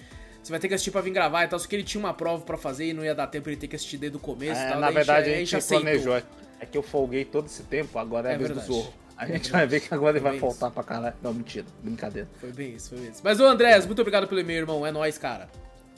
[0.47, 1.59] Você vai ter que assistir pra vir gravar e tal.
[1.59, 3.67] Só que ele tinha uma prova pra fazer e não ia dar tempo ele ter
[3.67, 4.79] que assistir desde o começo e É, tal.
[4.79, 6.15] na verdade, a a gente, planejou.
[6.15, 8.67] É que eu folguei todo esse tempo, agora é, É a vez verdade.
[8.69, 8.93] do Zorro.
[9.17, 11.15] A É gente vai ver que agora ele vai faltar pra caralho.
[11.21, 11.65] Não, mentira.
[11.83, 12.29] Brincadeira.
[12.39, 13.19] Foi bem isso, foi bem isso.
[13.21, 14.85] Mas, ô Andrés, muito obrigado pelo e-mail, irmão.
[14.87, 15.49] É nóis, cara.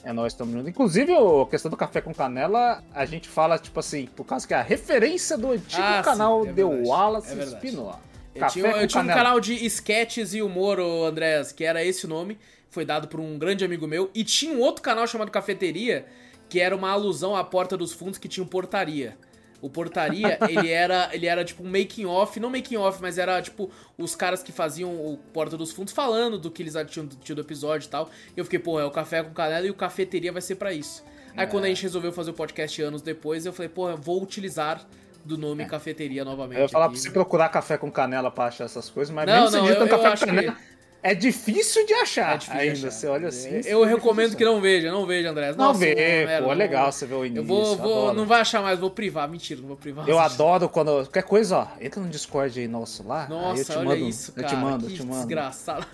[0.02, 0.68] É, nós estamos juntos.
[0.68, 4.52] Inclusive, a questão do café com canela, a gente fala, tipo assim, por causa que
[4.52, 7.46] é a referência do antigo Ah, sim, canal é The verdade, Wallace é.
[7.46, 8.00] Spinoa.
[8.34, 12.06] Eu Café tinha, eu tinha um canal de sketches e humor, Andrés, que era esse
[12.06, 12.38] o nome.
[12.70, 14.10] Foi dado por um grande amigo meu.
[14.14, 16.06] E tinha um outro canal chamado Cafeteria,
[16.48, 19.18] que era uma alusão à Porta dos Fundos, que tinha um portaria.
[19.60, 23.42] O Portaria, ele era, ele era tipo um making off, não making off, mas era
[23.42, 27.36] tipo os caras que faziam o Porta dos Fundos falando do que eles tinham tido
[27.36, 28.08] do episódio e tal.
[28.34, 30.72] E eu fiquei, pô, é o café com canela e o cafeteria vai ser pra
[30.72, 31.04] isso.
[31.36, 31.70] Aí quando a É.
[31.74, 34.86] gente resolveu fazer o podcast anos depois, eu falei, pô, eu vou utilizar
[35.24, 36.56] do nome cafeteria novamente.
[36.58, 36.94] Eu ia falar aqui.
[36.94, 39.64] pra você procurar café com canela pra achar essas coisas, mas Não, mesmo você não,
[39.64, 40.79] digita eu, eu café acho com canela, que...
[41.02, 42.72] é difícil de achar é difícil ainda.
[42.72, 42.90] Achar.
[42.90, 43.60] Você olha assim.
[43.64, 45.52] Eu recomendo que não veja, não veja, André.
[45.52, 47.40] Nossa, não vê, pô, é legal você ver o início.
[47.40, 49.28] Eu vou, vou não vai achar mais, vou privar.
[49.28, 50.08] Mentira, não vou privar.
[50.08, 50.90] Eu adoro quando.
[51.04, 53.26] Qualquer coisa, ó, entra no Discord aí nosso lá.
[53.28, 54.46] Nossa, eu te olha mando, isso, cara.
[54.46, 55.16] Eu te mando, que eu te mando.
[55.16, 55.86] desgraçado.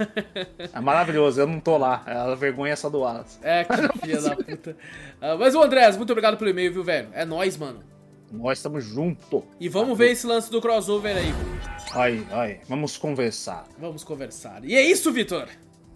[0.73, 2.03] É maravilhoso, eu não tô lá.
[2.07, 3.39] A vergonha é só do Wallace.
[3.43, 4.71] É, que filha da puta.
[4.71, 7.09] Uh, mas o Andrés, muito obrigado pelo e-mail, viu, velho?
[7.13, 7.96] É nóis, mano.
[8.33, 9.45] Nós estamos junto.
[9.61, 11.33] E vamos ver esse lance do crossover aí.
[11.93, 13.67] Aí, aí, vamos conversar.
[13.79, 14.65] Vamos conversar.
[14.65, 15.49] E é isso, Vitor.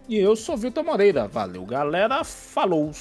[0.07, 1.27] E eu sou Vitor Moreira.
[1.27, 2.23] Valeu, galera.
[2.25, 2.93] Falou!